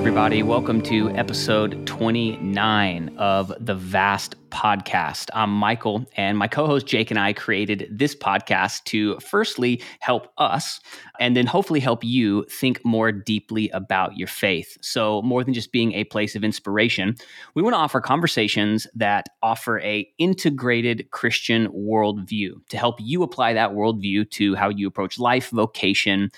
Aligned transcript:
everybody. 0.00 0.42
Welcome 0.42 0.80
to 0.84 1.10
episode 1.10 1.86
29 1.86 3.14
of 3.18 3.52
the 3.60 3.74
Vast 3.74 4.34
Podcast. 4.48 5.28
I'm 5.34 5.50
Michael, 5.50 6.06
and 6.16 6.38
my 6.38 6.48
co 6.48 6.66
host 6.66 6.86
Jake 6.86 7.10
and 7.10 7.20
I 7.20 7.34
created 7.34 7.86
this 7.90 8.14
podcast 8.14 8.84
to 8.84 9.20
firstly 9.20 9.82
help 10.00 10.32
us 10.38 10.80
and 11.20 11.36
then 11.36 11.46
hopefully 11.46 11.80
help 11.80 12.02
you 12.02 12.46
think 12.48 12.82
more 12.82 13.12
deeply 13.12 13.68
about 13.74 14.16
your 14.16 14.26
faith. 14.26 14.78
So, 14.80 15.20
more 15.20 15.44
than 15.44 15.52
just 15.52 15.70
being 15.70 15.92
a 15.92 16.04
place 16.04 16.34
of 16.34 16.44
inspiration, 16.44 17.14
we 17.54 17.60
want 17.60 17.74
to 17.74 17.80
offer 17.80 18.00
conversations 18.00 18.86
that 18.94 19.28
offer 19.42 19.80
a 19.80 20.08
integrated 20.16 21.10
Christian 21.10 21.68
worldview 21.72 22.52
to 22.70 22.78
help 22.78 22.96
you 23.00 23.22
apply 23.22 23.52
that 23.52 23.72
worldview 23.72 24.30
to 24.30 24.54
how 24.54 24.70
you 24.70 24.88
approach 24.88 25.18
life, 25.18 25.50
vocation, 25.50 26.30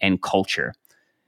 and 0.00 0.20
culture. 0.20 0.74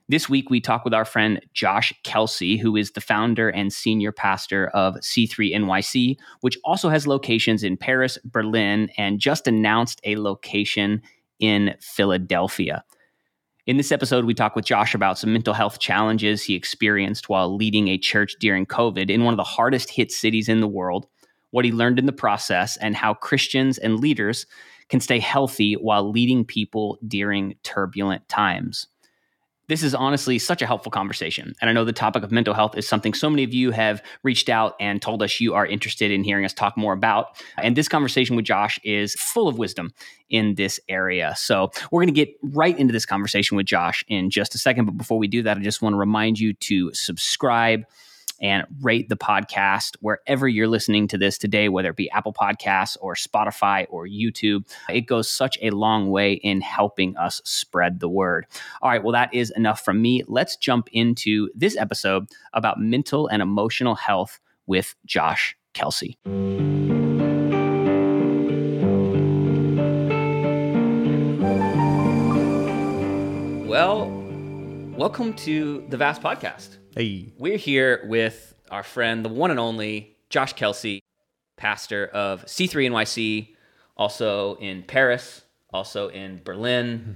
This 0.09 0.29
week, 0.29 0.49
we 0.49 0.61
talk 0.61 0.85
with 0.85 0.93
our 0.93 1.03
friend 1.03 1.41
Josh 1.53 1.91
Kelsey, 2.05 2.55
who 2.55 2.77
is 2.77 2.91
the 2.91 3.01
founder 3.01 3.49
and 3.49 3.73
senior 3.73 4.13
pastor 4.13 4.67
of 4.69 4.95
C3 4.95 5.53
NYC, 5.53 6.15
which 6.39 6.57
also 6.63 6.87
has 6.87 7.05
locations 7.05 7.61
in 7.61 7.75
Paris, 7.75 8.17
Berlin, 8.23 8.89
and 8.97 9.19
just 9.19 9.47
announced 9.47 9.99
a 10.05 10.15
location 10.15 11.01
in 11.39 11.75
Philadelphia. 11.81 12.85
In 13.65 13.75
this 13.75 13.91
episode, 13.91 14.23
we 14.23 14.33
talk 14.33 14.55
with 14.55 14.63
Josh 14.63 14.95
about 14.95 15.19
some 15.19 15.33
mental 15.33 15.53
health 15.53 15.79
challenges 15.79 16.41
he 16.41 16.55
experienced 16.55 17.27
while 17.27 17.53
leading 17.53 17.89
a 17.89 17.97
church 17.97 18.37
during 18.39 18.65
COVID 18.65 19.09
in 19.09 19.25
one 19.25 19.33
of 19.33 19.37
the 19.37 19.43
hardest 19.43 19.89
hit 19.89 20.09
cities 20.09 20.47
in 20.47 20.61
the 20.61 20.69
world, 20.69 21.05
what 21.51 21.65
he 21.65 21.73
learned 21.73 21.99
in 21.99 22.05
the 22.05 22.13
process, 22.13 22.77
and 22.77 22.95
how 22.95 23.13
Christians 23.13 23.77
and 23.77 23.99
leaders 23.99 24.45
can 24.87 25.01
stay 25.01 25.19
healthy 25.19 25.73
while 25.73 26.09
leading 26.09 26.45
people 26.45 26.97
during 27.05 27.55
turbulent 27.63 28.29
times. 28.29 28.87
This 29.67 29.83
is 29.83 29.93
honestly 29.93 30.39
such 30.39 30.61
a 30.61 30.65
helpful 30.65 30.91
conversation. 30.91 31.53
And 31.59 31.69
I 31.69 31.73
know 31.73 31.83
the 31.83 31.91
topic 31.91 32.23
of 32.23 32.31
mental 32.31 32.53
health 32.53 32.77
is 32.77 32.87
something 32.87 33.13
so 33.13 33.29
many 33.29 33.43
of 33.43 33.53
you 33.53 33.71
have 33.71 34.01
reached 34.23 34.47
out 34.47 34.75
and 34.79 35.01
told 35.01 35.21
us 35.21 35.41
you 35.41 35.55
are 35.55 35.65
interested 35.65 36.09
in 36.09 36.23
hearing 36.23 36.45
us 36.45 36.53
talk 36.53 36.77
more 36.77 36.93
about. 36.93 37.41
And 37.57 37.75
this 37.75 37.89
conversation 37.89 38.37
with 38.37 38.45
Josh 38.45 38.79
is 38.83 39.13
full 39.15 39.49
of 39.49 39.57
wisdom 39.57 39.93
in 40.29 40.55
this 40.55 40.79
area. 40.87 41.33
So 41.37 41.71
we're 41.91 42.01
going 42.01 42.13
to 42.13 42.25
get 42.25 42.33
right 42.41 42.77
into 42.77 42.93
this 42.93 43.05
conversation 43.05 43.57
with 43.57 43.65
Josh 43.65 44.05
in 44.07 44.29
just 44.29 44.55
a 44.55 44.57
second. 44.57 44.85
But 44.85 44.97
before 44.97 45.17
we 45.17 45.27
do 45.27 45.43
that, 45.43 45.57
I 45.57 45.61
just 45.61 45.81
want 45.81 45.93
to 45.93 45.97
remind 45.97 46.39
you 46.39 46.53
to 46.53 46.93
subscribe 46.93 47.83
and 48.41 48.65
rate 48.81 49.09
the 49.09 49.17
podcast 49.17 49.95
wherever 50.01 50.47
you're 50.47 50.67
listening 50.67 51.07
to 51.07 51.17
this 51.17 51.37
today, 51.37 51.69
whether 51.69 51.89
it 51.89 51.95
be 51.95 52.09
Apple 52.11 52.33
Podcasts 52.33 52.97
or 53.01 53.15
Spotify 53.15 53.85
or 53.89 54.07
YouTube. 54.07 54.67
It 54.89 55.01
goes 55.01 55.29
such 55.29 55.57
a 55.61 55.71
long 55.71 56.09
way 56.09 56.33
in 56.33 56.61
helping 56.61 57.15
us 57.17 57.41
spread 57.43 57.99
the 57.99 58.09
word. 58.09 58.45
All 58.81 58.89
right, 58.89 59.03
well, 59.03 59.13
that 59.13 59.33
is 59.33 59.51
enough 59.55 59.83
from 59.83 60.01
me. 60.01 60.23
Let's 60.27 60.55
jump 60.55 60.89
into 60.91 61.49
this 61.55 61.77
episode 61.77 62.27
about 62.53 62.79
mental 62.79 63.27
and 63.27 63.41
emotional 63.41 63.95
health 63.95 64.39
with 64.65 64.95
Josh 65.05 65.57
Kelsey. 65.73 66.17
Well, 73.67 74.09
welcome 74.97 75.33
to 75.35 75.85
the 75.89 75.97
Vast 75.97 76.21
Podcast. 76.21 76.77
Hey. 76.97 77.31
We're 77.37 77.57
here 77.57 78.03
with 78.05 78.55
our 78.71 78.81
friend, 78.81 79.23
the 79.23 79.29
one 79.29 79.51
and 79.51 79.59
only 79.59 80.17
Josh 80.31 80.53
Kelsey, 80.53 81.03
pastor 81.55 82.07
of 82.07 82.43
C3 82.45 82.89
NYC, 82.89 83.49
also 83.95 84.55
in 84.55 84.81
Paris, 84.81 85.43
also 85.71 86.07
in 86.07 86.41
Berlin. 86.43 87.15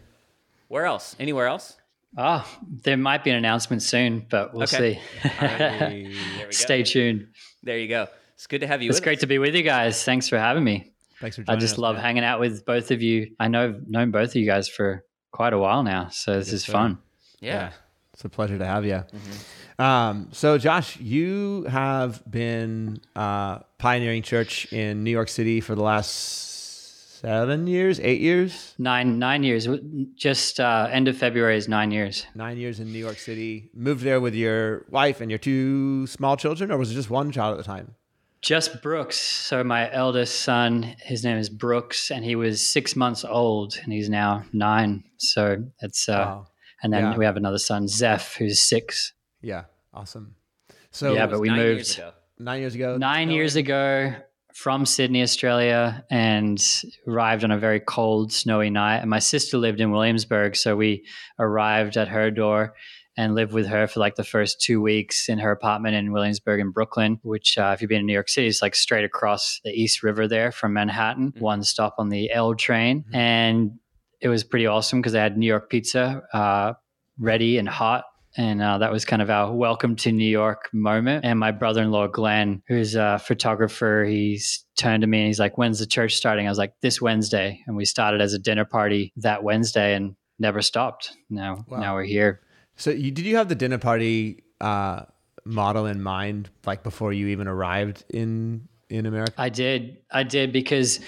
Where 0.67 0.85
else? 0.85 1.15
Anywhere 1.19 1.47
else? 1.47 1.77
Ah, 2.15 2.47
oh, 2.47 2.65
there 2.83 2.95
might 2.95 3.23
be 3.23 3.31
an 3.31 3.37
announcement 3.37 3.81
soon, 3.81 4.23
but 4.29 4.53
we'll 4.53 4.65
okay. 4.65 5.01
see. 5.23 6.15
Stay 6.51 6.83
tuned. 6.83 7.29
There 7.63 7.79
you 7.79 7.87
go. 7.87 8.05
It's 8.35 8.45
good 8.45 8.61
to 8.61 8.67
have 8.67 8.83
you. 8.83 8.89
It's 8.91 8.99
great 8.99 9.17
us. 9.17 9.21
to 9.21 9.27
be 9.27 9.39
with 9.39 9.55
you 9.55 9.63
guys. 9.63 10.03
Thanks 10.03 10.29
for 10.29 10.37
having 10.37 10.63
me. 10.63 10.93
Thanks 11.19 11.37
for 11.37 11.41
joining 11.41 11.57
I 11.57 11.59
just 11.59 11.73
us, 11.73 11.79
love 11.79 11.95
man. 11.95 12.03
hanging 12.03 12.23
out 12.23 12.39
with 12.39 12.67
both 12.67 12.91
of 12.91 13.01
you. 13.01 13.33
I 13.39 13.47
know 13.47 13.63
I've 13.63 13.87
known 13.87 14.11
both 14.11 14.29
of 14.29 14.35
you 14.35 14.45
guys 14.45 14.69
for 14.69 15.03
quite 15.31 15.53
a 15.53 15.57
while 15.57 15.81
now, 15.81 16.09
so 16.09 16.37
this 16.37 16.53
is 16.53 16.65
fun. 16.65 16.99
Yeah. 17.39 17.53
yeah. 17.53 17.71
It's 18.13 18.25
a 18.25 18.29
pleasure 18.29 18.59
to 18.59 18.65
have 18.67 18.85
you. 18.85 18.91
Mm-hmm. 18.91 19.60
Um, 19.81 20.27
so, 20.31 20.59
Josh, 20.59 20.99
you 20.99 21.63
have 21.63 22.21
been 22.29 23.01
uh, 23.15 23.59
pioneering 23.79 24.21
church 24.21 24.71
in 24.71 25.03
New 25.03 25.09
York 25.09 25.27
City 25.27 25.59
for 25.59 25.73
the 25.73 25.81
last 25.81 27.19
seven 27.19 27.65
years, 27.65 27.99
eight 27.99 28.21
years, 28.21 28.75
nine 28.77 29.17
nine 29.17 29.41
years. 29.41 29.67
Just 30.13 30.59
uh, 30.59 30.87
end 30.91 31.07
of 31.07 31.17
February 31.17 31.57
is 31.57 31.67
nine 31.67 31.89
years. 31.89 32.27
Nine 32.35 32.57
years 32.57 32.79
in 32.79 32.93
New 32.93 32.99
York 32.99 33.17
City. 33.17 33.71
Moved 33.73 34.03
there 34.03 34.21
with 34.21 34.35
your 34.35 34.85
wife 34.91 35.19
and 35.19 35.31
your 35.31 35.39
two 35.39 36.05
small 36.05 36.37
children, 36.37 36.71
or 36.71 36.77
was 36.77 36.91
it 36.91 36.93
just 36.93 37.09
one 37.09 37.31
child 37.31 37.53
at 37.53 37.57
the 37.57 37.63
time? 37.63 37.95
Just 38.43 38.83
Brooks. 38.83 39.17
So 39.17 39.63
my 39.63 39.91
eldest 39.91 40.41
son, 40.41 40.95
his 40.99 41.23
name 41.23 41.37
is 41.37 41.49
Brooks, 41.49 42.11
and 42.11 42.23
he 42.23 42.35
was 42.35 42.61
six 42.61 42.95
months 42.95 43.25
old, 43.25 43.79
and 43.83 43.91
he's 43.91 44.09
now 44.09 44.43
nine. 44.53 45.05
So 45.17 45.63
it's 45.79 46.07
uh, 46.07 46.13
wow. 46.13 46.47
and 46.83 46.93
then 46.93 47.03
yeah. 47.03 47.17
we 47.17 47.25
have 47.25 47.35
another 47.35 47.57
son, 47.57 47.87
Zeph, 47.87 48.35
who's 48.35 48.61
six. 48.61 49.13
Yeah. 49.41 49.63
Awesome. 49.93 50.35
So 50.91 51.13
yeah, 51.13 51.27
but 51.27 51.39
we 51.39 51.49
moved 51.49 51.97
years 51.97 51.99
nine 52.39 52.59
years 52.59 52.75
ago. 52.75 52.97
Nine 52.97 53.29
years 53.29 53.55
ago 53.55 54.13
from 54.53 54.85
Sydney, 54.85 55.21
Australia, 55.21 56.05
and 56.09 56.61
arrived 57.07 57.43
on 57.43 57.51
a 57.51 57.57
very 57.57 57.79
cold, 57.79 58.33
snowy 58.33 58.69
night. 58.69 58.97
And 58.97 59.09
my 59.09 59.19
sister 59.19 59.57
lived 59.57 59.79
in 59.79 59.91
Williamsburg, 59.91 60.55
so 60.55 60.75
we 60.75 61.05
arrived 61.39 61.97
at 61.97 62.09
her 62.09 62.31
door 62.31 62.73
and 63.17 63.35
lived 63.35 63.53
with 63.53 63.67
her 63.67 63.87
for 63.87 63.99
like 63.99 64.15
the 64.15 64.23
first 64.23 64.61
two 64.61 64.81
weeks 64.81 65.27
in 65.27 65.37
her 65.37 65.51
apartment 65.51 65.95
in 65.95 66.11
Williamsburg 66.11 66.59
in 66.59 66.71
Brooklyn, 66.71 67.19
which, 67.23 67.57
uh, 67.57 67.71
if 67.73 67.81
you've 67.81 67.89
been 67.89 67.99
in 67.99 68.05
New 68.05 68.13
York 68.13 68.29
City, 68.29 68.47
is 68.47 68.61
like 68.61 68.75
straight 68.75 69.03
across 69.03 69.59
the 69.63 69.71
East 69.71 70.03
River 70.03 70.27
there 70.27 70.51
from 70.51 70.73
Manhattan, 70.73 71.31
mm-hmm. 71.31 71.39
one 71.39 71.63
stop 71.63 71.95
on 71.97 72.09
the 72.09 72.31
L 72.31 72.55
train. 72.55 73.01
Mm-hmm. 73.01 73.15
And 73.15 73.71
it 74.21 74.29
was 74.29 74.43
pretty 74.43 74.67
awesome 74.67 74.99
because 74.99 75.13
they 75.13 75.19
had 75.19 75.37
New 75.37 75.47
York 75.47 75.69
pizza 75.69 76.23
uh, 76.33 76.73
ready 77.17 77.57
and 77.57 77.67
hot 77.67 78.05
and 78.37 78.61
uh, 78.61 78.77
that 78.77 78.91
was 78.91 79.03
kind 79.03 79.21
of 79.21 79.29
our 79.29 79.53
welcome 79.53 79.95
to 79.97 80.11
New 80.11 80.29
York 80.29 80.69
moment. 80.73 81.25
And 81.25 81.37
my 81.37 81.51
brother 81.51 81.81
in 81.81 81.91
law, 81.91 82.07
Glenn, 82.07 82.63
who's 82.67 82.95
a 82.95 83.19
photographer, 83.19 84.05
he's 84.07 84.65
turned 84.77 85.01
to 85.01 85.07
me 85.07 85.19
and 85.19 85.27
he's 85.27 85.39
like, 85.39 85.57
When's 85.57 85.79
the 85.79 85.85
church 85.85 86.15
starting? 86.15 86.47
I 86.47 86.49
was 86.49 86.57
like, 86.57 86.73
This 86.81 87.01
Wednesday. 87.01 87.61
And 87.67 87.75
we 87.75 87.85
started 87.85 88.21
as 88.21 88.33
a 88.33 88.39
dinner 88.39 88.65
party 88.65 89.11
that 89.17 89.43
Wednesday 89.43 89.95
and 89.95 90.15
never 90.39 90.61
stopped. 90.61 91.11
Now, 91.29 91.65
wow. 91.67 91.79
now 91.79 91.95
we're 91.95 92.03
here. 92.03 92.41
So, 92.77 92.89
you, 92.89 93.11
did 93.11 93.25
you 93.25 93.35
have 93.35 93.49
the 93.49 93.55
dinner 93.55 93.77
party 93.77 94.43
uh, 94.61 95.03
model 95.45 95.85
in 95.85 96.01
mind, 96.01 96.49
like 96.65 96.83
before 96.83 97.13
you 97.13 97.27
even 97.27 97.47
arrived 97.47 98.05
in 98.09 98.67
in 98.89 99.05
America? 99.05 99.33
I 99.37 99.49
did. 99.49 99.97
I 100.11 100.23
did 100.23 100.53
because 100.53 100.99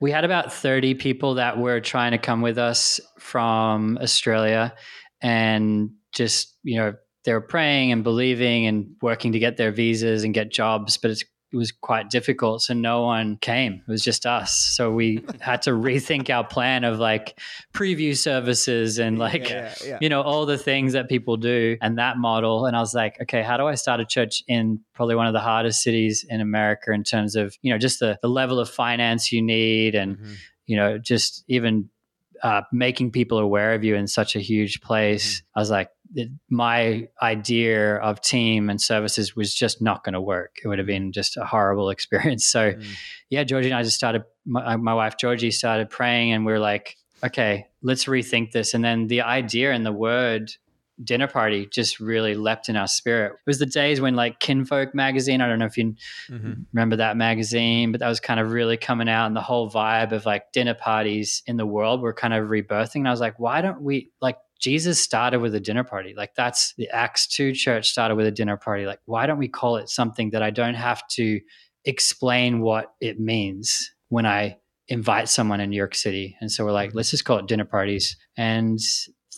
we 0.00 0.12
had 0.12 0.24
about 0.24 0.52
30 0.52 0.94
people 0.94 1.34
that 1.34 1.58
were 1.58 1.80
trying 1.80 2.12
to 2.12 2.18
come 2.18 2.40
with 2.40 2.56
us 2.56 3.00
from 3.18 3.98
Australia. 4.00 4.74
And 5.20 5.90
just 6.12 6.56
you 6.62 6.76
know 6.76 6.94
they 7.24 7.32
were 7.32 7.40
praying 7.40 7.92
and 7.92 8.02
believing 8.02 8.66
and 8.66 8.96
working 9.02 9.32
to 9.32 9.38
get 9.38 9.56
their 9.56 9.72
visas 9.72 10.24
and 10.24 10.32
get 10.32 10.50
jobs, 10.50 10.96
but 10.96 11.10
it 11.10 11.56
was 11.56 11.72
quite 11.72 12.10
difficult. 12.10 12.62
So 12.62 12.74
no 12.74 13.02
one 13.02 13.38
came. 13.38 13.82
It 13.86 13.90
was 13.90 14.02
just 14.02 14.26
us. 14.26 14.54
So 14.54 14.92
we 14.92 15.24
had 15.40 15.62
to 15.62 15.70
rethink 15.70 16.30
our 16.30 16.46
plan 16.46 16.84
of 16.84 16.98
like 16.98 17.38
preview 17.72 18.16
services 18.16 18.98
and 18.98 19.18
like, 19.18 19.48
yeah, 19.48 19.74
yeah, 19.82 19.88
yeah. 19.88 19.98
you 20.00 20.08
know, 20.08 20.22
all 20.22 20.46
the 20.46 20.58
things 20.58 20.92
that 20.92 21.08
people 21.08 21.36
do 21.36 21.76
and 21.80 21.98
that 21.98 22.18
model. 22.18 22.66
And 22.66 22.76
I 22.76 22.80
was 22.80 22.94
like, 22.94 23.20
okay, 23.22 23.42
how 23.42 23.56
do 23.56 23.66
I 23.66 23.74
start 23.76 24.00
a 24.00 24.04
church 24.04 24.42
in 24.46 24.80
probably 24.94 25.14
one 25.14 25.26
of 25.26 25.32
the 25.32 25.40
hardest 25.40 25.82
cities 25.82 26.24
in 26.28 26.40
America 26.40 26.92
in 26.92 27.02
terms 27.02 27.34
of, 27.34 27.56
you 27.62 27.72
know, 27.72 27.78
just 27.78 28.00
the, 28.00 28.18
the 28.20 28.28
level 28.28 28.58
of 28.60 28.68
finance 28.68 29.32
you 29.32 29.42
need 29.42 29.94
and, 29.94 30.18
mm-hmm. 30.18 30.32
you 30.66 30.76
know, 30.76 30.98
just 30.98 31.44
even 31.48 31.88
uh, 32.42 32.62
making 32.72 33.10
people 33.10 33.38
aware 33.38 33.74
of 33.74 33.84
you 33.84 33.94
in 33.94 34.06
such 34.06 34.36
a 34.36 34.40
huge 34.40 34.80
place. 34.80 35.36
Mm-hmm. 35.36 35.58
I 35.58 35.60
was 35.60 35.70
like, 35.70 35.90
it, 36.14 36.30
my 36.48 37.08
idea 37.22 37.96
of 37.96 38.20
team 38.20 38.70
and 38.70 38.80
services 38.80 39.36
was 39.36 39.54
just 39.54 39.82
not 39.82 40.04
going 40.04 40.14
to 40.14 40.20
work. 40.20 40.56
It 40.62 40.68
would 40.68 40.78
have 40.78 40.86
been 40.86 41.12
just 41.12 41.36
a 41.36 41.44
horrible 41.44 41.90
experience. 41.96 42.46
So, 42.46 42.72
mm. 42.72 42.84
yeah, 43.30 43.44
Georgie 43.44 43.68
and 43.68 43.76
I 43.76 43.82
just 43.82 43.96
started. 43.96 44.24
My, 44.44 44.76
my 44.76 44.94
wife 44.94 45.16
Georgie 45.18 45.50
started 45.50 45.90
praying, 45.90 46.32
and 46.32 46.46
we 46.46 46.52
are 46.52 46.58
like, 46.58 46.96
okay, 47.24 47.66
let's 47.82 48.04
rethink 48.06 48.52
this. 48.52 48.74
And 48.74 48.84
then 48.84 49.08
the 49.08 49.22
idea 49.22 49.72
and 49.72 49.84
the 49.84 49.92
word 49.92 50.52
dinner 51.04 51.28
party 51.28 51.66
just 51.70 52.00
really 52.00 52.34
leapt 52.34 52.68
in 52.68 52.76
our 52.76 52.86
spirit. 52.86 53.32
It 53.32 53.46
was 53.46 53.58
the 53.58 53.66
days 53.66 54.00
when 54.00 54.14
like 54.14 54.40
Kinfolk 54.40 54.94
magazine, 54.94 55.40
I 55.40 55.48
don't 55.48 55.58
know 55.58 55.66
if 55.66 55.76
you 55.76 55.94
mm-hmm. 56.28 56.52
remember 56.72 56.96
that 56.96 57.16
magazine, 57.16 57.92
but 57.92 58.00
that 58.00 58.08
was 58.08 58.20
kind 58.20 58.40
of 58.40 58.52
really 58.52 58.76
coming 58.76 59.08
out 59.08 59.26
and 59.26 59.36
the 59.36 59.40
whole 59.40 59.70
vibe 59.70 60.12
of 60.12 60.26
like 60.26 60.52
dinner 60.52 60.74
parties 60.74 61.42
in 61.46 61.56
the 61.56 61.66
world 61.66 62.00
were 62.00 62.12
kind 62.12 62.34
of 62.34 62.48
rebirthing. 62.48 62.96
And 62.96 63.08
I 63.08 63.12
was 63.12 63.20
like, 63.20 63.38
why 63.38 63.60
don't 63.60 63.80
we 63.80 64.10
like 64.20 64.36
Jesus 64.58 65.00
started 65.00 65.38
with 65.38 65.54
a 65.54 65.60
dinner 65.60 65.84
party. 65.84 66.14
Like 66.16 66.34
that's 66.34 66.74
the 66.76 66.88
Acts 66.90 67.26
2 67.28 67.52
church 67.54 67.90
started 67.90 68.16
with 68.16 68.26
a 68.26 68.32
dinner 68.32 68.56
party. 68.56 68.86
Like, 68.86 69.00
why 69.04 69.26
don't 69.26 69.38
we 69.38 69.48
call 69.48 69.76
it 69.76 69.88
something 69.88 70.30
that 70.30 70.42
I 70.42 70.50
don't 70.50 70.74
have 70.74 71.06
to 71.10 71.40
explain 71.84 72.60
what 72.60 72.92
it 73.00 73.20
means 73.20 73.92
when 74.08 74.26
I 74.26 74.56
invite 74.88 75.28
someone 75.28 75.60
in 75.60 75.70
New 75.70 75.76
York 75.76 75.94
City? 75.94 76.36
And 76.40 76.50
so 76.50 76.64
we're 76.64 76.72
like, 76.72 76.90
let's 76.92 77.10
just 77.10 77.24
call 77.24 77.38
it 77.38 77.46
dinner 77.46 77.64
parties. 77.64 78.16
And 78.36 78.80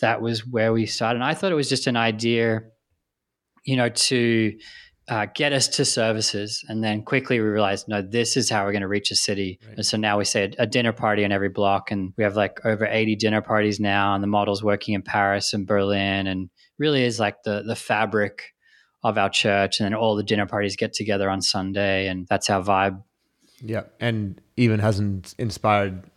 that 0.00 0.20
was 0.20 0.46
where 0.46 0.72
we 0.72 0.86
started. 0.86 1.16
And 1.16 1.24
I 1.24 1.34
thought 1.34 1.52
it 1.52 1.56
was 1.56 1.68
just 1.68 1.86
an 1.86 1.96
idea 1.96 2.62
you 3.64 3.76
know, 3.76 3.88
to 3.88 4.56
uh, 5.08 5.26
get 5.34 5.52
us 5.52 5.68
to 5.68 5.84
services. 5.84 6.64
And 6.68 6.84
then 6.84 7.02
quickly 7.02 7.40
we 7.40 7.46
realized, 7.46 7.88
no, 7.88 8.02
this 8.02 8.36
is 8.36 8.48
how 8.48 8.64
we're 8.64 8.72
going 8.72 8.82
to 8.82 8.88
reach 8.88 9.10
a 9.10 9.16
city. 9.16 9.58
Right. 9.66 9.76
And 9.78 9.86
so 9.86 9.96
now 9.96 10.18
we 10.18 10.24
say 10.24 10.44
a, 10.44 10.62
a, 10.62 10.66
dinner 10.66 10.92
party 10.92 11.24
on 11.24 11.32
every 11.32 11.48
block. 11.48 11.90
And 11.90 12.12
we 12.16 12.24
have 12.24 12.36
like 12.36 12.64
over 12.64 12.86
80 12.86 13.16
dinner 13.16 13.42
parties 13.42 13.80
now. 13.80 14.14
And 14.14 14.22
the 14.22 14.28
model's 14.28 14.62
working 14.62 14.94
in 14.94 15.02
Paris 15.02 15.52
and 15.52 15.66
Berlin 15.66 16.26
and 16.26 16.48
really 16.78 17.04
is 17.04 17.18
like 17.18 17.42
the, 17.44 17.62
the 17.66 17.76
fabric 17.76 18.54
of 19.02 19.18
our 19.18 19.30
church. 19.30 19.80
And 19.80 19.86
then 19.86 19.94
all 19.94 20.14
the 20.14 20.22
dinner 20.22 20.46
parties 20.46 20.76
get 20.76 20.92
together 20.92 21.28
on 21.28 21.42
Sunday. 21.42 22.06
And 22.06 22.26
that's 22.28 22.48
our 22.48 22.62
vibe. 22.62 23.02
Yeah. 23.62 23.84
And 23.98 24.40
even 24.56 24.78
hasn't 24.78 25.34
inspired 25.38 26.09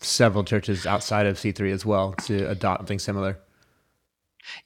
several 0.00 0.44
churches 0.44 0.86
outside 0.86 1.26
of 1.26 1.36
C3 1.36 1.72
as 1.72 1.84
well 1.84 2.12
to 2.24 2.48
adopt 2.50 2.80
something 2.80 2.98
similar. 2.98 3.38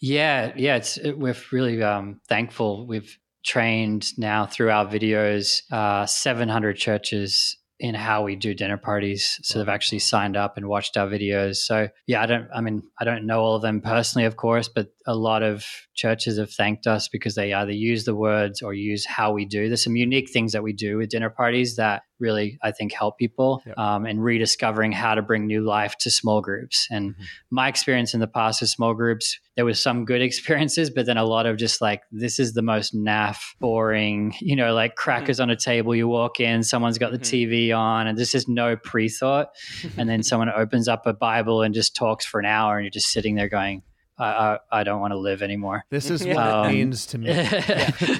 Yeah, 0.00 0.53
yeah, 0.56 0.77
it's 0.77 0.99
it, 0.99 1.19
we're 1.19 1.37
really 1.53 1.82
um, 1.82 2.21
thankful. 2.29 2.87
We've 2.87 3.19
trained 3.44 4.19
now 4.19 4.47
through 4.47 4.71
our 4.71 4.87
videos 4.87 5.62
uh, 5.73 6.05
700 6.05 6.77
churches 6.77 7.56
in 7.81 7.94
how 7.94 8.23
we 8.23 8.37
do 8.37 8.53
dinner 8.53 8.77
parties. 8.77 9.41
So 9.43 9.59
they've 9.59 9.69
actually 9.69 10.00
signed 10.00 10.37
up 10.37 10.59
and 10.59 10.69
watched 10.69 10.99
our 10.99 11.09
videos. 11.09 11.56
So 11.56 11.88
yeah, 12.06 12.23
I 12.23 12.26
don't, 12.26 12.47
I 12.55 12.61
mean, 12.61 12.83
I 13.00 13.05
don't 13.05 13.25
know 13.25 13.41
all 13.41 13.56
of 13.56 13.62
them 13.62 13.81
personally, 13.81 14.26
of 14.26 14.37
course, 14.37 14.69
but 14.69 14.88
a 15.06 15.15
lot 15.15 15.43
of 15.43 15.65
churches 15.94 16.38
have 16.38 16.53
thanked 16.53 16.87
us 16.87 17.09
because 17.09 17.37
they 17.37 17.55
either 17.55 17.73
use 17.73 18.05
the 18.05 18.15
words 18.15 18.61
or 18.61 18.75
use 18.75 19.06
how 19.06 19.33
we 19.33 19.47
do. 19.47 19.69
There's 19.69 19.83
some 19.83 19.97
unique 19.97 20.31
things 20.31 20.53
that 20.53 20.62
we 20.62 20.75
do 20.75 20.99
with 20.99 21.09
dinner 21.09 21.31
parties 21.31 21.76
that 21.76 22.03
really, 22.21 22.59
I 22.63 22.71
think, 22.73 22.93
help 22.93 23.19
people 23.19 23.63
yep. 23.67 23.79
um, 23.79 24.07
and 24.07 24.23
rediscovering 24.23 24.93
how 24.93 25.15
to 25.15 25.23
bring 25.23 25.47
new 25.47 25.63
life 25.63 25.97
to 25.99 26.11
small 26.11 26.41
groups. 26.41 26.87
And 26.91 27.13
mm-hmm. 27.13 27.23
my 27.51 27.69
experience 27.69 28.15
in 28.15 28.21
the 28.21 28.27
past 28.27 28.61
with 28.61 28.71
small 28.71 28.95
groups, 28.95 29.39
there 29.57 29.65
was 29.65 29.83
some 29.83 30.05
good 30.05 30.23
experiences, 30.31 30.91
but 30.91 31.07
then 31.07 31.17
a 31.17 31.25
lot 31.25 31.47
of 31.47 31.57
just 31.57 31.81
like, 31.81 32.03
this 32.13 32.39
is 32.39 32.53
the 32.53 32.63
most 32.63 32.95
naff, 32.95 33.39
boring, 33.59 34.35
you 34.41 34.57
know, 34.57 34.75
like 34.75 34.95
crackers 34.95 35.37
mm-hmm. 35.37 35.45
on 35.45 35.51
a 35.51 35.57
table. 35.57 35.95
You 35.95 36.09
walk 36.09 36.41
in, 36.41 36.63
someone's 36.63 36.99
got 36.99 37.13
the 37.13 37.19
mm-hmm. 37.19 37.69
TV 37.69 37.77
on, 37.77 38.07
and 38.07 38.17
there's 38.17 38.33
just 38.33 38.49
no 38.49 38.77
pre 38.77 39.09
thought. 39.09 39.49
and 39.97 40.09
then 40.09 40.23
someone 40.23 40.51
opens 40.51 40.89
up 40.89 41.07
a 41.07 41.13
Bible 41.13 41.63
and 41.63 41.75
just 41.75 41.97
talks 41.97 42.25
for 42.25 42.41
an 42.41 42.47
hour, 42.47 42.77
and 42.77 42.85
you're 42.85 42.91
just 42.91 43.11
sitting 43.11 43.35
there 43.35 43.49
going, 43.49 43.83
I, 44.21 44.25
I, 44.27 44.59
I 44.81 44.85
don't 44.85 45.01
want 45.01 45.13
to 45.13 45.19
live 45.19 45.43
anymore. 45.43 45.85
This 45.89 46.11
is 46.11 46.25
what 46.25 46.37
um, 46.37 46.67
it 46.67 46.73
means 46.73 47.07
to 47.07 47.19
me. 47.19 47.27
yeah. 47.29 47.45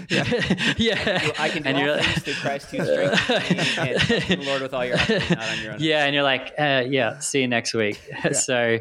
yeah. 0.09 0.75
yeah. 0.79 1.33
I 1.39 1.49
can 1.51 1.63
do 1.63 1.69
and 1.69 1.91
all 1.91 2.03
things 2.03 2.23
through 2.23 2.35
Christ 2.35 2.71
who 2.71 2.85
strengthens 2.85 4.09
me. 4.09 4.35
And 4.35 4.45
Lord 4.47 4.63
with 4.63 4.73
all 4.73 4.85
your 4.85 4.97
heart, 4.97 5.31
not 5.31 5.49
on 5.49 5.63
your 5.63 5.73
own. 5.75 5.79
Yeah, 5.81 6.07
and 6.07 6.15
you're 6.15 6.25
like, 6.25 6.55
uh, 6.59 6.85
yeah, 6.89 7.19
see 7.19 7.43
you 7.43 7.49
next 7.49 7.75
week. 7.75 8.01
Yeah. 8.09 8.33
so 8.33 8.79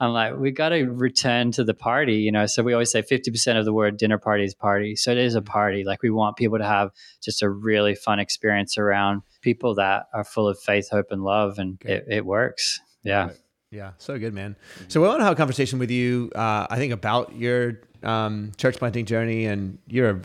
I'm 0.00 0.12
like, 0.12 0.36
we 0.38 0.50
got 0.50 0.70
to 0.70 0.84
return 0.84 1.52
to 1.52 1.64
the 1.64 1.74
party, 1.74 2.16
you 2.16 2.32
know. 2.32 2.46
So 2.46 2.62
we 2.62 2.72
always 2.72 2.90
say 2.90 3.02
50% 3.02 3.58
of 3.58 3.64
the 3.66 3.72
word 3.72 3.98
dinner 3.98 4.18
party 4.18 4.44
is 4.44 4.54
party. 4.54 4.96
So 4.96 5.12
it 5.12 5.18
is 5.18 5.34
a 5.34 5.42
party. 5.42 5.84
Like 5.84 6.02
we 6.02 6.10
want 6.10 6.36
people 6.36 6.58
to 6.58 6.64
have 6.64 6.90
just 7.22 7.42
a 7.42 7.50
really 7.50 7.94
fun 7.94 8.18
experience 8.18 8.78
around 8.78 9.22
people 9.42 9.74
that 9.74 10.06
are 10.14 10.24
full 10.24 10.48
of 10.48 10.58
faith, 10.58 10.88
hope, 10.90 11.06
and 11.10 11.22
love, 11.22 11.58
and 11.58 11.80
it, 11.84 12.06
it 12.08 12.26
works. 12.26 12.80
Yeah. 13.04 13.26
Right. 13.26 13.36
Yeah, 13.72 13.92
so 13.96 14.18
good, 14.18 14.34
man. 14.34 14.54
So 14.88 15.00
we 15.00 15.08
want 15.08 15.20
to 15.20 15.24
have 15.24 15.32
a 15.32 15.36
conversation 15.36 15.78
with 15.78 15.90
you. 15.90 16.30
Uh, 16.34 16.66
I 16.68 16.76
think 16.76 16.92
about 16.92 17.34
your 17.34 17.80
um, 18.02 18.52
church 18.58 18.76
planting 18.76 19.06
journey, 19.06 19.46
and 19.46 19.78
you're 19.86 20.10
a, 20.10 20.20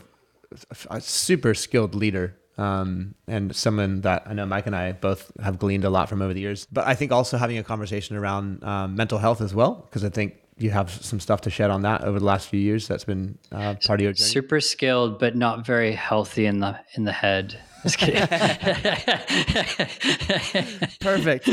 a 0.90 1.00
super 1.00 1.54
skilled 1.54 1.94
leader, 1.94 2.36
um, 2.58 3.14
and 3.26 3.56
someone 3.56 4.02
that 4.02 4.24
I 4.26 4.34
know 4.34 4.44
Mike 4.44 4.66
and 4.66 4.76
I 4.76 4.92
both 4.92 5.32
have 5.40 5.58
gleaned 5.58 5.84
a 5.84 5.90
lot 5.90 6.10
from 6.10 6.20
over 6.20 6.34
the 6.34 6.40
years. 6.40 6.66
But 6.70 6.86
I 6.86 6.94
think 6.94 7.10
also 7.10 7.38
having 7.38 7.56
a 7.56 7.64
conversation 7.64 8.16
around 8.16 8.62
um, 8.64 8.94
mental 8.94 9.16
health 9.16 9.40
as 9.40 9.54
well, 9.54 9.76
because 9.76 10.04
I 10.04 10.10
think 10.10 10.34
you 10.58 10.70
have 10.70 10.90
some 10.90 11.18
stuff 11.18 11.40
to 11.42 11.50
shed 11.50 11.70
on 11.70 11.82
that 11.82 12.04
over 12.04 12.18
the 12.18 12.26
last 12.26 12.48
few 12.48 12.60
years. 12.60 12.86
That's 12.86 13.04
been 13.04 13.38
uh, 13.50 13.76
part 13.86 14.00
of 14.00 14.04
your 14.04 14.12
journey. 14.12 14.28
Super 14.28 14.60
skilled, 14.60 15.18
but 15.18 15.36
not 15.36 15.64
very 15.64 15.92
healthy 15.92 16.44
in 16.44 16.60
the 16.60 16.78
in 16.96 17.04
the 17.04 17.12
head. 17.12 17.58
Perfect 21.00 21.48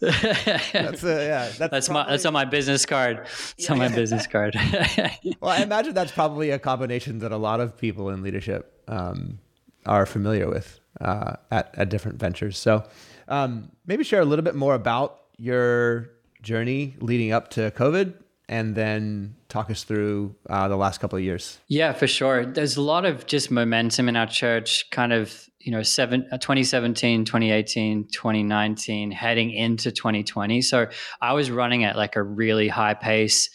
that's 0.00 1.04
a, 1.04 1.24
yeah. 1.24 1.50
That's, 1.58 1.58
that's 1.58 1.88
probably, 1.88 2.04
my 2.04 2.10
that's 2.10 2.26
on 2.26 2.32
my 2.32 2.44
business 2.44 2.86
card. 2.86 3.20
It's 3.24 3.56
yeah. 3.58 3.72
on 3.72 3.78
my 3.78 3.88
business 3.88 4.26
card. 4.26 4.54
well, 5.40 5.50
I 5.50 5.62
imagine 5.62 5.94
that's 5.94 6.12
probably 6.12 6.50
a 6.50 6.58
combination 6.58 7.18
that 7.20 7.32
a 7.32 7.36
lot 7.36 7.60
of 7.60 7.76
people 7.76 8.10
in 8.10 8.22
leadership 8.22 8.82
um, 8.88 9.38
are 9.86 10.06
familiar 10.06 10.48
with 10.48 10.80
uh, 11.00 11.36
at 11.50 11.74
at 11.76 11.88
different 11.88 12.18
ventures. 12.18 12.58
So 12.58 12.84
um, 13.28 13.70
maybe 13.86 14.04
share 14.04 14.20
a 14.20 14.24
little 14.24 14.44
bit 14.44 14.54
more 14.54 14.74
about 14.74 15.20
your 15.36 16.10
journey 16.42 16.96
leading 17.00 17.32
up 17.32 17.50
to 17.50 17.70
COVID 17.72 18.14
and 18.48 18.74
then 18.74 19.34
talk 19.48 19.70
us 19.70 19.84
through 19.84 20.34
uh, 20.48 20.68
the 20.68 20.76
last 20.76 21.00
couple 21.00 21.18
of 21.18 21.24
years. 21.24 21.58
Yeah, 21.68 21.92
for 21.92 22.06
sure. 22.06 22.46
There's 22.46 22.76
a 22.76 22.82
lot 22.82 23.04
of 23.04 23.26
just 23.26 23.50
momentum 23.50 24.08
in 24.08 24.16
our 24.16 24.26
church, 24.26 24.88
kind 24.90 25.12
of, 25.12 25.48
you 25.66 25.72
know, 25.72 25.82
seven, 25.82 26.28
uh, 26.30 26.38
2017, 26.38 27.24
2018, 27.24 28.06
2019, 28.06 29.10
heading 29.10 29.50
into 29.50 29.90
2020. 29.90 30.62
So 30.62 30.86
I 31.20 31.32
was 31.32 31.50
running 31.50 31.82
at 31.82 31.96
like 31.96 32.14
a 32.14 32.22
really 32.22 32.68
high 32.68 32.94
pace 32.94 33.50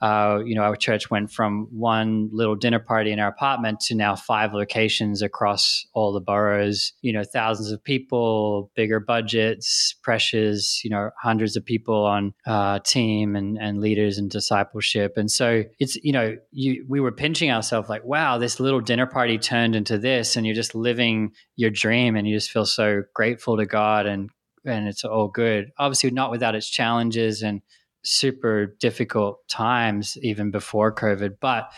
uh, 0.00 0.40
you 0.44 0.54
know, 0.54 0.62
our 0.62 0.76
church 0.76 1.10
went 1.10 1.32
from 1.32 1.66
one 1.70 2.28
little 2.32 2.54
dinner 2.54 2.78
party 2.78 3.10
in 3.10 3.18
our 3.18 3.28
apartment 3.28 3.80
to 3.80 3.94
now 3.94 4.14
five 4.14 4.54
locations 4.54 5.22
across 5.22 5.84
all 5.92 6.12
the 6.12 6.20
boroughs. 6.20 6.92
You 7.02 7.12
know, 7.12 7.24
thousands 7.24 7.72
of 7.72 7.82
people, 7.82 8.70
bigger 8.76 9.00
budgets, 9.00 9.94
pressures. 10.02 10.80
You 10.84 10.90
know, 10.90 11.10
hundreds 11.20 11.56
of 11.56 11.64
people 11.64 12.04
on 12.04 12.32
uh, 12.46 12.78
team 12.80 13.34
and 13.34 13.58
and 13.58 13.80
leaders 13.80 14.18
and 14.18 14.30
discipleship. 14.30 15.14
And 15.16 15.30
so 15.30 15.64
it's 15.80 15.96
you 15.96 16.12
know, 16.12 16.36
you 16.52 16.84
we 16.88 17.00
were 17.00 17.12
pinching 17.12 17.50
ourselves 17.50 17.88
like, 17.88 18.04
wow, 18.04 18.38
this 18.38 18.60
little 18.60 18.80
dinner 18.80 19.06
party 19.06 19.36
turned 19.36 19.74
into 19.74 19.98
this, 19.98 20.36
and 20.36 20.46
you're 20.46 20.54
just 20.54 20.74
living 20.74 21.32
your 21.56 21.70
dream, 21.70 22.14
and 22.14 22.28
you 22.28 22.36
just 22.36 22.52
feel 22.52 22.66
so 22.66 23.02
grateful 23.14 23.56
to 23.56 23.66
God 23.66 24.06
and 24.06 24.30
and 24.64 24.86
it's 24.86 25.04
all 25.04 25.28
good. 25.28 25.70
Obviously, 25.78 26.10
not 26.10 26.30
without 26.30 26.54
its 26.54 26.68
challenges 26.68 27.42
and 27.42 27.62
super 28.08 28.74
difficult 28.80 29.46
times 29.48 30.16
even 30.22 30.50
before 30.50 30.94
COVID. 30.94 31.36
But 31.40 31.70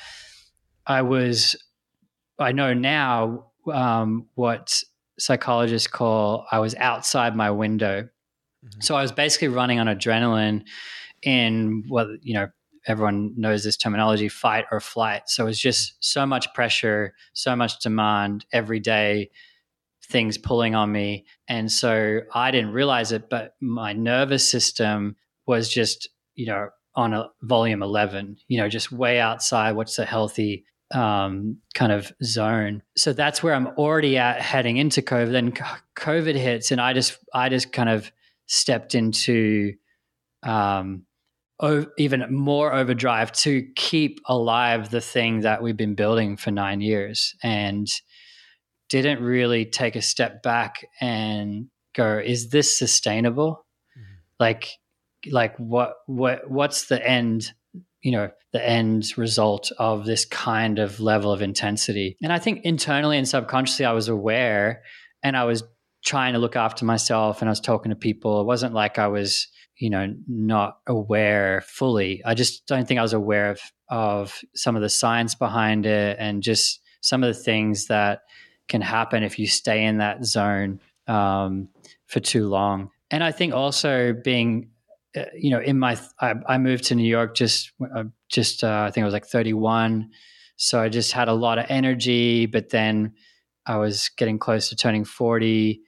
I 0.86 1.02
was, 1.02 1.56
I 2.38 2.52
know 2.52 2.72
now 2.72 3.46
um, 3.70 4.28
what 4.34 4.82
psychologists 5.18 5.88
call 5.88 6.46
I 6.50 6.60
was 6.60 6.74
outside 6.76 7.34
my 7.34 7.50
window. 7.50 8.08
Mm-hmm. 8.64 8.80
So 8.80 8.94
I 8.94 9.02
was 9.02 9.10
basically 9.10 9.48
running 9.48 9.80
on 9.80 9.86
adrenaline 9.86 10.62
in 11.22 11.82
what, 11.88 12.06
you 12.22 12.34
know, 12.34 12.48
everyone 12.86 13.34
knows 13.36 13.64
this 13.64 13.76
terminology 13.76 14.28
fight 14.28 14.66
or 14.70 14.80
flight. 14.80 15.22
So 15.26 15.42
it 15.42 15.46
was 15.46 15.58
just 15.58 15.96
so 15.98 16.24
much 16.24 16.54
pressure, 16.54 17.14
so 17.32 17.56
much 17.56 17.80
demand 17.80 18.46
every 18.52 18.80
day, 18.80 19.30
things 20.04 20.38
pulling 20.38 20.74
on 20.74 20.90
me. 20.92 21.26
And 21.48 21.70
so 21.70 22.20
I 22.32 22.52
didn't 22.52 22.72
realize 22.72 23.10
it, 23.12 23.28
but 23.28 23.56
my 23.60 23.92
nervous 23.92 24.48
system 24.48 25.16
was 25.44 25.68
just, 25.68 26.08
you 26.40 26.46
know, 26.46 26.70
on 26.94 27.12
a 27.12 27.28
volume 27.42 27.82
11, 27.82 28.38
you 28.48 28.58
know, 28.58 28.68
just 28.68 28.90
way 28.90 29.20
outside 29.20 29.72
what's 29.72 29.98
a 29.98 30.06
healthy 30.06 30.64
um, 30.92 31.58
kind 31.74 31.92
of 31.92 32.10
zone. 32.24 32.82
So 32.96 33.12
that's 33.12 33.42
where 33.42 33.54
I'm 33.54 33.68
already 33.68 34.16
at 34.16 34.40
heading 34.40 34.78
into 34.78 35.02
COVID. 35.02 35.32
Then 35.32 35.52
COVID 35.96 36.34
hits, 36.34 36.70
and 36.70 36.80
I 36.80 36.94
just, 36.94 37.18
I 37.34 37.50
just 37.50 37.72
kind 37.72 37.90
of 37.90 38.10
stepped 38.46 38.94
into 38.94 39.74
um, 40.42 41.04
o- 41.60 41.86
even 41.98 42.34
more 42.34 42.72
overdrive 42.72 43.32
to 43.32 43.68
keep 43.76 44.20
alive 44.26 44.90
the 44.90 45.02
thing 45.02 45.40
that 45.40 45.62
we've 45.62 45.76
been 45.76 45.94
building 45.94 46.38
for 46.38 46.50
nine 46.50 46.80
years, 46.80 47.34
and 47.42 47.86
didn't 48.88 49.22
really 49.22 49.66
take 49.66 49.94
a 49.94 50.02
step 50.02 50.42
back 50.42 50.86
and 51.02 51.66
go, 51.94 52.18
"Is 52.18 52.48
this 52.48 52.76
sustainable?" 52.76 53.66
Mm-hmm. 53.96 54.14
Like 54.40 54.79
like 55.30 55.56
what 55.56 55.94
what 56.06 56.50
what's 56.50 56.86
the 56.86 57.06
end 57.06 57.52
you 58.02 58.12
know 58.12 58.30
the 58.52 58.66
end 58.66 59.06
result 59.16 59.70
of 59.78 60.04
this 60.04 60.24
kind 60.24 60.78
of 60.78 61.00
level 61.00 61.32
of 61.32 61.42
intensity? 61.42 62.16
And 62.22 62.32
i 62.32 62.38
think 62.38 62.64
internally 62.64 63.18
and 63.18 63.28
subconsciously 63.28 63.84
i 63.84 63.92
was 63.92 64.08
aware 64.08 64.82
and 65.22 65.36
i 65.36 65.44
was 65.44 65.62
trying 66.04 66.32
to 66.32 66.38
look 66.38 66.56
after 66.56 66.84
myself 66.84 67.40
and 67.40 67.48
i 67.48 67.52
was 67.52 67.60
talking 67.60 67.90
to 67.90 67.96
people. 67.96 68.40
It 68.40 68.46
wasn't 68.46 68.74
like 68.74 68.98
i 68.98 69.08
was 69.08 69.48
you 69.76 69.90
know 69.90 70.14
not 70.28 70.78
aware 70.86 71.62
fully. 71.66 72.22
I 72.24 72.34
just 72.34 72.66
don't 72.66 72.86
think 72.86 72.98
i 72.98 73.02
was 73.02 73.12
aware 73.12 73.50
of 73.50 73.60
of 73.88 74.38
some 74.54 74.76
of 74.76 74.82
the 74.82 74.88
science 74.88 75.34
behind 75.34 75.84
it 75.84 76.16
and 76.20 76.42
just 76.42 76.80
some 77.00 77.24
of 77.24 77.34
the 77.34 77.42
things 77.42 77.86
that 77.86 78.20
can 78.68 78.80
happen 78.80 79.24
if 79.24 79.38
you 79.38 79.46
stay 79.46 79.84
in 79.84 79.98
that 79.98 80.24
zone 80.24 80.80
um, 81.08 81.68
for 82.06 82.20
too 82.20 82.48
long. 82.48 82.90
And 83.10 83.24
i 83.24 83.32
think 83.32 83.52
also 83.52 84.12
being 84.12 84.70
you 85.34 85.50
know, 85.50 85.60
in 85.60 85.78
my, 85.78 85.98
I, 86.20 86.34
I, 86.48 86.58
moved 86.58 86.84
to 86.84 86.94
New 86.94 87.08
York 87.08 87.34
just, 87.34 87.72
uh, 87.94 88.04
just, 88.28 88.62
uh, 88.62 88.84
I 88.86 88.90
think 88.90 89.02
I 89.02 89.06
was 89.06 89.12
like 89.12 89.26
31. 89.26 90.10
So 90.56 90.80
I 90.80 90.88
just 90.88 91.12
had 91.12 91.28
a 91.28 91.32
lot 91.32 91.58
of 91.58 91.66
energy, 91.68 92.46
but 92.46 92.70
then 92.70 93.14
I 93.66 93.76
was 93.76 94.10
getting 94.16 94.38
close 94.38 94.68
to 94.68 94.76
turning 94.76 95.04
40 95.04 95.80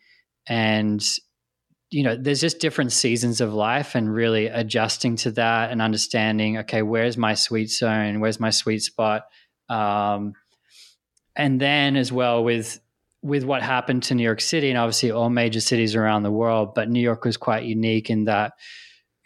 and, 0.46 1.04
you 1.90 2.02
know, 2.02 2.16
there's 2.16 2.40
just 2.40 2.58
different 2.58 2.90
seasons 2.90 3.40
of 3.40 3.52
life 3.52 3.94
and 3.94 4.12
really 4.12 4.46
adjusting 4.46 5.16
to 5.16 5.30
that 5.32 5.70
and 5.70 5.82
understanding, 5.82 6.58
okay, 6.58 6.82
where's 6.82 7.16
my 7.16 7.34
sweet 7.34 7.70
zone? 7.70 8.20
Where's 8.20 8.40
my 8.40 8.50
sweet 8.50 8.82
spot? 8.82 9.24
Um, 9.68 10.32
and 11.36 11.60
then 11.60 11.96
as 11.96 12.10
well 12.10 12.42
with 12.44 12.80
with 13.22 13.44
what 13.44 13.62
happened 13.62 14.02
to 14.02 14.14
New 14.16 14.24
York 14.24 14.40
City 14.40 14.68
and 14.68 14.78
obviously 14.78 15.12
all 15.12 15.30
major 15.30 15.60
cities 15.60 15.94
around 15.94 16.24
the 16.24 16.30
world, 16.30 16.74
but 16.74 16.90
New 16.90 17.00
York 17.00 17.24
was 17.24 17.36
quite 17.36 17.62
unique 17.62 18.10
in 18.10 18.24
that 18.24 18.54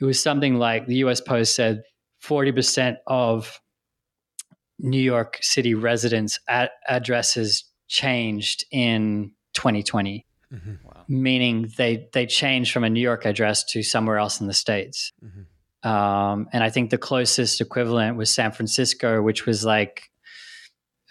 it 0.01 0.05
was 0.05 0.23
something 0.23 0.57
like 0.57 0.87
the 0.87 0.97
US 0.97 1.21
Post 1.21 1.55
said 1.55 1.83
40% 2.23 2.97
of 3.07 3.61
New 4.79 5.01
York 5.01 5.39
City 5.41 5.75
residents' 5.75 6.39
ad- 6.49 6.71
addresses 6.89 7.65
changed 7.89 8.65
in 8.71 9.33
2020. 9.55 10.27
Mm-hmm. 10.53 10.75
Wow. 10.85 11.05
Meaning 11.09 11.73
they 11.77 12.09
they 12.13 12.27
changed 12.27 12.73
from 12.73 12.85
a 12.85 12.91
New 12.91 13.01
York 13.01 13.25
address 13.25 13.65
to 13.65 13.83
somewhere 13.83 14.19
else 14.19 14.41
in 14.41 14.47
the 14.47 14.55
states, 14.55 15.13
mm-hmm. 15.25 15.89
um, 15.89 16.49
and 16.53 16.63
I 16.63 16.71
think 16.71 16.91
the 16.91 16.99
closest 16.99 17.61
equivalent 17.61 18.17
was 18.17 18.31
San 18.31 18.53
Francisco, 18.53 19.23
which 19.23 19.45
was 19.45 19.65
like 19.65 20.05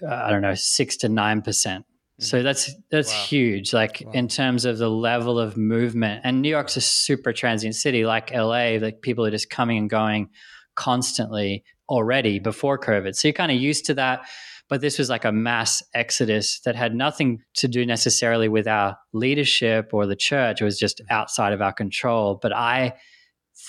uh, 0.01 0.07
I 0.07 0.29
don't 0.29 0.41
know 0.41 0.55
six 0.55 0.95
to 0.97 1.09
nine 1.09 1.41
percent. 1.41 1.85
So 2.19 2.37
mm-hmm. 2.37 2.45
that's 2.45 2.71
that's 2.91 3.11
wow. 3.11 3.23
huge, 3.23 3.73
like 3.73 4.03
wow. 4.05 4.11
in 4.13 4.27
terms 4.27 4.65
of 4.65 4.77
the 4.77 4.89
level 4.89 5.39
of 5.39 5.57
movement. 5.57 6.21
And 6.23 6.41
New 6.41 6.49
York's 6.49 6.77
a 6.77 6.81
super 6.81 7.33
transient 7.33 7.75
city, 7.75 8.05
like 8.05 8.31
LA. 8.31 8.77
Like 8.81 9.01
people 9.01 9.25
are 9.25 9.31
just 9.31 9.49
coming 9.49 9.77
and 9.77 9.89
going 9.89 10.29
constantly 10.75 11.63
already 11.89 12.39
before 12.39 12.79
COVID. 12.79 13.15
So 13.15 13.27
you're 13.27 13.33
kind 13.33 13.51
of 13.51 13.57
used 13.57 13.85
to 13.85 13.93
that 13.95 14.25
but 14.69 14.81
this 14.81 14.97
was 14.97 15.09
like 15.09 15.25
a 15.25 15.31
mass 15.31 15.83
exodus 15.93 16.59
that 16.61 16.75
had 16.75 16.95
nothing 16.95 17.41
to 17.55 17.67
do 17.67 17.85
necessarily 17.85 18.47
with 18.47 18.67
our 18.67 18.97
leadership 19.13 19.93
or 19.93 20.07
the 20.07 20.15
church. 20.15 20.61
It 20.61 20.65
was 20.65 20.79
just 20.79 21.01
outside 21.09 21.53
of 21.53 21.61
our 21.61 21.73
control. 21.73 22.39
But 22.41 22.53
I 22.53 22.93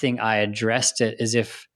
think 0.00 0.20
I 0.20 0.36
addressed 0.36 1.00
it 1.00 1.20
as 1.20 1.34
if 1.34 1.66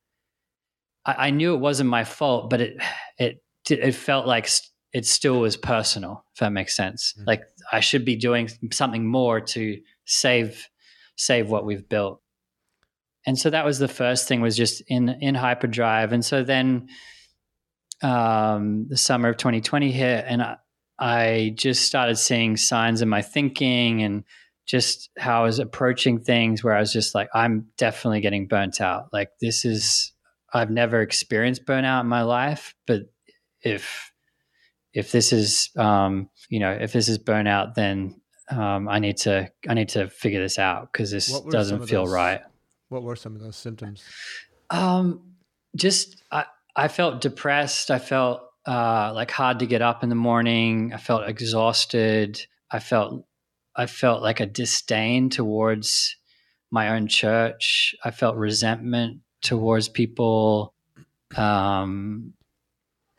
I, 1.04 1.26
I 1.26 1.30
knew 1.30 1.54
it 1.54 1.60
wasn't 1.60 1.90
my 1.90 2.04
fault, 2.04 2.48
but 2.50 2.60
it 2.60 2.76
it 3.18 3.42
it 3.68 3.92
felt 3.92 4.26
like 4.26 4.48
it 4.92 5.06
still 5.06 5.40
was 5.40 5.56
personal. 5.56 6.24
If 6.34 6.40
that 6.40 6.52
makes 6.52 6.76
sense, 6.76 7.14
mm-hmm. 7.16 7.26
like 7.26 7.42
I 7.72 7.80
should 7.80 8.04
be 8.04 8.16
doing 8.16 8.48
something 8.72 9.06
more 9.06 9.40
to 9.40 9.80
save 10.04 10.68
save 11.16 11.50
what 11.50 11.64
we've 11.64 11.88
built. 11.88 12.22
And 13.26 13.38
so 13.38 13.50
that 13.50 13.66
was 13.66 13.78
the 13.78 13.88
first 13.88 14.26
thing 14.26 14.40
was 14.40 14.56
just 14.56 14.82
in 14.88 15.08
in 15.08 15.34
hyperdrive. 15.34 16.12
And 16.12 16.24
so 16.24 16.42
then 16.42 16.88
um, 18.02 18.86
the 18.88 18.96
summer 18.96 19.28
of 19.28 19.36
2020 19.36 19.90
hit, 19.92 20.24
and 20.26 20.42
I, 20.42 20.56
I 20.98 21.52
just 21.54 21.84
started 21.84 22.16
seeing 22.16 22.56
signs 22.56 23.02
in 23.02 23.08
my 23.08 23.22
thinking 23.22 24.02
and 24.02 24.24
just 24.66 25.10
how 25.18 25.42
I 25.42 25.44
was 25.44 25.58
approaching 25.58 26.20
things 26.20 26.62
where 26.62 26.74
I 26.74 26.80
was 26.80 26.92
just 26.92 27.14
like, 27.14 27.28
I'm 27.34 27.66
definitely 27.76 28.20
getting 28.20 28.46
burnt 28.46 28.80
out. 28.80 29.08
Like, 29.12 29.30
this 29.40 29.64
is, 29.64 30.12
I've 30.52 30.70
never 30.70 31.00
experienced 31.00 31.66
burnout 31.66 32.02
in 32.02 32.06
my 32.06 32.22
life, 32.22 32.74
but 32.86 33.02
if, 33.62 34.12
if 34.92 35.12
this 35.12 35.32
is, 35.32 35.70
um, 35.76 36.28
you 36.48 36.60
know, 36.60 36.72
if 36.72 36.92
this 36.92 37.08
is 37.08 37.18
burnout, 37.18 37.74
then 37.74 38.20
um, 38.50 38.88
I 38.88 38.98
need 38.98 39.16
to, 39.18 39.50
I 39.68 39.74
need 39.74 39.90
to 39.90 40.08
figure 40.08 40.40
this 40.40 40.58
out 40.58 40.92
because 40.92 41.10
this 41.10 41.40
doesn't 41.50 41.86
feel 41.86 42.04
those, 42.04 42.12
right. 42.12 42.40
What 42.88 43.02
were 43.02 43.16
some 43.16 43.34
of 43.34 43.40
those 43.40 43.56
symptoms? 43.56 44.02
Um, 44.70 45.34
just, 45.76 46.22
I, 46.32 46.46
I 46.74 46.88
felt 46.88 47.20
depressed. 47.20 47.90
I 47.90 47.98
felt 47.98 48.42
uh, 48.66 49.12
like 49.14 49.30
hard 49.30 49.60
to 49.60 49.66
get 49.66 49.82
up 49.82 50.02
in 50.02 50.08
the 50.08 50.14
morning. 50.14 50.92
I 50.92 50.98
felt 50.98 51.28
exhausted. 51.28 52.44
I 52.70 52.78
felt 52.78 53.24
I 53.76 53.86
felt 53.86 54.22
like 54.22 54.40
a 54.40 54.46
disdain 54.46 55.30
towards 55.30 56.16
my 56.70 56.90
own 56.90 57.08
church. 57.08 57.94
I 58.04 58.10
felt 58.10 58.36
resentment 58.36 59.20
towards 59.42 59.88
people, 59.88 60.74
um, 61.36 62.34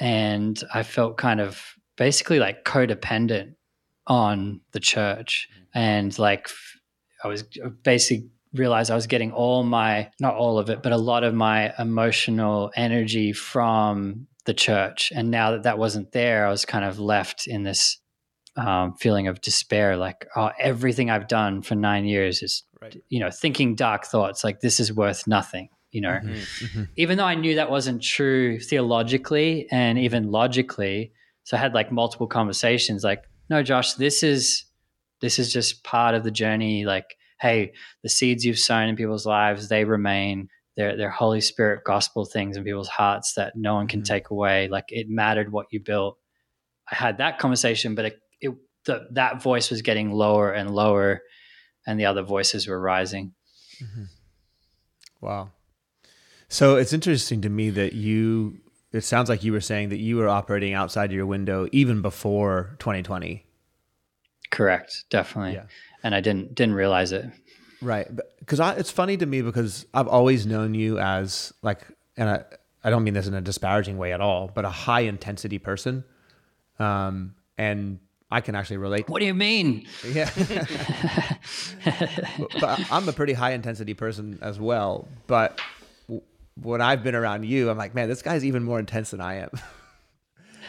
and 0.01 0.61
I 0.73 0.81
felt 0.81 1.17
kind 1.17 1.39
of 1.39 1.63
basically 1.95 2.39
like 2.39 2.65
codependent 2.65 3.53
on 4.07 4.61
the 4.71 4.79
church, 4.79 5.47
and 5.75 6.17
like 6.17 6.49
I 7.23 7.27
was 7.27 7.43
basically 7.83 8.31
realized 8.53 8.89
I 8.91 8.95
was 8.95 9.07
getting 9.07 9.31
all 9.31 9.63
my, 9.63 10.09
not 10.19 10.35
all 10.35 10.57
of 10.57 10.69
it, 10.69 10.83
but 10.83 10.91
a 10.91 10.97
lot 10.97 11.23
of 11.23 11.33
my 11.33 11.71
emotional 11.79 12.71
energy 12.75 13.31
from 13.31 14.27
the 14.45 14.53
church. 14.53 15.11
And 15.15 15.31
now 15.31 15.51
that 15.51 15.63
that 15.63 15.77
wasn't 15.77 16.11
there, 16.11 16.47
I 16.47 16.49
was 16.49 16.65
kind 16.65 16.83
of 16.83 16.99
left 16.99 17.47
in 17.47 17.63
this 17.63 17.99
um, 18.57 18.95
feeling 18.95 19.27
of 19.27 19.39
despair 19.39 19.95
like, 19.95 20.27
oh, 20.35 20.49
everything 20.59 21.09
I've 21.09 21.27
done 21.27 21.61
for 21.61 21.75
nine 21.75 22.05
years 22.05 22.41
is, 22.41 22.63
right. 22.81 22.97
you 23.07 23.19
know, 23.19 23.29
thinking 23.29 23.75
dark 23.75 24.05
thoughts 24.05 24.43
like 24.43 24.59
this 24.59 24.79
is 24.79 24.91
worth 24.91 25.27
nothing. 25.27 25.69
You 25.91 26.01
know, 26.01 26.19
mm-hmm. 26.23 26.65
Mm-hmm. 26.65 26.83
even 26.95 27.17
though 27.17 27.25
I 27.25 27.35
knew 27.35 27.55
that 27.55 27.69
wasn't 27.69 28.01
true 28.01 28.59
theologically 28.59 29.67
and 29.71 29.99
even 29.99 30.31
logically, 30.31 31.11
so 31.43 31.57
I 31.57 31.59
had 31.59 31.73
like 31.73 31.91
multiple 31.91 32.27
conversations 32.27 33.03
like, 33.03 33.23
no, 33.49 33.61
Josh, 33.61 33.95
this 33.95 34.23
is 34.23 34.65
this 35.19 35.37
is 35.37 35.51
just 35.51 35.83
part 35.83 36.15
of 36.15 36.23
the 36.23 36.31
journey. 36.31 36.85
Like 36.85 37.17
hey, 37.41 37.73
the 38.03 38.09
seeds 38.09 38.45
you've 38.45 38.59
sown 38.59 38.87
in 38.87 38.95
people's 38.95 39.25
lives, 39.25 39.67
they 39.67 39.83
remain. 39.83 40.47
They're, 40.77 40.95
they're 40.95 41.09
Holy 41.09 41.41
Spirit 41.41 41.83
gospel 41.83 42.23
things 42.23 42.55
in 42.55 42.63
people's 42.63 42.87
hearts 42.87 43.33
that 43.33 43.53
no 43.55 43.73
one 43.73 43.87
can 43.87 44.01
mm-hmm. 44.01 44.13
take 44.13 44.29
away. 44.29 44.69
Like 44.69 44.85
it 44.89 45.07
mattered 45.09 45.51
what 45.51 45.65
you 45.71 45.81
built. 45.81 46.17
I 46.89 46.95
had 46.95 47.17
that 47.17 47.39
conversation, 47.39 47.95
but 47.95 48.05
it, 48.05 48.19
it 48.39 48.55
the, 48.85 49.07
that 49.11 49.41
voice 49.41 49.69
was 49.69 49.81
getting 49.81 50.11
lower 50.11 50.51
and 50.51 50.71
lower, 50.73 51.21
and 51.85 51.99
the 51.99 52.05
other 52.05 52.21
voices 52.21 52.67
were 52.67 52.79
rising. 52.79 53.33
Mm-hmm. 53.83 54.03
Wow. 55.19 55.51
So 56.51 56.75
it's 56.75 56.93
interesting 56.93 57.41
to 57.41 57.49
me 57.49 57.69
that 57.71 57.93
you. 57.93 58.57
It 58.91 59.05
sounds 59.05 59.29
like 59.29 59.41
you 59.41 59.53
were 59.53 59.61
saying 59.61 59.87
that 59.89 59.99
you 59.99 60.17
were 60.17 60.27
operating 60.27 60.73
outside 60.73 61.13
your 61.13 61.25
window 61.25 61.65
even 61.71 62.01
before 62.01 62.75
2020. 62.79 63.45
Correct. 64.49 65.05
Definitely. 65.09 65.53
Yeah 65.53 65.63
and 66.03 66.15
I 66.15 66.21
didn't 66.21 66.55
didn't 66.55 66.75
realize 66.75 67.11
it. 67.11 67.25
Right, 67.81 68.07
because 68.39 68.59
it's 68.77 68.91
funny 68.91 69.17
to 69.17 69.25
me 69.25 69.41
because 69.41 69.87
I've 69.93 70.07
always 70.07 70.45
known 70.45 70.75
you 70.75 70.99
as 70.99 71.51
like, 71.61 71.87
and 72.15 72.29
I 72.29 72.43
I 72.83 72.89
don't 72.89 73.03
mean 73.03 73.13
this 73.13 73.27
in 73.27 73.33
a 73.33 73.41
disparaging 73.41 73.97
way 73.97 74.13
at 74.13 74.21
all, 74.21 74.51
but 74.53 74.65
a 74.65 74.69
high 74.69 75.01
intensity 75.01 75.57
person, 75.57 76.03
um, 76.79 77.35
and 77.57 77.99
I 78.29 78.41
can 78.41 78.55
actually 78.55 78.77
relate. 78.77 79.09
What 79.09 79.19
do 79.19 79.25
you 79.25 79.33
mean? 79.33 79.87
Yeah, 80.07 80.29
but, 82.59 82.91
I'm 82.91 83.09
a 83.09 83.13
pretty 83.13 83.33
high 83.33 83.51
intensity 83.53 83.93
person 83.93 84.37
as 84.41 84.59
well. 84.59 85.07
But 85.27 85.59
when 86.61 86.81
I've 86.81 87.03
been 87.03 87.15
around 87.15 87.45
you, 87.45 87.69
I'm 87.69 87.77
like, 87.77 87.95
man, 87.95 88.09
this 88.09 88.21
guy's 88.21 88.45
even 88.45 88.63
more 88.63 88.79
intense 88.79 89.11
than 89.11 89.21
I 89.21 89.35
am. 89.35 89.49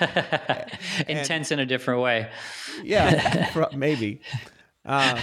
intense 1.08 1.50
and, 1.50 1.60
in 1.60 1.66
a 1.66 1.66
different 1.66 2.00
way. 2.00 2.28
Yeah, 2.82 3.66
maybe. 3.76 4.20
Um, 4.84 5.18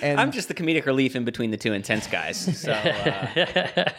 and 0.00 0.20
I'm 0.20 0.32
just 0.32 0.48
the 0.48 0.54
comedic 0.54 0.86
relief 0.86 1.16
in 1.16 1.24
between 1.24 1.50
the 1.50 1.56
two 1.56 1.72
intense 1.72 2.06
guys. 2.06 2.58
So 2.60 2.72
uh, 2.72 3.90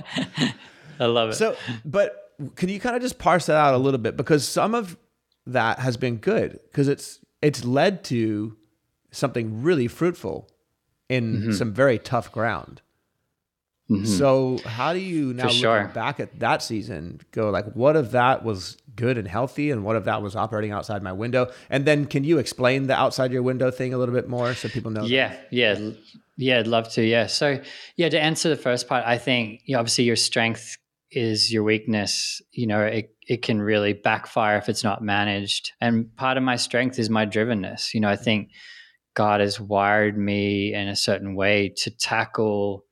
I 1.00 1.06
love 1.06 1.32
it. 1.32 1.36
So, 1.36 1.56
but 1.84 2.32
can 2.56 2.70
you 2.70 2.80
kind 2.80 2.96
of 2.96 3.02
just 3.02 3.20
parse 3.20 3.46
that 3.48 3.56
out 3.56 3.74
a 3.74 3.78
little 3.78 4.00
bit 4.00 4.18
because 4.18 4.48
some 4.48 4.74
of 4.74 4.98
that 5.46 5.80
has 5.80 5.98
been 5.98 6.18
good 6.18 6.60
because 6.72 6.88
it's 6.88 7.20
it's 7.42 7.64
led 7.64 8.04
to 8.06 8.58
something 9.12 9.62
really 9.62 9.88
fruitful 9.88 10.50
in 11.10 11.36
mm-hmm. 11.36 11.52
some 11.52 11.74
very 11.74 12.00
tough 12.00 12.32
ground. 12.32 12.82
Mm-hmm. 13.89 14.06
So 14.06 14.58
how 14.65 14.94
do 14.94 15.00
you 15.00 15.34
now 15.34 15.48
sure. 15.48 15.77
looking 15.77 15.94
back 15.94 16.20
at 16.20 16.39
that 16.39 16.63
season 16.63 17.22
go 17.32 17.51
like 17.51 17.65
what 17.74 17.96
if 17.96 18.12
that 18.12 18.44
was 18.44 18.77
good 18.96 19.18
and 19.18 19.27
healthy 19.27 19.70
and 19.70 19.84
what 19.84 19.96
if 19.96 20.06
that 20.06 20.24
was 20.24 20.36
operating 20.36 20.72
outside 20.72 21.04
my 21.04 21.13
window? 21.13 21.51
And 21.70 21.86
then 21.86 22.06
can 22.06 22.24
you 22.24 22.39
explain 22.39 22.88
the 22.88 22.96
outside 22.96 23.32
your 23.32 23.44
window 23.44 23.70
thing 23.70 23.94
a 23.94 23.98
little 23.98 24.15
bit 24.15 24.27
more 24.27 24.54
so 24.56 24.70
people 24.70 24.92
know? 24.92 25.04
Yeah, 25.04 25.30
that? 25.30 25.48
yeah. 25.51 25.92
Yeah, 26.38 26.60
I'd 26.60 26.68
love 26.68 26.89
to. 26.94 27.04
Yeah. 27.04 27.27
So, 27.27 27.62
yeah, 27.96 28.10
to 28.10 28.20
answer 28.20 28.50
the 28.50 28.58
first 28.58 28.89
part, 28.89 29.06
I 29.06 29.18
think 29.18 29.62
you 29.65 29.74
know, 29.74 29.80
obviously 29.80 30.04
your 30.04 30.18
strength 30.18 30.77
is 31.12 31.51
your 31.51 31.63
weakness. 31.63 32.42
You 32.51 32.68
know, 32.68 32.82
it 32.82 33.15
it 33.27 33.42
can 33.42 33.62
really 33.62 33.94
backfire 33.94 34.58
if 34.58 34.70
it's 34.70 34.84
not 34.84 35.01
managed. 35.01 35.72
And 35.80 36.13
part 36.15 36.38
of 36.38 36.44
my 36.44 36.58
strength 36.58 37.00
is 37.00 37.10
my 37.10 37.25
drivenness. 37.25 37.94
You 37.94 38.01
know, 38.01 38.10
I 38.10 38.15
think 38.15 38.50
God 39.15 39.39
has 39.39 39.60
wired 39.60 40.18
me 40.18 40.74
in 40.74 40.88
a 40.88 40.96
certain 40.96 41.36
way 41.36 41.74
to 41.77 41.89
tackle 41.89 42.85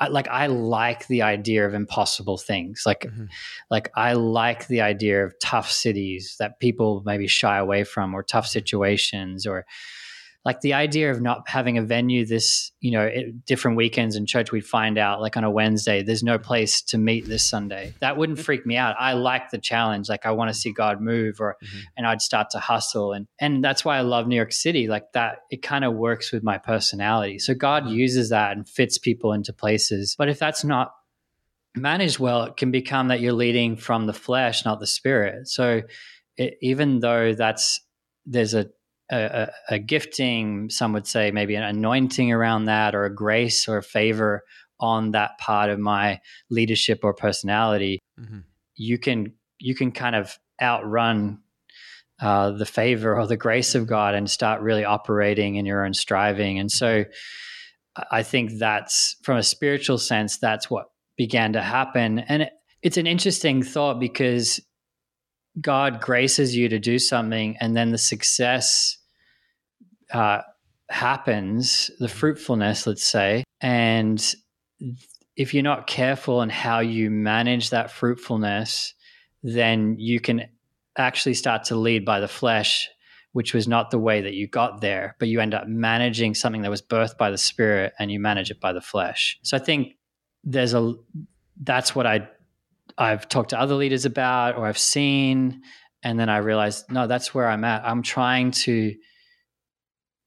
I, 0.00 0.08
like 0.08 0.28
I 0.28 0.46
like 0.46 1.06
the 1.08 1.22
idea 1.22 1.66
of 1.66 1.74
impossible 1.74 2.38
things. 2.38 2.84
Like, 2.86 3.02
mm-hmm. 3.02 3.26
like 3.70 3.90
I 3.94 4.14
like 4.14 4.66
the 4.66 4.80
idea 4.80 5.24
of 5.24 5.34
tough 5.42 5.70
cities 5.70 6.36
that 6.38 6.58
people 6.58 7.02
maybe 7.04 7.26
shy 7.26 7.58
away 7.58 7.84
from, 7.84 8.14
or 8.14 8.22
tough 8.22 8.46
situations, 8.46 9.46
or 9.46 9.66
like 10.44 10.62
the 10.62 10.72
idea 10.72 11.10
of 11.10 11.20
not 11.20 11.46
having 11.48 11.76
a 11.76 11.82
venue 11.82 12.24
this 12.24 12.72
you 12.80 12.90
know 12.90 13.02
it, 13.02 13.44
different 13.44 13.76
weekends 13.76 14.16
in 14.16 14.26
church 14.26 14.52
we'd 14.52 14.66
find 14.66 14.96
out 14.96 15.20
like 15.20 15.36
on 15.36 15.44
a 15.44 15.50
wednesday 15.50 16.02
there's 16.02 16.22
no 16.22 16.38
place 16.38 16.80
to 16.82 16.98
meet 16.98 17.26
this 17.26 17.44
sunday. 17.44 17.94
That 18.00 18.16
wouldn't 18.16 18.38
mm-hmm. 18.38 18.44
freak 18.44 18.66
me 18.66 18.76
out. 18.76 18.96
I 18.98 19.12
like 19.12 19.50
the 19.50 19.58
challenge. 19.58 20.08
Like 20.08 20.26
i 20.26 20.30
want 20.30 20.48
to 20.50 20.54
see 20.54 20.72
god 20.72 21.00
move 21.00 21.40
or 21.40 21.56
mm-hmm. 21.62 21.78
and 21.96 22.06
i'd 22.06 22.22
start 22.22 22.50
to 22.50 22.58
hustle. 22.58 23.12
And 23.12 23.26
and 23.38 23.62
that's 23.62 23.84
why 23.84 23.98
i 23.98 24.00
love 24.00 24.26
new 24.26 24.36
york 24.36 24.52
city. 24.52 24.88
Like 24.88 25.12
that 25.12 25.38
it 25.50 25.62
kind 25.62 25.84
of 25.84 25.94
works 25.94 26.32
with 26.32 26.42
my 26.42 26.58
personality. 26.58 27.38
So 27.38 27.54
god 27.54 27.84
mm-hmm. 27.84 27.94
uses 27.94 28.30
that 28.30 28.56
and 28.56 28.68
fits 28.68 28.98
people 28.98 29.32
into 29.32 29.52
places. 29.52 30.14
But 30.16 30.28
if 30.28 30.38
that's 30.38 30.64
not 30.64 30.92
managed 31.76 32.18
well 32.18 32.42
it 32.44 32.56
can 32.56 32.72
become 32.72 33.08
that 33.08 33.20
you're 33.20 33.32
leading 33.32 33.76
from 33.76 34.06
the 34.06 34.12
flesh 34.12 34.64
not 34.64 34.80
the 34.80 34.86
spirit. 34.86 35.48
So 35.48 35.82
it, 36.36 36.54
even 36.62 37.00
though 37.00 37.34
that's 37.34 37.80
there's 38.26 38.54
a, 38.54 38.66
a, 39.10 39.52
a 39.68 39.78
gifting, 39.78 40.70
some 40.70 40.92
would 40.92 41.06
say 41.06 41.30
maybe 41.30 41.54
an 41.54 41.62
anointing 41.62 42.32
around 42.32 42.66
that, 42.66 42.94
or 42.94 43.04
a 43.04 43.14
grace 43.14 43.68
or 43.68 43.78
a 43.78 43.82
favor 43.82 44.42
on 44.78 45.10
that 45.10 45.38
part 45.38 45.70
of 45.70 45.78
my 45.78 46.20
leadership 46.48 47.00
or 47.02 47.12
personality, 47.12 47.98
mm-hmm. 48.18 48.38
you 48.76 48.98
can 48.98 49.34
you 49.58 49.74
can 49.74 49.92
kind 49.92 50.16
of 50.16 50.38
outrun 50.60 51.40
uh, 52.20 52.50
the 52.50 52.66
favor 52.66 53.18
or 53.18 53.26
the 53.26 53.36
grace 53.36 53.74
of 53.74 53.86
God 53.86 54.14
and 54.14 54.30
start 54.30 54.62
really 54.62 54.84
operating 54.84 55.56
in 55.56 55.66
your 55.66 55.84
own 55.84 55.94
striving. 55.94 56.58
And 56.58 56.70
so, 56.70 57.04
I 58.10 58.22
think 58.22 58.58
that's 58.58 59.16
from 59.22 59.36
a 59.36 59.42
spiritual 59.42 59.98
sense, 59.98 60.38
that's 60.38 60.70
what 60.70 60.86
began 61.16 61.52
to 61.54 61.62
happen. 61.62 62.20
And 62.20 62.42
it, 62.42 62.52
it's 62.82 62.96
an 62.96 63.06
interesting 63.06 63.62
thought 63.62 64.00
because 64.00 64.60
God 65.60 66.00
graces 66.00 66.56
you 66.56 66.68
to 66.68 66.78
do 66.78 66.98
something, 66.98 67.56
and 67.60 67.76
then 67.76 67.90
the 67.90 67.98
success 67.98 68.96
uh, 70.12 70.42
happens, 70.88 71.90
the 71.98 72.08
fruitfulness, 72.08 72.86
let's 72.86 73.04
say, 73.04 73.44
and 73.60 74.34
if 75.36 75.54
you're 75.54 75.62
not 75.62 75.86
careful 75.86 76.42
in 76.42 76.50
how 76.50 76.80
you 76.80 77.10
manage 77.10 77.70
that 77.70 77.90
fruitfulness, 77.90 78.94
then 79.42 79.96
you 79.98 80.20
can 80.20 80.46
actually 80.98 81.34
start 81.34 81.64
to 81.64 81.76
lead 81.76 82.04
by 82.04 82.20
the 82.20 82.28
flesh, 82.28 82.88
which 83.32 83.54
was 83.54 83.66
not 83.66 83.90
the 83.90 83.98
way 83.98 84.20
that 84.20 84.34
you 84.34 84.46
got 84.46 84.80
there, 84.80 85.16
but 85.18 85.28
you 85.28 85.40
end 85.40 85.54
up 85.54 85.66
managing 85.66 86.34
something 86.34 86.62
that 86.62 86.70
was 86.70 86.82
birthed 86.82 87.16
by 87.16 87.30
the 87.30 87.38
spirit 87.38 87.92
and 87.98 88.10
you 88.10 88.20
manage 88.20 88.50
it 88.50 88.60
by 88.60 88.72
the 88.72 88.80
flesh. 88.80 89.38
So 89.42 89.56
I 89.56 89.60
think 89.60 89.96
there's 90.44 90.74
a 90.74 90.94
that's 91.62 91.94
what 91.94 92.06
I 92.06 92.28
I've 92.98 93.28
talked 93.28 93.50
to 93.50 93.60
other 93.60 93.74
leaders 93.74 94.04
about 94.04 94.56
or 94.56 94.66
I've 94.66 94.78
seen 94.78 95.62
and 96.02 96.18
then 96.18 96.28
I 96.28 96.38
realized 96.38 96.90
no 96.90 97.06
that's 97.06 97.34
where 97.34 97.48
I'm 97.48 97.64
at. 97.64 97.84
I'm 97.84 98.02
trying 98.02 98.50
to 98.52 98.94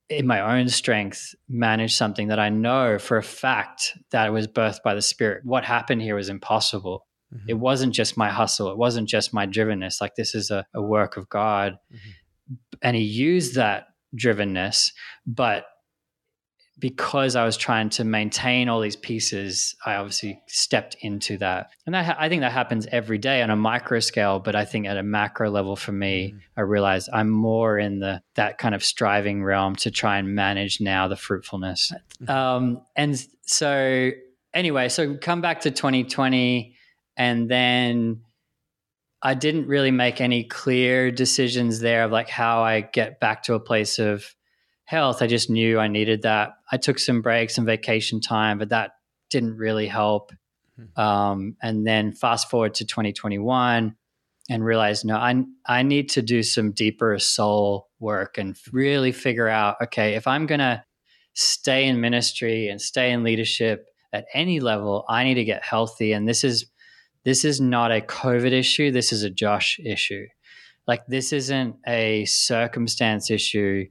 in 0.10 0.28
my 0.28 0.58
own 0.58 0.70
strength 0.70 1.34
manage 1.48 1.96
something 1.96 2.28
that 2.28 2.40
I 2.40 2.50
know 2.50 3.00
for 3.00 3.18
a 3.18 3.24
fact 3.24 3.98
that 4.12 4.28
it 4.28 4.32
was 4.32 4.48
birthed 4.48 4.84
by 4.84 4.94
the 4.96 5.02
spirit. 5.02 5.46
What 5.46 5.64
happened 5.64 6.02
here 6.02 6.16
was 6.16 6.30
impossible. 6.30 7.08
Mm-hmm. 7.34 7.50
It 7.50 7.60
wasn't 7.60 7.94
just 7.94 8.18
my 8.18 8.30
hustle. 8.30 8.70
It 8.70 8.78
wasn't 8.78 9.10
just 9.10 9.34
my 9.34 9.48
drivenness. 9.48 10.02
Like 10.02 10.16
this 10.16 10.36
is 10.36 10.52
a, 10.52 10.66
a 10.74 10.82
work 10.82 11.18
of 11.18 11.30
God. 11.30 11.78
Mm-hmm. 11.92 12.54
And 12.82 12.96
he 12.96 13.04
used 13.04 13.56
that 13.56 13.88
drivenness, 14.16 14.92
but 15.26 15.66
because 16.80 17.36
I 17.36 17.46
was 17.46 17.56
trying 17.56 17.90
to 17.92 18.04
maintain 18.04 18.68
all 18.68 18.82
these 18.82 18.96
pieces, 18.96 19.76
I 19.86 19.96
obviously 19.96 20.42
stepped 20.48 20.98
into 21.02 21.38
that. 21.38 21.70
And 21.86 21.94
that, 21.94 22.18
I 22.20 22.30
think 22.30 22.42
that 22.42 22.52
happens 22.52 22.88
every 22.92 23.18
day 23.18 23.42
on 23.42 23.50
a 23.50 23.56
micro 23.56 24.00
scale, 24.00 24.40
but 24.40 24.56
I 24.56 24.66
think 24.66 24.88
at 24.88 24.98
a 24.98 25.04
macro 25.04 25.50
level 25.50 25.76
for 25.76 25.92
me, 25.92 26.30
mm-hmm. 26.30 26.40
I 26.58 26.62
realized 26.62 27.10
I'm 27.14 27.30
more 27.30 27.78
in 27.78 28.00
the 28.00 28.22
that 28.36 28.58
kind 28.58 28.74
of 28.74 28.84
striving 28.84 29.44
realm 29.44 29.76
to 29.78 29.92
try 29.92 30.18
and 30.18 30.36
manage 30.36 30.82
now 30.82 31.08
the 31.08 31.16
fruitfulness. 31.16 31.94
Mm-hmm. 32.22 32.32
Um, 32.32 32.82
and 32.96 33.24
so 33.44 34.12
anyway, 34.54 34.90
so 34.90 35.16
come 35.16 35.42
back 35.42 35.62
to 35.62 35.72
2020 35.72 36.76
and 37.16 37.50
then 37.50 38.22
I 39.22 39.36
didn't 39.36 39.68
really 39.68 39.92
make 39.92 40.20
any 40.20 40.44
clear 40.44 41.12
decisions 41.12 41.80
there 41.80 42.04
of 42.04 42.12
like 42.12 42.30
how 42.30 42.62
I 42.62 42.82
get 42.82 43.20
back 43.20 43.44
to 43.44 43.54
a 43.54 43.60
place 43.60 44.00
of 44.00 44.36
health. 44.86 45.22
I 45.22 45.28
just 45.28 45.50
knew 45.50 45.80
I 45.80 45.88
needed 45.88 46.24
that. 46.24 46.52
I 46.72 46.78
took 46.78 47.00
some 47.00 47.22
breaks 47.22 47.58
and 47.58 47.66
vacation 47.66 48.20
time, 48.20 48.58
but 48.58 48.70
that 48.70 48.92
didn't 49.30 49.58
really 49.58 49.88
help. 49.88 50.32
Mm-hmm. 50.80 51.00
Um, 51.00 51.56
and 51.62 51.86
then 51.86 52.14
fast 52.14 52.50
forward 52.50 52.76
to 52.76 52.86
2021 52.86 53.96
and 54.50 54.66
realized, 54.66 55.06
no, 55.06 55.16
I, 55.16 55.44
I 55.66 55.84
need 55.84 56.10
to 56.10 56.22
do 56.22 56.44
some 56.44 56.72
deeper 56.72 57.18
soul 57.20 57.90
work 58.00 58.38
and 58.38 58.58
really 58.72 59.12
figure 59.12 59.48
out, 59.48 59.78
okay, 59.82 60.16
if 60.16 60.28
I'm 60.28 60.46
going 60.46 60.60
to 60.60 60.84
stay 61.34 61.86
in 61.86 62.02
ministry 62.02 62.68
and 62.68 62.82
stay 62.82 63.12
in 63.12 63.24
leadership 63.24 63.86
at 64.12 64.26
any 64.34 64.60
level, 64.60 65.06
I 65.08 65.24
need 65.24 65.36
to 65.36 65.46
get 65.46 65.64
healthy. 65.64 66.12
And 66.12 66.28
this 66.28 66.44
is, 66.44 66.66
this 67.24 67.46
is 67.46 67.62
not 67.62 67.92
a 67.92 68.02
COVID 68.02 68.52
issue. 68.52 68.92
This 68.92 69.14
is 69.14 69.24
a 69.24 69.30
Josh 69.30 69.80
issue. 69.84 70.26
Like 70.86 71.06
this 71.08 71.32
isn't 71.32 71.78
a 71.88 72.26
circumstance 72.26 73.32
issue 73.32 73.86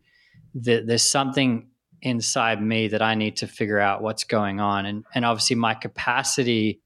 that 0.55 0.87
there's 0.87 1.09
something 1.09 1.69
inside 2.03 2.61
me 2.61 2.89
that 2.89 3.01
I 3.03 3.15
need 3.15 3.37
to 3.39 3.47
figure 3.47 3.79
out 3.79 4.03
what's 4.03 4.25
going 4.25 4.61
on. 4.61 4.87
And 4.87 5.05
and 5.15 5.25
obviously 5.25 5.57
my 5.57 5.75
capacity 5.75 6.81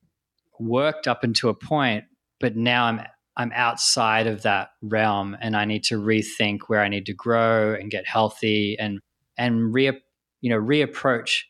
worked 0.58 1.08
up 1.08 1.24
into 1.24 1.48
a 1.48 1.54
point, 1.54 2.04
but 2.38 2.56
now 2.56 2.84
I'm 2.84 3.00
I'm 3.36 3.52
outside 3.54 4.26
of 4.26 4.42
that 4.42 4.70
realm 4.82 5.36
and 5.40 5.56
I 5.56 5.64
need 5.64 5.84
to 5.84 6.00
rethink 6.00 6.60
where 6.68 6.82
I 6.82 6.88
need 6.88 7.06
to 7.06 7.14
grow 7.14 7.74
and 7.74 7.90
get 7.90 8.06
healthy 8.06 8.76
and 8.78 9.00
and 9.36 9.72
re 9.72 9.92
you 10.40 10.50
know 10.50 10.60
reapproach 10.60 11.42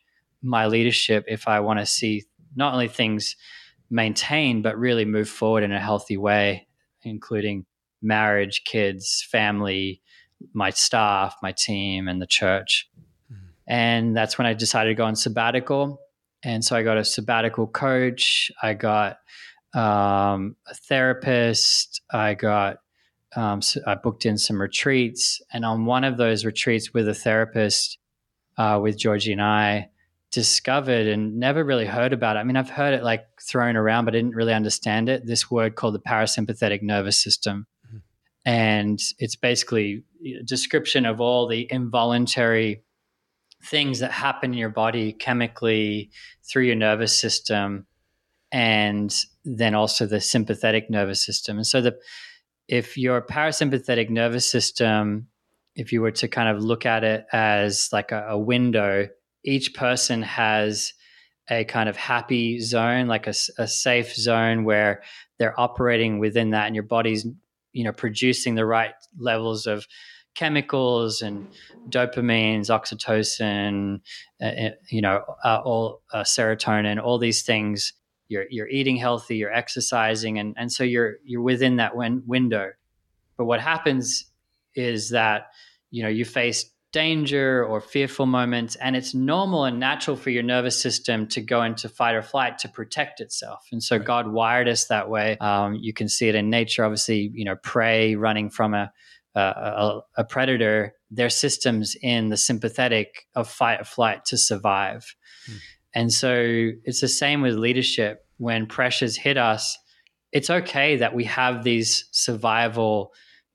my 0.42 0.66
leadership 0.66 1.24
if 1.28 1.48
I 1.48 1.60
want 1.60 1.80
to 1.80 1.86
see 1.86 2.24
not 2.54 2.72
only 2.72 2.88
things 2.88 3.36
maintained 3.90 4.62
but 4.62 4.78
really 4.78 5.04
move 5.04 5.28
forward 5.28 5.64
in 5.64 5.72
a 5.72 5.80
healthy 5.80 6.16
way, 6.16 6.66
including 7.02 7.66
marriage, 8.02 8.62
kids, 8.64 9.26
family, 9.30 10.02
my 10.52 10.70
staff, 10.70 11.36
my 11.42 11.52
team, 11.52 12.08
and 12.08 12.20
the 12.20 12.26
church. 12.26 12.88
Mm-hmm. 13.32 13.46
And 13.66 14.16
that's 14.16 14.38
when 14.38 14.46
I 14.46 14.54
decided 14.54 14.90
to 14.90 14.94
go 14.94 15.04
on 15.04 15.16
sabbatical. 15.16 16.00
And 16.42 16.64
so 16.64 16.76
I 16.76 16.82
got 16.82 16.98
a 16.98 17.04
sabbatical 17.04 17.66
coach. 17.66 18.50
I 18.62 18.74
got 18.74 19.18
um, 19.74 20.56
a 20.66 20.74
therapist. 20.74 22.00
I 22.10 22.34
got 22.34 22.78
um, 23.34 23.60
so 23.60 23.80
I 23.86 23.94
booked 23.94 24.24
in 24.24 24.38
some 24.38 24.60
retreats, 24.60 25.42
and 25.52 25.64
on 25.64 25.84
one 25.84 26.04
of 26.04 26.16
those 26.16 26.44
retreats 26.44 26.94
with 26.94 27.06
a 27.06 27.14
therapist, 27.14 27.98
uh, 28.56 28.80
with 28.82 28.98
Georgie 28.98 29.32
and 29.32 29.42
I, 29.42 29.90
discovered 30.30 31.06
and 31.06 31.38
never 31.38 31.62
really 31.62 31.86
heard 31.86 32.12
about 32.12 32.36
it. 32.36 32.40
I 32.40 32.44
mean, 32.44 32.56
I've 32.56 32.70
heard 32.70 32.94
it 32.94 33.02
like 33.02 33.26
thrown 33.40 33.76
around, 33.76 34.06
but 34.06 34.14
I 34.14 34.18
didn't 34.18 34.34
really 34.34 34.54
understand 34.54 35.08
it. 35.08 35.26
This 35.26 35.50
word 35.50 35.76
called 35.76 35.94
the 35.94 36.00
parasympathetic 36.00 36.82
nervous 36.82 37.18
system, 37.18 37.66
mm-hmm. 37.86 37.98
and 38.46 39.00
it's 39.18 39.36
basically 39.36 40.04
description 40.44 41.06
of 41.06 41.20
all 41.20 41.46
the 41.46 41.66
involuntary 41.70 42.82
things 43.64 44.00
that 44.00 44.12
happen 44.12 44.52
in 44.52 44.58
your 44.58 44.68
body 44.68 45.12
chemically 45.12 46.10
through 46.48 46.64
your 46.64 46.76
nervous 46.76 47.18
system 47.18 47.86
and 48.52 49.14
then 49.44 49.74
also 49.74 50.06
the 50.06 50.20
sympathetic 50.20 50.88
nervous 50.90 51.24
system. 51.24 51.56
And 51.56 51.66
so 51.66 51.80
the 51.80 51.98
if 52.68 52.96
your 52.96 53.22
parasympathetic 53.22 54.10
nervous 54.10 54.50
system 54.50 55.28
if 55.74 55.92
you 55.92 56.00
were 56.00 56.10
to 56.10 56.26
kind 56.26 56.48
of 56.48 56.62
look 56.62 56.86
at 56.86 57.04
it 57.04 57.26
as 57.32 57.90
like 57.92 58.12
a, 58.12 58.26
a 58.30 58.38
window 58.38 59.08
each 59.44 59.74
person 59.74 60.22
has 60.22 60.92
a 61.48 61.64
kind 61.64 61.88
of 61.88 61.96
happy 61.96 62.58
zone 62.58 63.06
like 63.06 63.26
a, 63.26 63.34
a 63.58 63.68
safe 63.68 64.14
zone 64.14 64.64
where 64.64 65.02
they're 65.38 65.58
operating 65.60 66.18
within 66.18 66.50
that 66.50 66.66
and 66.66 66.74
your 66.74 66.82
body's 66.82 67.26
you 67.72 67.84
know 67.84 67.92
producing 67.92 68.54
the 68.54 68.66
right 68.66 68.94
levels 69.18 69.66
of 69.66 69.86
chemicals 70.36 71.22
and 71.22 71.48
dopamines, 71.88 72.66
oxytocin, 72.66 74.00
uh, 74.40 74.44
uh, 74.44 74.70
you 74.90 75.00
know, 75.00 75.24
uh, 75.44 75.60
all 75.64 76.02
uh, 76.12 76.22
serotonin, 76.22 77.02
all 77.02 77.18
these 77.18 77.42
things. 77.42 77.92
You're 78.28 78.46
you're 78.50 78.68
eating 78.68 78.96
healthy, 78.96 79.36
you're 79.36 79.52
exercising, 79.52 80.38
and 80.38 80.54
and 80.56 80.70
so 80.70 80.84
you're 80.84 81.16
you're 81.24 81.42
within 81.42 81.76
that 81.76 81.96
win- 81.96 82.22
window. 82.26 82.70
But 83.36 83.46
what 83.46 83.60
happens 83.60 84.30
is 84.74 85.10
that 85.10 85.48
you 85.90 86.02
know 86.02 86.08
you 86.08 86.24
face 86.24 86.70
danger 86.92 87.64
or 87.64 87.80
fearful 87.80 88.26
moments, 88.26 88.74
and 88.76 88.96
it's 88.96 89.14
normal 89.14 89.64
and 89.64 89.78
natural 89.78 90.16
for 90.16 90.30
your 90.30 90.42
nervous 90.42 90.80
system 90.80 91.26
to 91.28 91.40
go 91.40 91.62
into 91.62 91.88
fight 91.88 92.14
or 92.14 92.22
flight 92.22 92.58
to 92.58 92.68
protect 92.68 93.20
itself. 93.20 93.66
And 93.70 93.82
so 93.82 93.96
right. 93.96 94.04
God 94.04 94.28
wired 94.28 94.68
us 94.68 94.86
that 94.86 95.08
way. 95.08 95.36
Um, 95.38 95.74
you 95.74 95.92
can 95.92 96.08
see 96.08 96.28
it 96.28 96.34
in 96.34 96.50
nature. 96.50 96.84
Obviously, 96.84 97.30
you 97.32 97.44
know, 97.44 97.56
prey 97.56 98.16
running 98.16 98.50
from 98.50 98.74
a 98.74 98.92
a, 99.40 100.00
a, 100.16 100.24
predator, 100.24 100.94
their 101.10 101.28
systems 101.28 101.96
in 102.02 102.30
the 102.30 102.36
sympathetic 102.36 103.26
of 103.34 103.48
fight 103.48 103.80
or 103.80 103.84
flight 103.84 104.24
to 104.26 104.36
survive. 104.36 105.14
Mm. 105.50 105.58
And 105.94 106.12
so 106.12 106.70
it's 106.84 107.00
the 107.00 107.08
same 107.08 107.42
with 107.42 107.56
leadership. 107.56 108.24
When 108.38 108.66
pressures 108.66 109.16
hit 109.16 109.36
us, 109.36 109.76
it's 110.32 110.50
okay 110.50 110.96
that 110.96 111.14
we 111.14 111.24
have 111.24 111.64
these 111.64 112.08
survival 112.12 113.12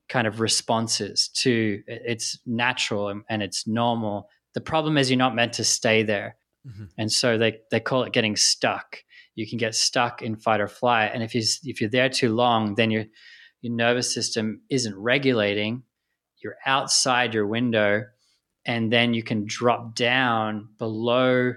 kind 0.08 0.26
of 0.26 0.40
responses 0.40 1.28
to 1.34 1.82
it's 1.86 2.38
natural 2.46 3.08
and, 3.08 3.22
and 3.28 3.42
it's 3.42 3.66
normal. 3.66 4.28
The 4.54 4.60
problem 4.60 4.98
is 4.98 5.10
you're 5.10 5.18
not 5.18 5.34
meant 5.34 5.54
to 5.54 5.64
stay 5.64 6.02
there. 6.02 6.36
Mm-hmm. 6.66 6.84
And 6.98 7.10
so 7.10 7.38
they, 7.38 7.58
they 7.70 7.80
call 7.80 8.02
it 8.04 8.12
getting 8.12 8.36
stuck. 8.36 8.98
You 9.34 9.48
can 9.48 9.58
get 9.58 9.74
stuck 9.74 10.22
in 10.22 10.36
fight 10.36 10.60
or 10.60 10.68
flight. 10.68 11.12
And 11.14 11.22
if 11.22 11.34
you 11.34 11.42
if 11.64 11.80
you're 11.80 11.90
there 11.90 12.08
too 12.08 12.34
long, 12.34 12.74
then 12.74 12.90
you're 12.90 13.06
your 13.62 13.72
nervous 13.72 14.12
system 14.12 14.60
isn't 14.68 14.96
regulating, 14.96 15.84
you're 16.42 16.56
outside 16.66 17.32
your 17.32 17.46
window, 17.46 18.04
and 18.66 18.92
then 18.92 19.14
you 19.14 19.22
can 19.22 19.44
drop 19.46 19.94
down 19.94 20.68
below 20.78 21.54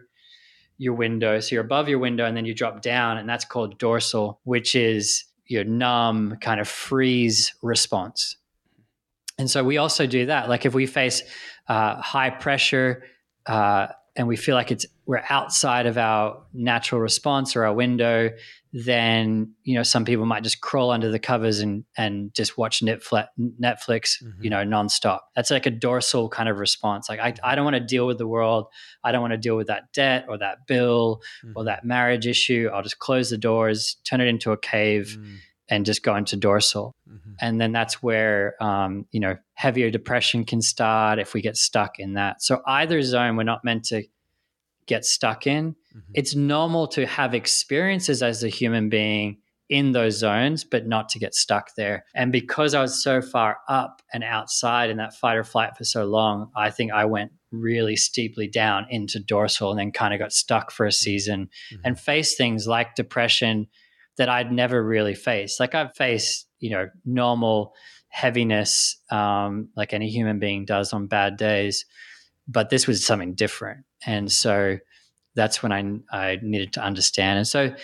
your 0.78 0.94
window. 0.94 1.40
So 1.40 1.56
you're 1.56 1.64
above 1.64 1.90
your 1.90 2.00
window, 2.00 2.26
and 2.26 2.38
then 2.38 2.46
you 2.46 2.54
drop 2.54 2.82
down, 2.82 3.18
and 3.18 3.28
that's 3.28 3.46
called 3.46 3.78
dorsal, 3.78 4.40
which 4.44 4.76
is 4.76 5.26
your 5.48 5.64
numb 5.64 6.38
kind 6.42 6.60
of 6.60 6.68
freeze 6.68 7.54
response. 7.62 8.38
And 9.38 9.50
so 9.50 9.64
we 9.64 9.78
also 9.78 10.08
do 10.08 10.28
that. 10.28 10.48
Like 10.48 10.66
if 10.66 10.74
we 10.74 10.86
face 10.86 11.22
uh, 11.68 12.02
high 12.02 12.30
pressure 12.30 13.04
uh, 13.46 13.88
and 14.16 14.28
we 14.28 14.36
feel 14.36 14.56
like 14.56 14.72
it's 14.72 14.86
we're 15.06 15.24
outside 15.30 15.86
of 15.86 15.98
our 15.98 16.42
natural 16.54 17.02
response 17.02 17.56
or 17.56 17.66
our 17.66 17.74
window, 17.74 18.32
then 18.72 19.54
you 19.64 19.76
know 19.76 19.84
some 19.84 20.06
people 20.06 20.26
might 20.26 20.44
just 20.44 20.62
crawl 20.62 20.92
under 20.92 21.12
the 21.12 21.20
covers 21.20 21.60
and 21.60 21.84
and 21.98 22.34
just 22.34 22.58
watch 22.58 22.82
Netflix, 22.82 23.28
Netflix 23.40 24.24
mm-hmm. 24.24 24.44
you 24.44 24.50
know, 24.50 24.64
nonstop. 24.64 25.20
That's 25.36 25.52
like 25.52 25.66
a 25.66 25.72
dorsal 25.72 26.30
kind 26.30 26.50
of 26.50 26.58
response. 26.58 27.10
Like 27.10 27.20
I, 27.20 27.34
I 27.44 27.56
don't 27.56 27.66
want 27.66 27.76
to 27.76 27.82
deal 27.82 28.08
with 28.08 28.18
the 28.18 28.28
world. 28.28 28.68
I 29.04 29.12
don't 29.12 29.22
want 29.22 29.34
to 29.34 29.38
deal 29.38 29.58
with 29.58 29.68
that 29.68 29.92
debt 29.94 30.26
or 30.30 30.38
that 30.38 30.66
bill 30.68 31.22
mm-hmm. 31.44 31.54
or 31.56 31.66
that 31.66 31.84
marriage 31.84 32.26
issue. 32.26 32.70
I'll 32.74 32.84
just 32.84 33.00
close 33.00 33.30
the 33.30 33.38
doors, 33.38 33.98
turn 34.06 34.22
it 34.22 34.28
into 34.28 34.52
a 34.52 34.58
cave. 34.58 35.18
Mm-hmm 35.20 35.36
and 35.70 35.86
just 35.86 36.04
go 36.04 36.16
into 36.16 36.36
dorsal. 36.36 36.96
Mm-hmm. 37.10 37.32
And 37.42 37.60
then 37.60 37.72
that's 37.72 38.04
where, 38.04 38.62
um, 38.64 39.06
you 39.12 39.20
know, 39.20 39.38
heavier 39.54 39.90
depression 39.90 40.46
can 40.46 40.62
start 40.62 41.20
if 41.20 41.34
we 41.34 41.42
get 41.42 41.58
stuck 41.58 42.00
in 42.00 42.14
that. 42.14 42.42
So 42.42 42.62
either 42.68 43.02
zone, 43.02 43.36
we're 43.36 43.44
not 43.44 43.64
meant 43.64 43.86
to 43.86 44.04
get 44.86 45.06
stuck 45.06 45.48
in. 45.48 45.72
Mm-hmm. 45.72 46.12
It's 46.14 46.36
normal 46.36 46.88
to 46.90 47.06
have 47.06 47.34
experiences 47.34 48.22
as 48.22 48.44
a 48.44 48.50
human 48.50 48.90
being 48.90 49.38
in 49.68 49.94
those 49.94 50.20
zones, 50.20 50.64
but 50.64 50.86
not 50.86 51.10
to 51.10 51.20
get 51.20 51.34
stuck 51.34 51.74
there. 51.76 52.06
And 52.14 52.32
because 52.32 52.76
I 52.76 52.82
was 52.82 53.02
so 53.02 53.22
far 53.22 53.58
up 53.68 54.02
and 54.14 54.24
outside 54.24 54.92
in 54.92 54.98
that 54.98 55.16
fight 55.16 55.38
or 55.38 55.44
flight 55.44 55.76
for 55.76 55.84
so 55.84 56.06
long, 56.06 56.52
I 56.56 56.70
think 56.70 56.92
I 56.92 57.06
went 57.06 57.32
really 57.52 57.96
steeply 57.96 58.48
down 58.48 58.86
into 58.90 59.20
dorsal 59.20 59.72
and 59.72 59.80
then 59.80 59.92
kind 59.92 60.14
of 60.14 60.20
got 60.20 60.34
stuck 60.34 60.70
for 60.70 60.86
a 60.86 60.92
season 60.92 61.50
mm-hmm. 61.74 61.82
and 61.84 62.00
faced 62.00 62.38
things 62.38 62.68
like 62.68 62.96
depression 62.96 63.68
that 64.18 64.30
I'd 64.30 64.52
never 64.52 64.84
really 64.84 65.16
faced. 65.16 65.60
Like 65.60 65.76
I've 65.76 65.96
faced, 65.96 66.48
you 66.60 66.70
know, 66.70 66.90
normal 67.06 67.74
heaviness, 68.10 68.98
um, 69.12 69.70
like 69.76 69.94
any 69.94 70.10
human 70.10 70.40
being 70.40 70.66
does 70.66 70.94
on 70.94 71.08
bad 71.08 71.38
days, 71.38 71.86
but 72.48 72.70
this 72.70 72.88
was 72.88 73.06
something 73.06 73.34
different. 73.34 73.84
And 74.06 74.32
so 74.32 74.78
that's 75.36 75.62
when 75.62 75.72
I, 75.72 75.84
I 76.12 76.40
needed 76.42 76.74
to 76.74 76.82
understand. 76.82 77.40
And 77.40 77.48
so 77.48 77.76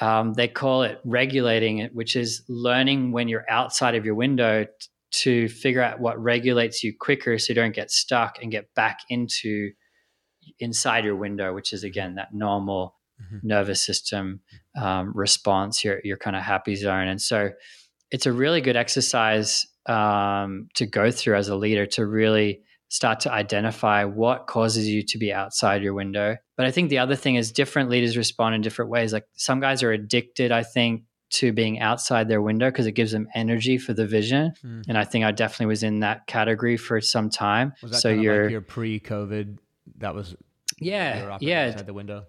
um, 0.00 0.34
they 0.34 0.48
call 0.48 0.82
it 0.82 1.00
regulating 1.04 1.78
it, 1.78 1.94
which 1.94 2.16
is 2.16 2.42
learning 2.48 3.12
when 3.12 3.28
you're 3.28 3.48
outside 3.48 3.94
of 3.94 4.04
your 4.04 4.14
window 4.14 4.64
t- 4.64 4.70
to 5.10 5.48
figure 5.48 5.82
out 5.82 6.00
what 6.00 6.22
regulates 6.22 6.84
you 6.84 6.92
quicker 6.98 7.38
so 7.38 7.50
you 7.50 7.54
don't 7.54 7.74
get 7.74 7.90
stuck 7.90 8.42
and 8.42 8.50
get 8.50 8.72
back 8.74 9.00
into 9.08 9.70
inside 10.60 11.04
your 11.04 11.16
window, 11.16 11.54
which 11.54 11.72
is 11.72 11.84
again 11.84 12.16
that 12.16 12.34
normal 12.34 12.97
mm-hmm. 13.22 13.46
nervous 13.46 13.82
system 13.82 14.40
um, 14.80 15.12
response, 15.14 15.84
your 15.84 16.00
your 16.04 16.16
kind 16.16 16.36
of 16.36 16.42
happy 16.42 16.74
zone, 16.74 17.08
and 17.08 17.20
so 17.20 17.50
it's 18.10 18.26
a 18.26 18.32
really 18.32 18.60
good 18.60 18.76
exercise 18.76 19.66
um, 19.86 20.68
to 20.74 20.86
go 20.86 21.10
through 21.10 21.36
as 21.36 21.48
a 21.48 21.56
leader 21.56 21.86
to 21.86 22.06
really 22.06 22.62
start 22.90 23.20
to 23.20 23.32
identify 23.32 24.04
what 24.04 24.46
causes 24.46 24.88
you 24.88 25.02
to 25.02 25.18
be 25.18 25.32
outside 25.32 25.82
your 25.82 25.92
window. 25.92 26.36
But 26.56 26.66
I 26.66 26.70
think 26.70 26.88
the 26.88 26.98
other 26.98 27.16
thing 27.16 27.34
is 27.34 27.52
different 27.52 27.90
leaders 27.90 28.16
respond 28.16 28.54
in 28.54 28.60
different 28.62 28.90
ways. 28.90 29.12
Like 29.12 29.26
some 29.34 29.60
guys 29.60 29.82
are 29.82 29.92
addicted, 29.92 30.52
I 30.52 30.62
think, 30.62 31.02
to 31.30 31.52
being 31.52 31.80
outside 31.80 32.28
their 32.28 32.40
window 32.40 32.70
because 32.70 32.86
it 32.86 32.92
gives 32.92 33.12
them 33.12 33.28
energy 33.34 33.76
for 33.76 33.92
the 33.92 34.06
vision. 34.06 34.52
Mm. 34.64 34.84
And 34.88 34.96
I 34.96 35.04
think 35.04 35.24
I 35.24 35.32
definitely 35.32 35.66
was 35.66 35.82
in 35.82 36.00
that 36.00 36.26
category 36.26 36.78
for 36.78 37.00
some 37.02 37.28
time. 37.28 37.74
so 37.90 38.08
you're 38.08 38.44
like 38.44 38.52
your 38.52 38.60
pre-COVID. 38.62 39.58
That 39.98 40.14
was 40.14 40.34
yeah, 40.80 41.36
yeah, 41.40 41.68
outside 41.68 41.86
the 41.86 41.94
window. 41.94 42.24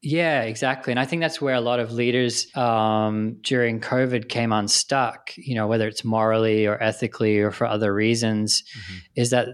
Yeah, 0.00 0.42
exactly. 0.42 0.92
And 0.92 1.00
I 1.00 1.04
think 1.06 1.20
that's 1.20 1.40
where 1.40 1.56
a 1.56 1.60
lot 1.60 1.80
of 1.80 1.90
leaders 1.90 2.54
um, 2.56 3.38
during 3.42 3.80
COVID 3.80 4.28
came 4.28 4.52
unstuck, 4.52 5.32
you 5.36 5.56
know, 5.56 5.66
whether 5.66 5.88
it's 5.88 6.04
morally 6.04 6.66
or 6.66 6.80
ethically 6.80 7.38
or 7.38 7.50
for 7.50 7.66
other 7.66 7.92
reasons, 7.92 8.62
mm-hmm. 8.62 8.98
is 9.16 9.30
that 9.30 9.48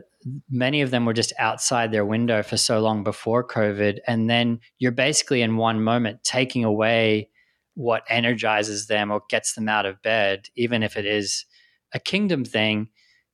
many 0.50 0.83
of 0.83 0.90
them 0.90 1.07
were 1.07 1.14
just 1.14 1.33
outside 1.38 1.92
their 1.92 2.04
window 2.04 2.42
for 2.42 2.59
so 2.59 2.80
long 2.80 3.02
before 3.04 3.46
COVID. 3.46 4.00
And 4.07 4.28
then 4.28 4.61
you're 4.78 4.92
basically 4.92 5.40
in 5.40 5.57
one 5.57 5.83
moment 5.83 6.24
taking 6.24 6.62
away 6.62 7.30
what 7.74 8.02
energizes 8.09 8.87
them 8.87 9.11
or 9.11 9.22
gets 9.30 9.54
them 9.54 9.68
out 9.68 9.87
of 9.87 10.02
bed, 10.02 10.48
even 10.57 10.83
if 10.83 10.98
it 10.98 11.07
is 11.07 11.46
a 11.94 11.98
kingdom 11.98 12.44
thing. 12.44 12.88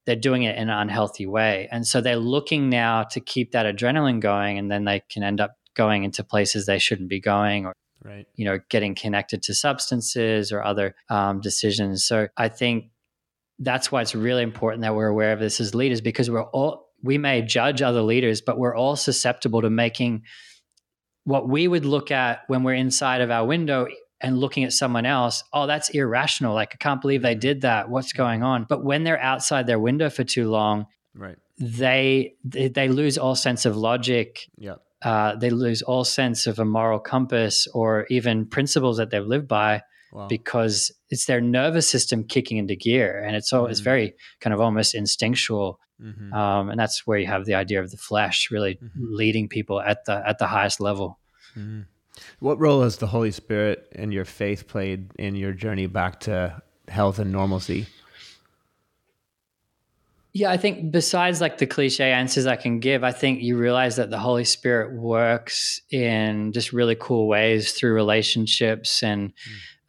They're 0.07 0.16
doing 0.16 0.44
it 0.44 0.57
in 0.57 0.70
an 0.70 0.79
unhealthy 0.79 1.27
way. 1.27 1.68
And 1.70 1.87
so 1.87 2.01
they're 2.01 2.16
looking 2.16 2.70
now 2.70 3.03
to 3.05 3.20
keep 3.20 3.53
that 3.53 3.66
adrenaline 3.66 4.18
going, 4.18 4.59
and 4.59 4.70
then 4.70 4.85
they 4.85 5.03
can 5.11 5.23
end 5.23 5.40
up 5.40 5.57
going 5.74 6.04
into 6.04 6.24
places 6.24 6.66
they 6.66 6.78
shouldn't 6.78 7.09
be 7.09 7.20
going 7.20 7.66
or 7.66 7.74
right. 8.04 8.26
you 8.35 8.44
know 8.44 8.59
getting 8.68 8.94
connected 8.94 9.42
to 9.42 9.54
substances 9.54 10.52
or 10.52 10.62
other 10.62 10.94
um, 11.09 11.40
decisions 11.40 12.04
so 12.04 12.28
i 12.37 12.48
think 12.48 12.87
that's 13.59 13.92
why 13.92 14.00
it's 14.00 14.14
really 14.14 14.42
important 14.42 14.83
that 14.83 14.94
we're 14.94 15.06
aware 15.06 15.33
of 15.33 15.40
this 15.40 15.61
as 15.61 15.74
leaders 15.74 16.00
because 16.00 16.30
we're 16.30 16.42
all 16.42 16.88
we 17.02 17.18
may 17.18 17.42
judge 17.42 17.83
other 17.83 18.02
leaders 18.02 18.40
but 18.40 18.59
we're 18.59 18.74
all 18.74 18.96
susceptible 18.96 19.62
to 19.62 19.70
making 19.70 20.22
what 21.24 21.48
we 21.48 21.68
would 21.68 21.85
look 21.85 22.11
at 22.11 22.40
when 22.48 22.62
we're 22.62 22.74
inside 22.74 23.20
of 23.20 23.30
our 23.30 23.46
window 23.46 23.87
and 24.22 24.38
looking 24.38 24.64
at 24.64 24.72
someone 24.72 25.06
else, 25.06 25.44
oh, 25.52 25.66
that's 25.66 25.88
irrational. 25.90 26.54
Like, 26.54 26.72
I 26.74 26.76
can't 26.76 27.00
believe 27.00 27.22
they 27.22 27.35
did 27.35 27.62
that. 27.62 27.88
What's 27.88 28.12
going 28.12 28.42
on? 28.42 28.66
But 28.68 28.85
when 28.85 29.04
they're 29.04 29.20
outside 29.20 29.66
their 29.66 29.78
window 29.78 30.11
for 30.11 30.24
too 30.24 30.50
long, 30.50 30.87
right, 31.14 31.38
they 31.59 32.35
they, 32.44 32.68
they 32.68 32.88
lose 32.88 33.16
all 33.16 33.35
sense 33.35 33.64
of 33.64 33.76
logic. 33.76 34.46
Yeah 34.56 34.76
uh, 35.02 35.34
they 35.36 35.50
lose 35.50 35.82
all 35.82 36.04
sense 36.04 36.46
of 36.46 36.58
a 36.58 36.64
moral 36.64 36.98
compass 36.98 37.66
or 37.72 38.06
even 38.10 38.46
principles 38.46 38.98
that 38.98 39.10
they've 39.10 39.24
lived 39.24 39.48
by 39.48 39.82
wow. 40.12 40.26
because 40.28 40.92
it's 41.08 41.26
their 41.26 41.40
nervous 41.40 41.88
system 41.88 42.24
kicking 42.24 42.58
into 42.58 42.76
gear 42.76 43.22
and 43.22 43.36
it's 43.36 43.52
all 43.52 43.62
mm-hmm. 43.62 43.70
it's 43.70 43.80
very 43.80 44.14
kind 44.40 44.52
of 44.52 44.60
almost 44.60 44.94
instinctual 44.94 45.78
mm-hmm. 46.02 46.32
um, 46.34 46.70
and 46.70 46.78
that's 46.78 47.06
where 47.06 47.18
you 47.18 47.26
have 47.26 47.46
the 47.46 47.54
idea 47.54 47.80
of 47.80 47.90
the 47.90 47.96
flesh 47.96 48.50
really 48.50 48.74
mm-hmm. 48.74 48.88
leading 48.94 49.48
people 49.48 49.80
at 49.80 50.04
the 50.04 50.22
at 50.26 50.38
the 50.38 50.46
highest 50.46 50.80
level 50.80 51.18
mm-hmm. 51.56 51.82
what 52.38 52.58
role 52.58 52.82
has 52.82 52.98
the 52.98 53.06
holy 53.06 53.30
spirit 53.30 53.90
and 53.92 54.12
your 54.12 54.24
faith 54.24 54.68
played 54.68 55.10
in 55.18 55.34
your 55.34 55.52
journey 55.52 55.86
back 55.86 56.20
to 56.20 56.60
health 56.88 57.18
and 57.18 57.32
normalcy 57.32 57.86
yeah, 60.33 60.51
I 60.51 60.57
think 60.57 60.93
besides 60.93 61.40
like 61.40 61.59
the 61.59 61.66
cliche 61.66 62.12
answers 62.12 62.47
I 62.47 62.57
can 62.57 62.79
give, 62.79 63.03
I 63.03 63.11
think 63.11 63.43
you 63.43 63.57
realize 63.57 63.97
that 63.97 64.11
the 64.11 64.19
Holy 64.19 64.45
Spirit 64.45 64.95
works 64.95 65.81
in 65.90 66.53
just 66.53 66.73
really 66.73 66.95
cool 66.95 67.27
ways 67.27 67.73
through 67.73 67.95
relationships 67.95 69.03
and 69.03 69.33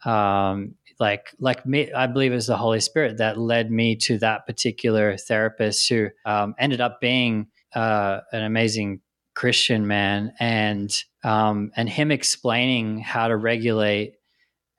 mm. 0.04 0.10
um, 0.10 0.74
like 0.98 1.32
like 1.38 1.64
me. 1.64 1.92
I 1.92 2.08
believe 2.08 2.32
it 2.32 2.36
was 2.36 2.48
the 2.48 2.56
Holy 2.56 2.80
Spirit 2.80 3.18
that 3.18 3.38
led 3.38 3.70
me 3.70 3.94
to 3.96 4.18
that 4.18 4.46
particular 4.46 5.16
therapist 5.16 5.88
who 5.88 6.08
um, 6.24 6.54
ended 6.58 6.80
up 6.80 7.00
being 7.00 7.46
uh, 7.74 8.20
an 8.32 8.42
amazing 8.42 9.00
Christian 9.34 9.86
man, 9.86 10.32
and 10.40 10.92
um, 11.22 11.70
and 11.76 11.88
him 11.88 12.10
explaining 12.10 12.98
how 12.98 13.28
to 13.28 13.36
regulate 13.36 14.14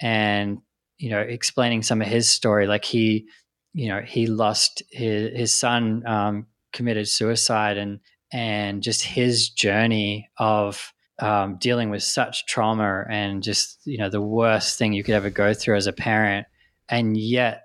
and 0.02 0.60
you 0.98 1.10
know 1.10 1.22
explaining 1.22 1.84
some 1.84 2.02
of 2.02 2.08
his 2.08 2.28
story, 2.28 2.68
like 2.68 2.84
he 2.84 3.28
you 3.74 3.90
know 3.90 4.02
he 4.02 4.28
lost 4.28 4.84
his, 4.92 5.38
his 5.38 5.54
son 5.58 6.04
um, 6.06 6.48
committed 6.72 7.08
suicide 7.08 7.78
and 7.78 8.00
and 8.32 8.82
just 8.82 9.04
his 9.04 9.50
journey 9.50 10.30
of 10.38 10.94
um, 11.20 11.58
dealing 11.58 11.90
with 11.90 12.04
such 12.04 12.46
trauma 12.48 13.06
and 13.10 13.44
just 13.44 13.80
you 13.86 13.98
know 13.98 14.10
the 14.10 14.22
worst 14.22 14.78
thing 14.78 14.94
you 14.94 15.04
could 15.04 15.16
ever 15.16 15.30
go 15.30 15.54
through 15.54 15.76
as 15.76 15.88
a 15.88 15.94
parent. 15.94 16.48
And 16.90 17.16
yet 17.16 17.64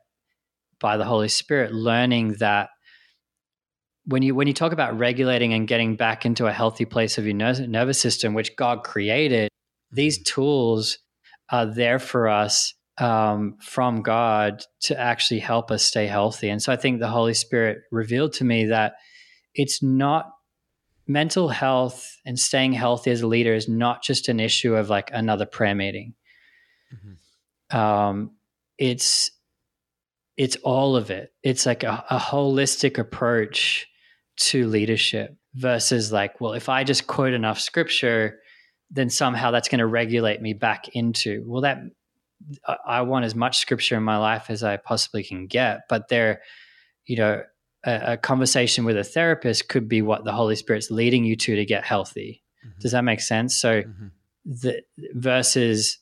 by 0.80 0.96
the 0.96 1.04
holy 1.04 1.28
spirit 1.28 1.72
learning 1.72 2.34
that 2.34 2.70
when 4.04 4.22
you 4.22 4.34
when 4.34 4.46
you 4.46 4.54
talk 4.54 4.72
about 4.72 4.98
regulating 4.98 5.52
and 5.52 5.68
getting 5.68 5.96
back 5.96 6.24
into 6.24 6.46
a 6.46 6.52
healthy 6.52 6.84
place 6.84 7.18
of 7.18 7.26
your 7.26 7.34
nervous 7.34 8.00
system 8.00 8.32
which 8.32 8.54
god 8.56 8.84
created 8.84 9.48
these 9.90 10.22
tools 10.22 10.98
are 11.50 11.66
there 11.66 11.98
for 11.98 12.28
us 12.28 12.74
um, 12.98 13.56
from 13.60 14.02
God 14.02 14.62
to 14.82 14.98
actually 14.98 15.40
help 15.40 15.70
us 15.70 15.84
stay 15.84 16.06
healthy. 16.06 16.48
And 16.48 16.62
so 16.62 16.72
I 16.72 16.76
think 16.76 17.00
the 17.00 17.08
Holy 17.08 17.34
Spirit 17.34 17.78
revealed 17.90 18.32
to 18.34 18.44
me 18.44 18.66
that 18.66 18.94
it's 19.54 19.82
not 19.82 20.30
mental 21.06 21.48
health 21.48 22.06
and 22.26 22.38
staying 22.38 22.72
healthy 22.72 23.10
as 23.10 23.22
a 23.22 23.26
leader 23.26 23.54
is 23.54 23.68
not 23.68 24.02
just 24.02 24.28
an 24.28 24.40
issue 24.40 24.74
of 24.74 24.90
like 24.90 25.10
another 25.12 25.46
prayer 25.46 25.74
meeting. 25.74 26.14
Mm-hmm. 26.92 27.76
Um, 27.76 28.32
it's 28.78 29.30
it's 30.36 30.56
all 30.62 30.94
of 30.94 31.10
it. 31.10 31.32
It's 31.42 31.66
like 31.66 31.82
a, 31.82 32.04
a 32.10 32.18
holistic 32.18 32.96
approach 32.98 33.86
to 34.36 34.68
leadership 34.68 35.36
versus 35.54 36.12
like, 36.12 36.40
well, 36.40 36.52
if 36.52 36.68
I 36.68 36.84
just 36.84 37.08
quote 37.08 37.32
enough 37.32 37.58
scripture, 37.58 38.38
then 38.90 39.10
somehow 39.10 39.50
that's 39.50 39.68
going 39.68 39.80
to 39.80 39.86
regulate 39.86 40.40
me 40.40 40.52
back 40.52 40.88
into. 40.92 41.42
Well, 41.44 41.62
that 41.62 41.78
I 42.86 43.02
want 43.02 43.24
as 43.24 43.34
much 43.34 43.58
scripture 43.58 43.96
in 43.96 44.02
my 44.02 44.16
life 44.16 44.48
as 44.48 44.62
I 44.62 44.76
possibly 44.76 45.24
can 45.24 45.46
get. 45.46 45.82
But 45.88 46.08
there, 46.08 46.42
you 47.06 47.16
know, 47.16 47.42
a, 47.84 48.12
a, 48.12 48.16
conversation 48.16 48.84
with 48.84 48.96
a 48.96 49.04
therapist 49.04 49.68
could 49.68 49.88
be 49.88 50.02
what 50.02 50.24
the 50.24 50.32
Holy 50.32 50.56
Spirit's 50.56 50.90
leading 50.90 51.24
you 51.24 51.36
to 51.36 51.56
to 51.56 51.64
get 51.64 51.84
healthy. 51.84 52.42
Mm-hmm. 52.64 52.80
Does 52.80 52.92
that 52.92 53.04
make 53.04 53.20
sense? 53.20 53.56
So, 53.56 53.82
mm-hmm. 53.82 54.06
the 54.44 54.82
versus, 55.14 55.98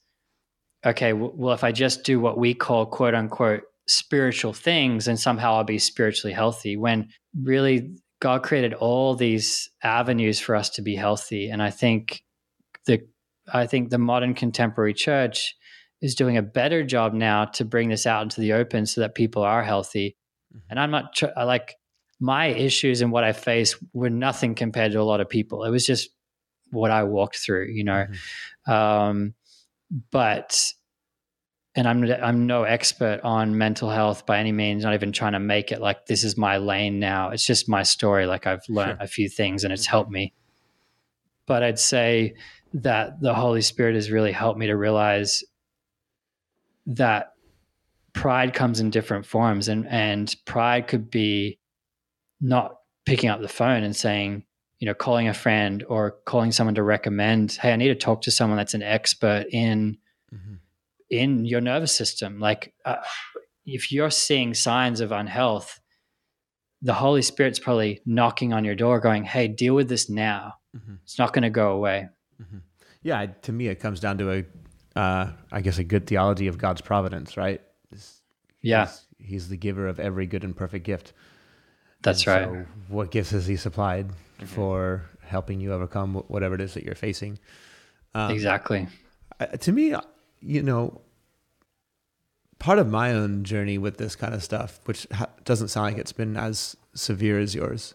okay, 0.84 1.12
well, 1.12 1.54
if 1.54 1.64
I 1.64 1.72
just 1.72 2.04
do 2.04 2.20
what 2.20 2.38
we 2.38 2.54
call 2.54 2.86
quote 2.86 3.14
unquote 3.14 3.62
spiritual 3.88 4.52
things 4.52 5.06
and 5.08 5.18
somehow 5.18 5.54
I'll 5.54 5.64
be 5.64 5.78
spiritually 5.78 6.34
healthy 6.34 6.76
when 6.76 7.08
really 7.40 7.96
God 8.20 8.42
created 8.42 8.74
all 8.74 9.14
these 9.14 9.70
avenues 9.82 10.40
for 10.40 10.54
us 10.54 10.70
to 10.70 10.82
be 10.82 10.96
healthy. 10.96 11.50
And 11.50 11.62
I 11.62 11.70
think 11.70 12.22
the 12.86 13.06
I 13.52 13.66
think 13.66 13.90
the 13.90 13.98
modern 13.98 14.34
contemporary 14.34 14.94
church 14.94 15.54
is 16.06 16.14
doing 16.14 16.36
a 16.36 16.42
better 16.42 16.84
job 16.84 17.12
now 17.12 17.44
to 17.44 17.64
bring 17.64 17.88
this 17.88 18.06
out 18.06 18.22
into 18.22 18.40
the 18.40 18.52
open 18.52 18.86
so 18.86 19.00
that 19.00 19.14
people 19.14 19.42
are 19.42 19.62
healthy. 19.62 20.16
Mm-hmm. 20.54 20.58
And 20.70 20.80
I'm 20.80 20.90
not 20.92 21.14
tr- 21.14 21.26
like 21.36 21.74
my 22.20 22.46
issues 22.46 23.02
and 23.02 23.12
what 23.12 23.24
I 23.24 23.32
face 23.32 23.76
were 23.92 24.08
nothing 24.08 24.54
compared 24.54 24.92
to 24.92 25.00
a 25.00 25.02
lot 25.02 25.20
of 25.20 25.28
people. 25.28 25.64
It 25.64 25.70
was 25.70 25.84
just 25.84 26.08
what 26.70 26.90
I 26.90 27.02
walked 27.02 27.36
through, 27.36 27.66
you 27.72 27.84
know. 27.84 28.06
Mm-hmm. 28.66 28.72
Um, 28.72 29.34
but 30.10 30.72
and 31.74 31.86
I'm 31.86 32.10
I'm 32.10 32.46
no 32.46 32.62
expert 32.62 33.20
on 33.22 33.58
mental 33.58 33.90
health 33.90 34.24
by 34.24 34.38
any 34.38 34.52
means. 34.52 34.84
Not 34.84 34.94
even 34.94 35.12
trying 35.12 35.32
to 35.32 35.40
make 35.40 35.72
it 35.72 35.80
like 35.80 36.06
this 36.06 36.24
is 36.24 36.36
my 36.36 36.56
lane 36.56 36.98
now. 37.00 37.30
It's 37.30 37.44
just 37.44 37.68
my 37.68 37.82
story. 37.82 38.26
Like 38.26 38.46
I've 38.46 38.64
learned 38.68 38.98
sure. 38.98 39.04
a 39.04 39.08
few 39.08 39.28
things 39.28 39.64
and 39.64 39.72
it's 39.72 39.84
mm-hmm. 39.84 39.90
helped 39.90 40.10
me. 40.10 40.32
But 41.46 41.62
I'd 41.62 41.78
say 41.78 42.34
that 42.74 43.20
the 43.20 43.34
Holy 43.34 43.60
Spirit 43.60 43.94
has 43.94 44.10
really 44.10 44.32
helped 44.32 44.58
me 44.58 44.66
to 44.66 44.76
realize 44.76 45.44
that 46.86 47.32
pride 48.12 48.54
comes 48.54 48.80
in 48.80 48.90
different 48.90 49.26
forms, 49.26 49.68
and 49.68 49.86
and 49.88 50.34
pride 50.44 50.88
could 50.88 51.10
be 51.10 51.58
not 52.40 52.76
picking 53.04 53.30
up 53.30 53.40
the 53.40 53.48
phone 53.48 53.82
and 53.82 53.94
saying, 53.94 54.44
you 54.78 54.86
know, 54.86 54.94
calling 54.94 55.28
a 55.28 55.34
friend 55.34 55.84
or 55.88 56.16
calling 56.26 56.52
someone 56.52 56.74
to 56.74 56.82
recommend, 56.82 57.52
hey, 57.52 57.72
I 57.72 57.76
need 57.76 57.88
to 57.88 57.94
talk 57.94 58.22
to 58.22 58.30
someone 58.30 58.56
that's 58.58 58.74
an 58.74 58.82
expert 58.82 59.46
in 59.50 59.98
mm-hmm 60.34 60.54
in 61.10 61.44
your 61.44 61.60
nervous 61.60 61.94
system. 61.94 62.38
Like 62.38 62.74
uh, 62.84 62.96
if 63.64 63.92
you're 63.92 64.10
seeing 64.10 64.54
signs 64.54 65.00
of 65.00 65.12
unhealth, 65.12 65.80
the 66.82 66.94
Holy 66.94 67.22
Spirit's 67.22 67.58
probably 67.58 68.00
knocking 68.04 68.52
on 68.52 68.64
your 68.64 68.74
door, 68.74 69.00
going, 69.00 69.24
"Hey, 69.24 69.48
deal 69.48 69.74
with 69.74 69.88
this 69.88 70.10
now. 70.10 70.54
Mm-hmm. 70.76 70.94
It's 71.04 71.18
not 71.18 71.32
going 71.32 71.42
to 71.42 71.50
go 71.50 71.72
away." 71.72 72.08
Mm-hmm. 72.40 72.58
Yeah, 73.02 73.26
to 73.26 73.52
me, 73.52 73.68
it 73.68 73.76
comes 73.76 74.00
down 74.00 74.18
to 74.18 74.30
a, 74.30 74.44
uh, 74.96 75.30
I 75.52 75.60
guess, 75.60 75.78
a 75.78 75.84
good 75.84 76.06
theology 76.06 76.46
of 76.46 76.58
God's 76.58 76.80
providence, 76.80 77.36
right? 77.36 77.60
He's, 77.90 78.22
yeah, 78.62 78.86
he's, 78.86 79.06
he's, 79.18 79.48
the 79.48 79.56
giver 79.56 79.86
of 79.86 80.00
every 80.00 80.26
good 80.26 80.42
and 80.42 80.56
perfect 80.56 80.84
gift. 80.84 81.12
That's 82.02 82.26
and 82.26 82.54
right. 82.54 82.66
So 82.66 82.66
what 82.88 83.10
gifts 83.10 83.30
has 83.30 83.46
He 83.46 83.56
supplied 83.56 84.08
mm-hmm. 84.08 84.46
for 84.46 85.04
helping 85.20 85.60
you 85.60 85.72
overcome 85.72 86.14
whatever 86.28 86.54
it 86.54 86.60
is 86.60 86.74
that 86.74 86.84
you're 86.84 86.94
facing? 86.94 87.38
Um, 88.14 88.30
exactly. 88.30 88.88
to 89.60 89.72
me, 89.72 89.94
you 90.40 90.62
know, 90.62 91.02
part 92.58 92.78
of 92.78 92.88
my 92.88 93.12
own 93.12 93.44
journey 93.44 93.76
with 93.76 93.98
this 93.98 94.16
kind 94.16 94.34
of 94.34 94.42
stuff, 94.42 94.80
which 94.86 95.06
ha- 95.12 95.28
doesn't 95.44 95.68
sound 95.68 95.92
like 95.92 95.98
it's 95.98 96.12
been 96.12 96.36
as 96.36 96.76
severe 96.94 97.38
as 97.38 97.54
yours, 97.54 97.94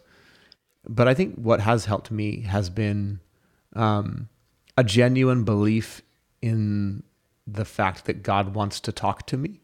but 0.88 1.08
I 1.08 1.16
think 1.16 1.36
what 1.36 1.62
has 1.62 1.86
helped 1.86 2.12
me 2.12 2.42
has 2.42 2.70
been 2.70 3.20
um, 3.74 4.30
a 4.78 4.84
genuine 4.84 5.44
belief 5.44 6.04
in 6.42 7.04
the 7.48 7.66
fact 7.66 8.06
that 8.06 8.24
God 8.24 8.54
wants 8.54 8.80
to 8.82 8.92
talk 8.92 9.26
to 9.28 9.38
me. 9.38 9.60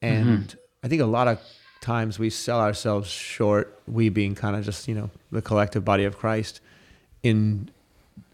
And 0.00 0.48
mm-hmm. 0.48 0.58
I 0.82 0.88
think 0.88 1.02
a 1.02 1.06
lot 1.06 1.28
of 1.28 1.40
times 1.80 2.18
we 2.18 2.30
sell 2.30 2.60
ourselves 2.60 3.08
short, 3.08 3.80
we 3.86 4.08
being 4.08 4.34
kind 4.34 4.56
of 4.56 4.64
just, 4.64 4.88
you 4.88 4.94
know, 4.94 5.10
the 5.30 5.42
collective 5.42 5.84
body 5.84 6.04
of 6.04 6.18
Christ, 6.18 6.60
in 7.22 7.70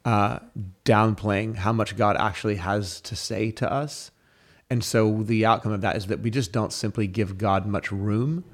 uh, 0.05 0.39
downplaying 0.85 1.57
how 1.57 1.73
much 1.73 1.97
God 1.97 2.17
actually 2.19 2.57
has 2.57 3.01
to 3.03 3.17
say 3.17 3.51
to 3.53 3.71
us. 3.71 4.11
And 4.71 4.85
so 4.85 5.23
the 5.23 5.47
outcome 5.47 5.73
of 5.73 5.81
that 5.81 5.97
is 5.97 6.07
that 6.07 6.21
we 6.21 6.31
just 6.31 6.53
don't 6.53 6.73
simply 6.73 7.07
give 7.07 7.39
God 7.39 7.67
much 7.67 7.91
room. 7.91 8.45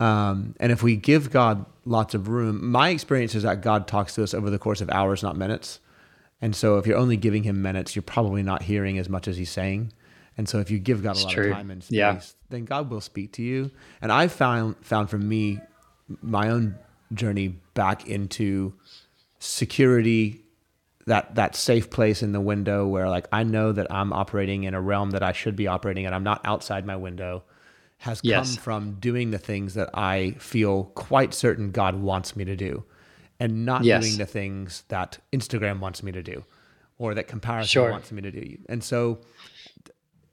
Um, 0.00 0.54
and 0.58 0.72
if 0.72 0.82
we 0.82 0.96
give 0.96 1.30
God 1.30 1.66
lots 1.84 2.14
of 2.14 2.28
room, 2.28 2.70
my 2.70 2.90
experience 2.90 3.34
is 3.34 3.42
that 3.42 3.60
God 3.60 3.86
talks 3.86 4.14
to 4.14 4.22
us 4.22 4.32
over 4.32 4.48
the 4.48 4.58
course 4.58 4.80
of 4.80 4.88
hours, 4.90 5.22
not 5.22 5.36
minutes. 5.36 5.80
And 6.40 6.54
so 6.54 6.78
if 6.78 6.86
you're 6.86 6.96
only 6.96 7.16
giving 7.16 7.42
him 7.42 7.62
minutes, 7.62 7.96
you're 7.96 8.02
probably 8.02 8.42
not 8.42 8.62
hearing 8.62 8.98
as 8.98 9.08
much 9.08 9.26
as 9.26 9.36
he's 9.36 9.50
saying. 9.50 9.92
And 10.36 10.48
so 10.48 10.60
if 10.60 10.70
you 10.70 10.78
give 10.78 11.02
God 11.02 11.16
a 11.16 11.20
lot 11.20 11.32
true. 11.32 11.50
of 11.50 11.56
time 11.56 11.70
and 11.70 11.82
space, 11.82 11.96
yeah. 11.96 12.20
then 12.48 12.64
God 12.64 12.90
will 12.90 13.00
speak 13.00 13.32
to 13.34 13.42
you. 13.42 13.70
And 14.00 14.12
I've 14.12 14.32
found 14.32 14.76
found 14.82 15.10
for 15.10 15.18
me 15.18 15.58
my 16.22 16.48
own 16.48 16.76
journey 17.12 17.48
back 17.74 18.06
into 18.06 18.74
security 19.40 20.40
that 21.06 21.34
that 21.34 21.56
safe 21.56 21.90
place 21.90 22.22
in 22.22 22.32
the 22.32 22.40
window 22.40 22.86
where 22.86 23.08
like 23.08 23.26
I 23.32 23.42
know 23.42 23.72
that 23.72 23.90
I'm 23.90 24.12
operating 24.12 24.64
in 24.64 24.74
a 24.74 24.80
realm 24.80 25.10
that 25.10 25.22
I 25.22 25.32
should 25.32 25.56
be 25.56 25.66
operating 25.66 26.06
and 26.06 26.14
I'm 26.14 26.22
not 26.22 26.40
outside 26.44 26.86
my 26.86 26.96
window 26.96 27.42
has 27.98 28.20
yes. 28.22 28.54
come 28.54 28.62
from 28.62 28.92
doing 29.00 29.30
the 29.30 29.38
things 29.38 29.74
that 29.74 29.90
I 29.92 30.32
feel 30.38 30.84
quite 30.84 31.34
certain 31.34 31.72
God 31.72 31.96
wants 31.96 32.36
me 32.36 32.44
to 32.44 32.54
do 32.54 32.84
and 33.40 33.64
not 33.64 33.84
yes. 33.84 34.02
doing 34.02 34.18
the 34.18 34.26
things 34.26 34.84
that 34.88 35.18
Instagram 35.32 35.80
wants 35.80 36.02
me 36.02 36.12
to 36.12 36.22
do 36.22 36.44
or 36.98 37.14
that 37.14 37.28
comparison 37.28 37.68
sure. 37.68 37.90
wants 37.90 38.10
me 38.10 38.22
to 38.22 38.30
do. 38.30 38.58
And 38.68 38.82
so 38.82 39.20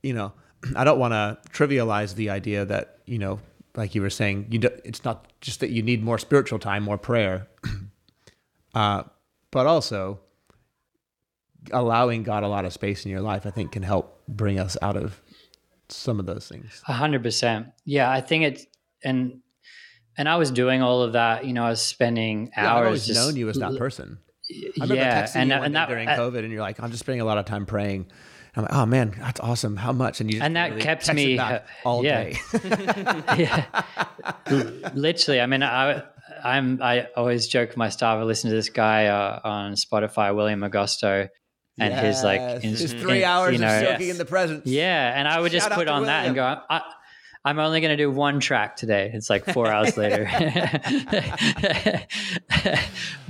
you 0.05 0.13
know, 0.13 0.33
I 0.75 0.83
don't 0.83 0.99
want 0.99 1.13
to 1.13 1.39
trivialize 1.49 2.13
the 2.13 2.29
idea 2.29 2.63
that, 2.65 2.99
you 3.05 3.17
know, 3.17 3.39
like 3.75 3.95
you 3.95 4.03
were 4.03 4.11
saying, 4.11 4.47
you 4.51 4.59
do, 4.59 4.69
it's 4.85 5.03
not 5.03 5.27
just 5.41 5.61
that 5.61 5.71
you 5.71 5.81
need 5.81 6.03
more 6.03 6.19
spiritual 6.19 6.59
time, 6.59 6.83
more 6.83 6.99
prayer. 6.99 7.47
uh, 8.75 9.03
but 9.49 9.65
also 9.65 10.19
allowing 11.71 12.21
God 12.21 12.43
a 12.43 12.47
lot 12.47 12.65
of 12.65 12.71
space 12.71 13.03
in 13.03 13.09
your 13.11 13.21
life, 13.21 13.47
I 13.47 13.49
think 13.49 13.71
can 13.71 13.81
help 13.81 14.21
bring 14.27 14.59
us 14.59 14.77
out 14.83 14.95
of 14.95 15.19
some 15.89 16.19
of 16.19 16.27
those 16.27 16.47
things. 16.47 16.83
A 16.87 16.93
hundred 16.93 17.23
percent. 17.23 17.69
Yeah. 17.83 18.11
I 18.11 18.21
think 18.21 18.43
it's, 18.43 18.67
and, 19.03 19.41
and 20.17 20.29
I 20.29 20.37
was 20.37 20.51
doing 20.51 20.81
all 20.81 21.01
of 21.01 21.13
that, 21.13 21.45
you 21.45 21.53
know, 21.53 21.63
I 21.65 21.69
was 21.69 21.81
spending 21.81 22.51
hours. 22.55 22.65
Yeah, 22.65 22.75
I've 22.75 22.85
always 22.85 23.05
just, 23.05 23.19
known 23.19 23.35
you 23.35 23.49
as 23.49 23.57
that 23.57 23.77
person. 23.77 24.19
I 24.79 24.85
yeah. 24.85 25.27
and, 25.33 25.51
and 25.51 25.75
that, 25.75 25.89
during 25.89 26.07
COVID 26.07 26.39
and 26.39 26.51
you're 26.51 26.61
like, 26.61 26.79
I'm 26.79 26.91
just 26.91 26.99
spending 26.99 27.21
a 27.21 27.25
lot 27.25 27.37
of 27.37 27.45
time 27.45 27.65
praying. 27.65 28.05
I'm 28.55 28.63
like, 28.63 28.73
oh 28.73 28.85
man, 28.85 29.13
that's 29.19 29.39
awesome. 29.39 29.75
How 29.75 29.91
much? 29.91 30.21
And 30.21 30.31
you 30.33 30.41
and 30.41 30.55
that 30.55 30.69
really 30.69 30.81
kept 30.81 31.13
me 31.13 31.37
uh, 31.37 31.59
all 31.83 32.05
yeah. 32.05 32.23
day. 32.23 32.37
yeah, 33.37 33.81
literally. 34.93 35.41
I 35.41 35.45
mean, 35.45 35.61
I 35.61 36.03
I'm 36.43 36.81
I 36.81 37.07
always 37.17 37.47
joke 37.47 37.69
with 37.69 37.77
my 37.77 37.89
staff. 37.89 38.17
I 38.17 38.23
listen 38.23 38.49
to 38.49 38.55
this 38.55 38.69
guy 38.69 39.07
uh, 39.07 39.41
on 39.43 39.73
Spotify, 39.73 40.33
William 40.33 40.61
Augusto, 40.61 41.27
and 41.77 41.93
yes. 41.93 42.15
his 42.17 42.23
like 42.23 42.63
in, 42.63 42.69
his 42.69 42.93
three 42.93 43.19
in, 43.19 43.23
hours 43.25 43.53
you 43.53 43.59
know, 43.59 43.67
of 43.67 43.85
soaking 43.85 44.07
yes. 44.07 44.11
in 44.11 44.17
the 44.17 44.25
presence. 44.25 44.65
Yeah, 44.65 45.19
and 45.19 45.27
I 45.27 45.39
would 45.39 45.51
Shout 45.51 45.61
just 45.61 45.75
put 45.75 45.89
on 45.89 46.05
that 46.05 46.27
and 46.27 46.35
go. 46.35 46.43
I, 46.69 46.81
I'm 47.45 47.59
only 47.59 47.79
going 47.79 47.95
to 47.95 48.03
do 48.03 48.09
one 48.09 48.39
track 48.39 48.75
today. 48.75 49.11
It's 49.13 49.29
like 49.29 49.45
four 49.45 49.67
hours 49.71 49.95
later. 49.95 50.27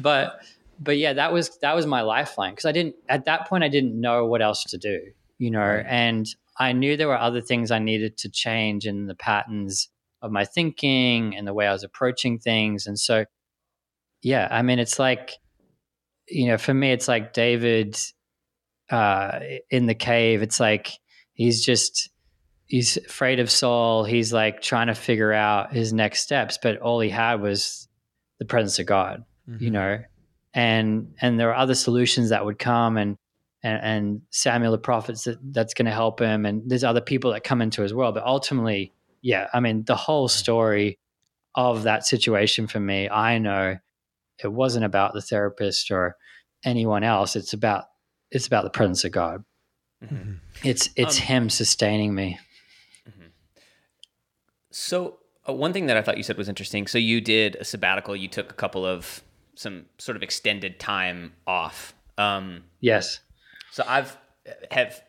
but 0.01 0.39
but 0.80 0.97
yeah, 0.97 1.13
that 1.13 1.34
was 1.34 1.58
that 1.60 1.75
was 1.75 1.86
my 1.86 2.01
lifeline 2.01 2.54
because 2.54 2.65
I 2.65 2.71
didn't 2.71 2.95
at 3.10 3.25
that 3.25 3.47
point 3.47 3.65
I 3.65 3.67
didn't 3.67 3.99
know 3.99 4.25
what 4.25 4.41
else 4.41 4.63
to 4.65 4.78
do, 4.78 5.01
you 5.38 5.51
know, 5.51 5.60
right. 5.60 5.86
and 5.88 6.25
I 6.58 6.71
knew 6.71 6.95
there 6.95 7.10
were 7.10 7.19
other 7.19 7.41
things 7.41 7.71
I 7.71 7.80
needed 7.80 8.17
to 8.19 8.30
change 8.30 8.88
in 8.88 9.08
the 9.08 9.15
patterns 9.15 9.89
of 10.21 10.32
my 10.32 10.45
thinking 10.45 11.36
and 11.36 11.45
the 11.45 11.54
way 11.54 11.67
I 11.67 11.73
was 11.73 11.84
approaching 11.84 12.39
things, 12.39 12.88
and 12.88 12.97
so 12.97 13.25
yeah, 14.21 14.47
I 14.49 14.62
mean, 14.62 14.80
it's 14.80 14.97
like 14.97 15.34
you 16.28 16.47
know, 16.47 16.58
for 16.58 16.73
me, 16.73 16.91
it's 16.91 17.08
like 17.08 17.34
David 17.34 17.97
uh, 18.89 19.39
in 19.69 19.86
the 19.86 19.93
cave. 19.93 20.41
It's 20.41 20.60
like 20.60 20.93
he's 21.34 21.63
just 21.63 22.10
he's 22.67 22.97
afraid 22.97 23.39
of 23.39 23.49
Saul. 23.49 24.04
He's 24.04 24.34
like 24.34 24.62
trying 24.62 24.88
to 24.88 24.95
figure 24.95 25.32
out 25.32 25.73
his 25.73 25.93
next 25.93 26.21
steps, 26.21 26.58
but 26.62 26.78
all 26.78 26.99
he 26.99 27.10
had 27.10 27.41
was 27.41 27.88
the 28.39 28.45
presence 28.45 28.80
of 28.80 28.86
God, 28.86 29.23
mm-hmm. 29.49 29.63
you 29.63 29.71
know. 29.71 29.99
And 30.54 31.13
and 31.21 31.39
there 31.39 31.49
are 31.49 31.56
other 31.56 31.75
solutions 31.75 32.30
that 32.30 32.45
would 32.45 32.60
come, 32.60 32.97
and 32.97 33.17
and, 33.62 33.82
and 33.84 34.21
Samuel 34.30 34.71
the 34.71 34.78
prophet 34.78 35.21
that, 35.25 35.38
that's 35.54 35.73
going 35.73 35.86
to 35.86 35.91
help 35.91 36.19
him, 36.19 36.45
and 36.45 36.63
there's 36.69 36.84
other 36.84 37.01
people 37.01 37.32
that 37.34 37.43
come 37.43 37.62
into 37.62 37.82
his 37.82 37.93
world. 37.93 38.15
But 38.15 38.25
ultimately, 38.25 38.93
yeah, 39.21 39.47
I 39.54 39.60
mean, 39.60 39.84
the 39.84 39.95
whole 39.95 40.28
story 40.28 40.97
of 41.56 41.84
that 41.84 42.06
situation 42.06 42.67
for 42.67 42.80
me, 42.80 43.10
I 43.10 43.38
know 43.38 43.78
it 44.43 44.51
wasn't 44.51 44.86
about 44.86 45.13
the 45.13 45.21
therapist 45.21 45.91
or 45.91 46.15
anyone 46.63 47.04
else. 47.04 47.36
It's 47.36 47.54
about 47.54 47.86
it's 48.32 48.47
about 48.47 48.63
the 48.63 48.69
presence 48.69 49.04
of 49.04 49.12
God. 49.12 49.43
Mm-hmm. 50.04 50.34
It's 50.63 50.89
it's 50.95 51.19
um, 51.19 51.25
Him 51.25 51.49
sustaining 51.49 52.13
me. 52.15 52.39
So 54.77 55.19
uh, 55.47 55.53
one 55.53 55.71
thing 55.71 55.85
that 55.85 55.95
I 55.95 56.01
thought 56.01 56.17
you 56.17 56.23
said 56.23 56.38
was 56.38 56.49
interesting. 56.49 56.85
So 56.85 56.97
you 56.97 57.21
did 57.21 57.55
a 57.55 57.63
sabbatical. 57.63 58.13
You 58.13 58.27
took 58.27 58.51
a 58.51 58.55
couple 58.55 58.85
of 58.85 59.23
some 59.55 59.85
sort 59.99 60.17
of 60.17 60.21
extended 60.21 60.81
time 60.81 61.31
off. 61.47 61.95
Um, 62.17 62.65
yes. 62.81 63.21
So 63.71 63.85
I've 63.88 64.17
have 64.71 65.01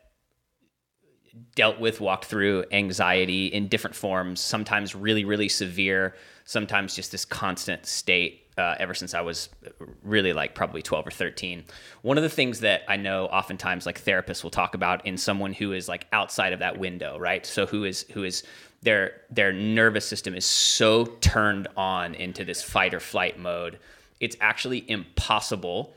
dealt 1.56 1.80
with, 1.80 2.00
walked 2.00 2.26
through 2.26 2.64
anxiety 2.70 3.46
in 3.46 3.66
different 3.66 3.96
forms, 3.96 4.40
sometimes 4.40 4.94
really, 4.94 5.24
really 5.24 5.48
severe, 5.48 6.14
sometimes 6.44 6.94
just 6.94 7.10
this 7.10 7.24
constant 7.24 7.86
state 7.86 8.46
uh, 8.58 8.74
ever 8.78 8.94
since 8.94 9.12
I 9.12 9.20
was 9.20 9.50
really 10.02 10.32
like 10.32 10.54
probably 10.54 10.80
12 10.80 11.08
or 11.08 11.10
13. 11.10 11.64
One 12.02 12.16
of 12.16 12.22
the 12.22 12.30
things 12.30 12.60
that 12.60 12.82
I 12.88 12.96
know 12.96 13.26
oftentimes 13.26 13.84
like 13.84 14.02
therapists 14.02 14.42
will 14.42 14.50
talk 14.50 14.74
about 14.74 15.04
in 15.04 15.18
someone 15.18 15.52
who 15.52 15.72
is 15.72 15.88
like 15.88 16.06
outside 16.12 16.52
of 16.52 16.60
that 16.60 16.78
window, 16.78 17.18
right? 17.18 17.44
So 17.44 17.66
who 17.66 17.84
is 17.84 18.06
who 18.12 18.24
is 18.24 18.44
their 18.86 19.20
their 19.30 19.52
nervous 19.52 20.06
system 20.06 20.36
is 20.36 20.46
so 20.46 21.06
turned 21.20 21.66
on 21.76 22.14
into 22.14 22.44
this 22.44 22.62
fight 22.62 22.94
or 22.94 23.00
flight 23.00 23.36
mode, 23.36 23.80
it's 24.20 24.36
actually 24.40 24.88
impossible 24.88 25.92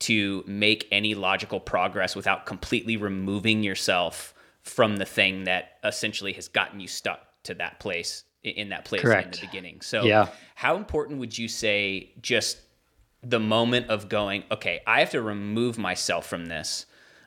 to 0.00 0.44
make 0.46 0.86
any 0.92 1.14
logical 1.14 1.58
progress 1.58 2.14
without 2.14 2.44
completely 2.44 2.98
removing 2.98 3.62
yourself 3.62 4.34
from 4.60 4.98
the 4.98 5.06
thing 5.06 5.44
that 5.44 5.78
essentially 5.84 6.34
has 6.34 6.48
gotten 6.48 6.80
you 6.80 6.86
stuck 6.86 7.20
to 7.44 7.54
that 7.54 7.80
place 7.80 8.24
in 8.42 8.68
that 8.68 8.84
place 8.84 9.00
Correct. 9.00 9.36
in 9.36 9.40
the 9.40 9.46
beginning. 9.46 9.80
So, 9.80 10.04
yeah. 10.04 10.28
how 10.54 10.76
important 10.76 11.20
would 11.20 11.38
you 11.38 11.48
say 11.48 12.10
just 12.20 12.58
the 13.22 13.40
moment 13.40 13.88
of 13.88 14.10
going, 14.10 14.44
okay, 14.50 14.82
I 14.86 15.00
have 15.00 15.10
to 15.12 15.22
remove 15.22 15.78
myself 15.78 16.26
from 16.26 16.44
this? 16.44 16.84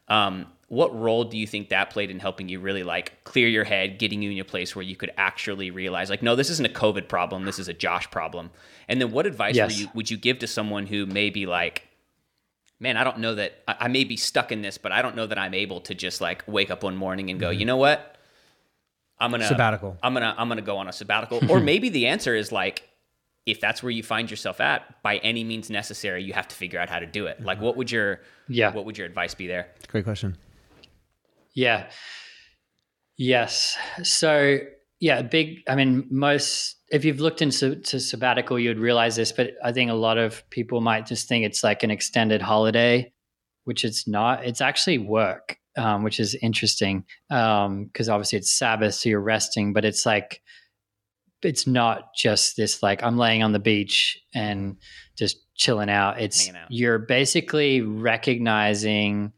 Um, 0.07 0.45
what 0.69 0.97
role 0.97 1.23
do 1.23 1.37
you 1.37 1.47
think 1.47 1.69
that 1.69 1.89
played 1.89 2.11
in 2.11 2.19
helping 2.19 2.49
you 2.49 2.59
really 2.59 2.83
like 2.83 3.23
clear 3.23 3.47
your 3.47 3.63
head, 3.63 3.99
getting 3.99 4.21
you 4.21 4.31
in 4.31 4.39
a 4.39 4.43
place 4.43 4.75
where 4.75 4.83
you 4.83 4.97
could 4.97 5.11
actually 5.17 5.71
realize, 5.71 6.09
like, 6.09 6.21
no, 6.21 6.35
this 6.35 6.49
isn't 6.49 6.65
a 6.65 6.73
COVID 6.73 7.07
problem, 7.07 7.45
this 7.45 7.57
is 7.57 7.69
a 7.69 7.73
Josh 7.73 8.11
problem? 8.11 8.51
And 8.89 8.99
then, 8.99 9.11
what 9.11 9.25
advice 9.25 9.55
yes. 9.55 9.79
you, 9.79 9.89
would 9.93 10.11
you 10.11 10.17
give 10.17 10.39
to 10.39 10.47
someone 10.47 10.85
who 10.85 11.05
may 11.05 11.29
be 11.29 11.45
like, 11.45 11.87
man, 12.79 12.97
I 12.97 13.05
don't 13.05 13.19
know 13.19 13.35
that 13.35 13.63
I, 13.67 13.75
I, 13.81 13.87
may 13.87 14.03
be 14.03 14.17
stuck 14.17 14.51
in 14.51 14.61
this, 14.61 14.77
but 14.77 14.91
I 14.91 15.01
don't 15.01 15.15
know 15.15 15.25
that 15.25 15.37
I'm 15.37 15.53
able 15.53 15.81
to 15.81 15.95
just 15.95 16.19
like 16.21 16.43
wake 16.47 16.69
up 16.69 16.83
one 16.83 16.97
morning 16.97 17.29
and 17.29 17.39
go, 17.39 17.49
mm-hmm. 17.49 17.59
you 17.59 17.65
know 17.65 17.77
what? 17.77 18.15
I'm 19.19 19.31
gonna 19.31 19.47
sabbatical. 19.47 19.97
I'm 20.03 20.13
gonna 20.13 20.35
I'm 20.37 20.47
gonna 20.47 20.61
go 20.61 20.77
on 20.77 20.87
a 20.87 20.93
sabbatical. 20.93 21.39
or 21.49 21.59
maybe 21.59 21.89
the 21.89 22.07
answer 22.07 22.35
is 22.35 22.51
like, 22.51 22.87
if 23.45 23.61
that's 23.61 23.81
where 23.81 23.89
you 23.89 24.03
find 24.03 24.29
yourself 24.29 24.59
at, 24.59 25.01
by 25.01 25.17
any 25.17 25.43
means 25.43 25.69
necessary, 25.69 26.23
you 26.23 26.33
have 26.33 26.47
to 26.49 26.55
figure 26.55 26.79
out 26.79 26.89
how 26.89 26.99
to 26.99 27.07
do 27.07 27.25
it. 27.25 27.41
Like, 27.41 27.61
what 27.61 27.77
would 27.77 27.89
your 27.89 28.19
yeah 28.47 28.73
what 28.73 28.85
would 28.85 28.97
your 28.97 29.07
advice 29.07 29.33
be 29.33 29.47
there? 29.47 29.69
Great 29.87 30.03
question. 30.03 30.37
Yeah. 31.57 31.89
Yes. 33.17 33.75
So 34.03 34.59
yeah, 34.99 35.21
big. 35.23 35.59
I 35.67 35.75
mean, 35.75 36.07
most 36.09 36.75
if 36.89 37.03
you've 37.03 37.19
looked 37.19 37.41
into 37.41 37.75
to 37.75 37.99
sabbatical, 37.99 38.57
you'd 38.57 38.79
realize 38.79 39.15
this, 39.15 39.31
but 39.31 39.55
I 39.63 39.71
think 39.71 39.91
a 39.91 39.95
lot 39.95 40.17
of 40.17 40.49
people 40.49 40.81
might 40.81 41.05
just 41.05 41.27
think 41.27 41.45
it's 41.45 41.63
like 41.63 41.83
an 41.83 41.91
extended 41.91 42.41
holiday, 42.41 43.11
which 43.65 43.83
it's 43.83 44.07
not. 44.07 44.45
It's 44.45 44.61
actually 44.61 44.99
work 44.99 45.57
um, 45.77 46.03
which 46.03 46.19
is 46.19 46.35
interesting 46.35 47.05
because 47.29 48.09
um, 48.09 48.13
obviously 48.13 48.39
it's 48.39 48.51
Sabbath, 48.51 48.95
so 48.95 49.09
you're 49.09 49.21
resting, 49.21 49.73
but 49.73 49.85
it's 49.85 50.05
like 50.05 50.41
it's 51.43 51.67
not 51.67 52.15
just 52.15 52.57
this 52.57 52.81
like 52.81 53.03
I'm 53.03 53.17
laying 53.17 53.43
on 53.43 53.51
the 53.51 53.59
beach 53.59 54.19
and 54.33 54.77
just 55.15 55.37
chilling 55.55 55.89
out. 55.89 56.19
It's 56.19 56.49
out. 56.49 56.55
you're 56.69 56.99
basically 56.99 57.81
recognizing 57.81 59.33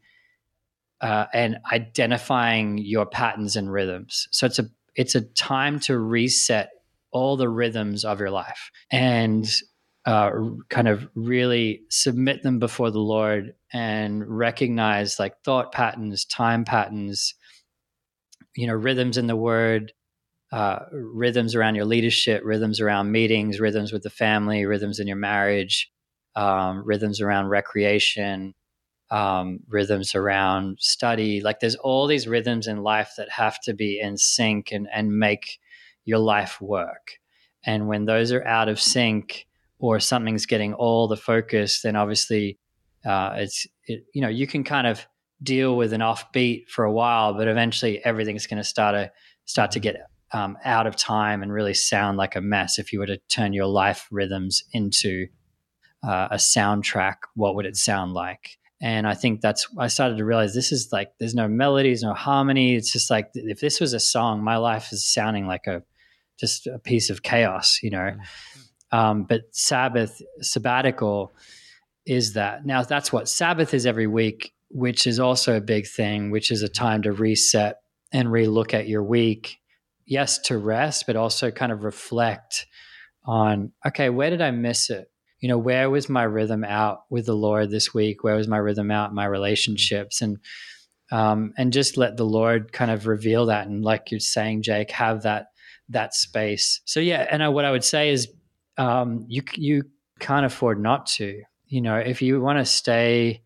uh, 1.00 1.26
and 1.32 1.58
identifying 1.72 2.78
your 2.78 3.06
patterns 3.06 3.56
and 3.56 3.72
rhythms. 3.72 4.28
So 4.30 4.46
it's 4.46 4.58
a 4.58 4.66
it's 4.94 5.14
a 5.14 5.22
time 5.22 5.80
to 5.80 5.98
reset 5.98 6.70
all 7.12 7.36
the 7.36 7.48
rhythms 7.48 8.04
of 8.04 8.20
your 8.20 8.30
life 8.30 8.70
and 8.90 9.48
uh, 10.06 10.30
kind 10.68 10.88
of 10.88 11.08
really 11.14 11.82
submit 11.90 12.42
them 12.42 12.58
before 12.58 12.90
the 12.90 13.00
Lord 13.00 13.54
and 13.72 14.26
recognize 14.26 15.18
like 15.18 15.34
thought 15.44 15.72
patterns, 15.72 16.24
time 16.24 16.64
patterns, 16.64 17.34
you 18.56 18.66
know, 18.66 18.74
rhythms 18.74 19.16
in 19.16 19.26
the 19.26 19.36
word, 19.36 19.92
uh, 20.52 20.80
rhythms 20.92 21.54
around 21.54 21.74
your 21.74 21.84
leadership, 21.84 22.42
rhythms 22.44 22.80
around 22.80 23.12
meetings, 23.12 23.60
rhythms 23.60 23.92
with 23.92 24.02
the 24.02 24.10
family, 24.10 24.64
rhythms 24.66 24.98
in 24.98 25.06
your 25.06 25.16
marriage, 25.16 25.90
um, 26.34 26.82
rhythms 26.84 27.20
around 27.20 27.48
recreation, 27.48 28.54
um, 29.10 29.60
rhythms 29.68 30.14
around 30.14 30.78
study. 30.80 31.40
Like 31.40 31.60
there's 31.60 31.76
all 31.76 32.06
these 32.06 32.28
rhythms 32.28 32.66
in 32.66 32.82
life 32.82 33.12
that 33.16 33.30
have 33.30 33.60
to 33.62 33.74
be 33.74 33.98
in 34.00 34.16
sync 34.16 34.72
and, 34.72 34.88
and 34.92 35.18
make 35.18 35.58
your 36.04 36.18
life 36.18 36.60
work. 36.60 37.18
And 37.64 37.88
when 37.88 38.06
those 38.06 38.32
are 38.32 38.46
out 38.46 38.68
of 38.68 38.80
sync 38.80 39.46
or 39.78 40.00
something's 40.00 40.46
getting 40.46 40.74
all 40.74 41.08
the 41.08 41.16
focus, 41.16 41.82
then 41.82 41.96
obviously 41.96 42.58
uh, 43.04 43.34
it's 43.36 43.66
it, 43.86 44.04
you 44.14 44.20
know 44.20 44.28
you 44.28 44.46
can 44.46 44.62
kind 44.64 44.86
of 44.86 45.06
deal 45.42 45.76
with 45.76 45.92
an 45.92 46.00
offbeat 46.00 46.68
for 46.68 46.84
a 46.84 46.92
while, 46.92 47.34
but 47.34 47.48
eventually 47.48 48.04
everything's 48.04 48.46
going 48.46 48.58
to 48.58 48.64
start 48.64 48.94
to 48.94 49.10
start 49.46 49.70
to 49.72 49.80
get 49.80 49.96
um, 50.32 50.56
out 50.64 50.86
of 50.86 50.96
time 50.96 51.42
and 51.42 51.52
really 51.52 51.74
sound 51.74 52.16
like 52.16 52.36
a 52.36 52.40
mess. 52.40 52.78
If 52.78 52.92
you 52.92 52.98
were 52.98 53.06
to 53.06 53.18
turn 53.28 53.52
your 53.52 53.66
life 53.66 54.06
rhythms 54.10 54.62
into 54.72 55.26
uh, 56.02 56.28
a 56.30 56.36
soundtrack, 56.36 57.16
what 57.34 57.54
would 57.54 57.66
it 57.66 57.76
sound 57.76 58.12
like? 58.12 58.58
And 58.82 59.06
I 59.06 59.14
think 59.14 59.40
that's 59.42 59.68
I 59.78 59.88
started 59.88 60.16
to 60.16 60.24
realize 60.24 60.54
this 60.54 60.72
is 60.72 60.88
like 60.90 61.12
there's 61.18 61.34
no 61.34 61.48
melodies, 61.48 62.02
no 62.02 62.14
harmony. 62.14 62.74
It's 62.74 62.92
just 62.92 63.10
like 63.10 63.30
if 63.34 63.60
this 63.60 63.78
was 63.78 63.92
a 63.92 64.00
song, 64.00 64.42
my 64.42 64.56
life 64.56 64.92
is 64.92 65.06
sounding 65.06 65.46
like 65.46 65.66
a 65.66 65.82
just 66.38 66.66
a 66.66 66.78
piece 66.78 67.10
of 67.10 67.22
chaos, 67.22 67.80
you 67.82 67.90
know. 67.90 67.98
Mm-hmm. 67.98 68.98
Um, 68.98 69.24
but 69.24 69.42
Sabbath, 69.52 70.20
sabbatical, 70.40 71.32
is 72.06 72.32
that. 72.32 72.64
Now, 72.66 72.82
that's 72.82 73.12
what 73.12 73.28
Sabbath 73.28 73.74
is 73.74 73.86
every 73.86 74.06
week, 74.06 74.52
which 74.70 75.06
is 75.06 75.20
also 75.20 75.56
a 75.56 75.60
big 75.60 75.86
thing, 75.86 76.30
which 76.30 76.50
is 76.50 76.62
a 76.62 76.68
time 76.68 77.02
to 77.02 77.12
reset 77.12 77.80
and 78.12 78.28
relook 78.28 78.74
at 78.74 78.88
your 78.88 79.04
week. 79.04 79.58
Yes, 80.06 80.38
to 80.38 80.58
rest, 80.58 81.04
but 81.06 81.14
also 81.14 81.50
kind 81.52 81.70
of 81.70 81.84
reflect 81.84 82.66
on, 83.24 83.72
okay, 83.86 84.10
where 84.10 84.30
did 84.30 84.40
I 84.40 84.50
miss 84.50 84.90
it? 84.90 85.08
You 85.40 85.48
know, 85.48 85.58
where 85.58 85.88
was 85.88 86.08
my 86.08 86.22
rhythm 86.22 86.64
out 86.64 87.02
with 87.10 87.26
the 87.26 87.34
Lord 87.34 87.70
this 87.70 87.94
week? 87.94 88.22
Where 88.22 88.36
was 88.36 88.48
my 88.48 88.58
rhythm 88.58 88.90
out 88.90 89.10
in 89.10 89.16
my 89.16 89.26
relationships? 89.26 90.20
And 90.20 90.38
um, 91.12 91.52
and 91.58 91.72
just 91.72 91.96
let 91.96 92.16
the 92.16 92.24
Lord 92.24 92.72
kind 92.72 92.90
of 92.90 93.06
reveal 93.06 93.46
that, 93.46 93.66
and 93.66 93.84
like 93.84 94.10
you're 94.10 94.20
saying, 94.20 94.62
Jake, 94.62 94.92
have 94.92 95.22
that 95.22 95.46
that 95.88 96.14
space. 96.14 96.80
So 96.84 97.00
yeah, 97.00 97.26
and 97.28 97.42
I, 97.42 97.48
what 97.48 97.64
I 97.64 97.72
would 97.72 97.82
say 97.82 98.10
is, 98.10 98.28
um, 98.78 99.24
you 99.28 99.42
you 99.54 99.84
can't 100.20 100.46
afford 100.46 100.80
not 100.80 101.06
to 101.06 101.42
you 101.70 101.80
know, 101.80 101.96
if 101.96 102.20
you 102.20 102.40
want 102.40 102.58
to 102.58 102.64
stay 102.64 103.42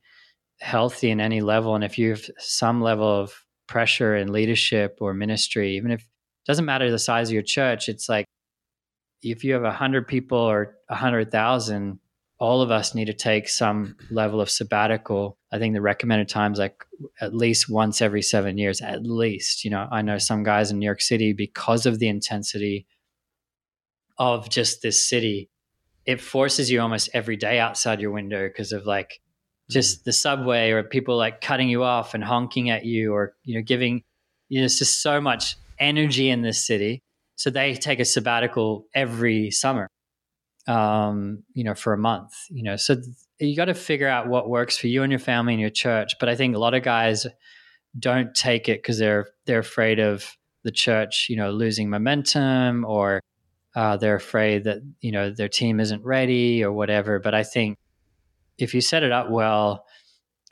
healthy 0.58 1.10
in 1.10 1.20
any 1.20 1.42
level, 1.42 1.74
and 1.74 1.84
if 1.84 1.98
you 1.98 2.10
have 2.10 2.24
some 2.38 2.80
level 2.80 3.06
of 3.06 3.44
pressure 3.66 4.16
in 4.16 4.32
leadership 4.32 4.98
or 5.00 5.12
ministry, 5.12 5.76
even 5.76 5.90
if 5.90 6.00
it 6.00 6.06
doesn't 6.46 6.64
matter 6.64 6.90
the 6.90 6.98
size 6.98 7.28
of 7.28 7.34
your 7.34 7.42
church, 7.42 7.88
it's 7.88 8.08
like 8.08 8.24
if 9.24 9.44
you 9.44 9.54
have 9.54 9.64
a 9.64 9.72
hundred 9.72 10.06
people 10.06 10.38
or 10.38 10.76
a 10.88 10.94
hundred 10.94 11.30
thousand, 11.30 11.98
all 12.38 12.62
of 12.62 12.70
us 12.70 12.94
need 12.94 13.06
to 13.06 13.14
take 13.14 13.48
some 13.48 13.96
level 14.10 14.40
of 14.40 14.50
sabbatical. 14.50 15.38
I 15.52 15.58
think 15.58 15.74
the 15.74 15.80
recommended 15.80 16.28
times 16.28 16.58
like 16.58 16.84
at 17.20 17.34
least 17.34 17.70
once 17.70 18.02
every 18.02 18.22
seven 18.22 18.58
years, 18.58 18.80
at 18.80 19.04
least. 19.04 19.64
You 19.64 19.70
know, 19.70 19.88
I 19.90 20.02
know 20.02 20.18
some 20.18 20.42
guys 20.42 20.70
in 20.70 20.78
New 20.78 20.86
York 20.86 21.00
City 21.00 21.32
because 21.32 21.86
of 21.86 21.98
the 21.98 22.08
intensity 22.08 22.86
of 24.18 24.48
just 24.48 24.82
this 24.82 25.08
city 25.08 25.50
it 26.06 26.20
forces 26.20 26.70
you 26.70 26.80
almost 26.80 27.08
every 27.14 27.36
day 27.36 27.58
outside 27.58 28.00
your 28.00 28.10
window 28.10 28.46
because 28.46 28.72
of 28.72 28.86
like 28.86 29.20
just 29.70 30.00
mm. 30.00 30.04
the 30.04 30.12
subway 30.12 30.70
or 30.70 30.82
people 30.82 31.16
like 31.16 31.40
cutting 31.40 31.68
you 31.68 31.82
off 31.82 32.14
and 32.14 32.22
honking 32.22 32.70
at 32.70 32.84
you 32.84 33.14
or 33.14 33.34
you 33.44 33.54
know 33.54 33.62
giving 33.62 34.02
you 34.48 34.60
know 34.60 34.64
it's 34.64 34.78
just 34.78 35.02
so 35.02 35.20
much 35.20 35.56
energy 35.78 36.28
in 36.28 36.42
this 36.42 36.66
city 36.66 37.02
so 37.36 37.50
they 37.50 37.74
take 37.74 38.00
a 38.00 38.04
sabbatical 38.04 38.86
every 38.94 39.50
summer 39.50 39.88
um 40.66 41.42
you 41.52 41.64
know 41.64 41.74
for 41.74 41.92
a 41.92 41.98
month 41.98 42.32
you 42.50 42.62
know 42.62 42.76
so 42.76 42.94
th- 42.94 43.06
you 43.38 43.56
got 43.56 43.66
to 43.66 43.74
figure 43.74 44.08
out 44.08 44.28
what 44.28 44.48
works 44.48 44.78
for 44.78 44.86
you 44.86 45.02
and 45.02 45.12
your 45.12 45.18
family 45.18 45.52
and 45.52 45.60
your 45.60 45.70
church 45.70 46.14
but 46.18 46.28
i 46.28 46.34
think 46.34 46.54
a 46.54 46.58
lot 46.58 46.74
of 46.74 46.82
guys 46.82 47.26
don't 47.98 48.34
take 48.34 48.68
it 48.68 48.78
because 48.78 48.98
they're 48.98 49.26
they're 49.46 49.58
afraid 49.58 49.98
of 49.98 50.36
the 50.62 50.70
church 50.70 51.26
you 51.28 51.36
know 51.36 51.50
losing 51.50 51.90
momentum 51.90 52.84
or 52.86 53.20
uh, 53.74 53.96
they're 53.96 54.16
afraid 54.16 54.64
that 54.64 54.78
you 55.00 55.10
know 55.10 55.30
their 55.30 55.48
team 55.48 55.80
isn't 55.80 56.04
ready 56.04 56.62
or 56.62 56.72
whatever. 56.72 57.18
But 57.18 57.34
I 57.34 57.42
think 57.42 57.78
if 58.58 58.74
you 58.74 58.80
set 58.80 59.02
it 59.02 59.12
up 59.12 59.30
well, 59.30 59.84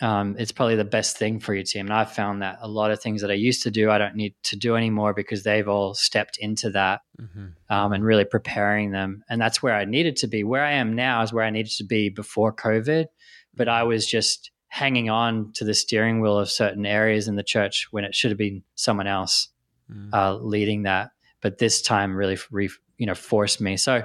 um, 0.02 0.34
it's 0.36 0.50
probably 0.50 0.74
the 0.74 0.84
best 0.84 1.16
thing 1.16 1.38
for 1.38 1.54
your 1.54 1.62
team. 1.62 1.86
And 1.86 1.94
I've 1.94 2.12
found 2.12 2.42
that 2.42 2.58
a 2.60 2.66
lot 2.66 2.90
of 2.90 3.00
things 3.00 3.22
that 3.22 3.30
I 3.30 3.34
used 3.34 3.62
to 3.62 3.70
do, 3.70 3.88
I 3.88 3.98
don't 3.98 4.16
need 4.16 4.34
to 4.44 4.56
do 4.56 4.74
anymore 4.74 5.14
because 5.14 5.44
they've 5.44 5.68
all 5.68 5.94
stepped 5.94 6.38
into 6.38 6.70
that 6.70 7.02
mm-hmm. 7.20 7.46
um, 7.72 7.92
and 7.92 8.04
really 8.04 8.24
preparing 8.24 8.90
them. 8.90 9.22
And 9.30 9.40
that's 9.40 9.62
where 9.62 9.76
I 9.76 9.84
needed 9.84 10.16
to 10.16 10.26
be. 10.26 10.42
Where 10.42 10.64
I 10.64 10.72
am 10.72 10.96
now 10.96 11.22
is 11.22 11.32
where 11.32 11.44
I 11.44 11.50
needed 11.50 11.72
to 11.76 11.84
be 11.84 12.08
before 12.08 12.52
COVID, 12.52 13.06
but 13.54 13.68
I 13.68 13.84
was 13.84 14.04
just 14.04 14.50
hanging 14.66 15.08
on 15.08 15.52
to 15.52 15.64
the 15.64 15.74
steering 15.74 16.20
wheel 16.20 16.36
of 16.36 16.50
certain 16.50 16.84
areas 16.84 17.28
in 17.28 17.36
the 17.36 17.44
church 17.44 17.86
when 17.92 18.02
it 18.02 18.12
should 18.12 18.32
have 18.32 18.38
been 18.38 18.64
someone 18.74 19.06
else 19.06 19.50
mm. 19.88 20.12
uh, 20.12 20.34
leading 20.34 20.82
that. 20.82 21.10
But 21.40 21.58
this 21.58 21.80
time 21.80 22.16
really 22.16 22.38
re- 22.50 22.70
you 22.98 23.06
know 23.06 23.14
forced 23.14 23.60
me. 23.60 23.76
So 23.76 24.04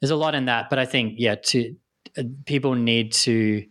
there's 0.00 0.12
a 0.12 0.16
lot 0.16 0.36
in 0.36 0.44
that, 0.44 0.70
but 0.70 0.78
I 0.78 0.86
think 0.86 1.14
yeah, 1.16 1.34
to 1.34 1.74
uh, 2.16 2.22
people 2.46 2.74
need 2.76 3.12
to 3.12 3.64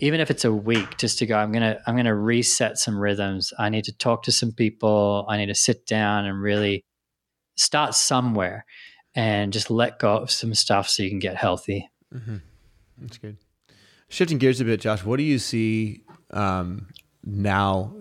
even 0.00 0.20
if 0.20 0.30
it's 0.30 0.44
a 0.44 0.52
week, 0.52 0.96
just 0.96 1.18
to 1.18 1.26
go, 1.26 1.36
I'm 1.36 1.52
gonna 1.52 1.78
I'm 1.86 1.96
gonna 1.96 2.14
reset 2.14 2.78
some 2.78 2.98
rhythms. 2.98 3.52
I 3.58 3.68
need 3.68 3.84
to 3.84 3.96
talk 3.96 4.22
to 4.24 4.32
some 4.32 4.52
people. 4.52 5.26
I 5.28 5.36
need 5.36 5.46
to 5.46 5.54
sit 5.54 5.86
down 5.86 6.24
and 6.24 6.40
really 6.40 6.84
start 7.56 7.94
somewhere, 7.94 8.64
and 9.14 9.52
just 9.52 9.70
let 9.70 9.98
go 9.98 10.16
of 10.16 10.30
some 10.30 10.54
stuff 10.54 10.88
so 10.88 11.02
you 11.02 11.10
can 11.10 11.18
get 11.18 11.36
healthy. 11.36 11.90
Mm-hmm. 12.14 12.36
That's 12.98 13.18
good. 13.18 13.36
Shifting 14.08 14.38
gears 14.38 14.60
a 14.60 14.64
bit, 14.64 14.80
Josh, 14.80 15.04
what 15.04 15.18
do 15.18 15.22
you 15.22 15.38
see 15.38 16.02
um, 16.30 16.88
now? 17.24 17.94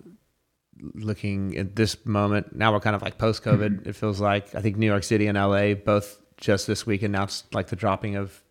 Looking 0.94 1.58
at 1.58 1.76
this 1.76 2.06
moment, 2.06 2.56
now 2.56 2.72
we're 2.72 2.80
kind 2.80 2.96
of 2.96 3.02
like 3.02 3.18
post 3.18 3.44
COVID. 3.44 3.80
Mm-hmm. 3.80 3.90
It 3.90 3.98
feels 3.98 4.22
like 4.22 4.56
I 4.56 4.62
think 4.62 4.78
New 4.78 4.86
York 4.86 5.04
City 5.04 5.28
and 5.28 5.38
LA 5.38 5.74
both 5.74 6.18
just 6.38 6.68
this 6.68 6.86
week 6.86 7.04
announced 7.04 7.54
like 7.54 7.68
the 7.68 7.76
dropping 7.76 8.16
of 8.16 8.42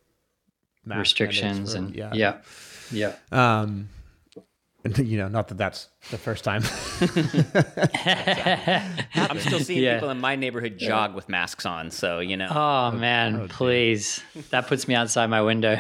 restrictions 0.85 1.73
for, 1.73 1.79
and 1.79 1.97
yeah, 1.97 2.11
yeah, 2.13 2.37
yeah. 2.91 3.15
Um, 3.33 3.89
you 4.97 5.19
know, 5.19 5.29
not 5.29 5.49
that 5.49 5.59
that's 5.59 5.89
the 6.11 6.19
first 6.19 6.45
time. 6.45 6.63
I'm 9.15 9.41
still 9.41 9.61
seeing 9.61 9.83
yeah. 9.83 9.95
people 9.95 10.11
in 10.11 10.21
my 10.21 10.37
neighborhood 10.37 10.79
jog 10.79 11.15
with 11.15 11.29
masks 11.29 11.67
on, 11.67 11.91
so 11.91 12.21
you 12.21 12.37
know. 12.37 12.49
Oh 12.51 12.93
man, 12.93 13.37
oh, 13.37 13.49
please! 13.49 14.23
That 14.51 14.69
puts 14.69 14.89
me 14.89 14.95
outside 14.95 15.27
my 15.27 15.43
window. 15.43 15.73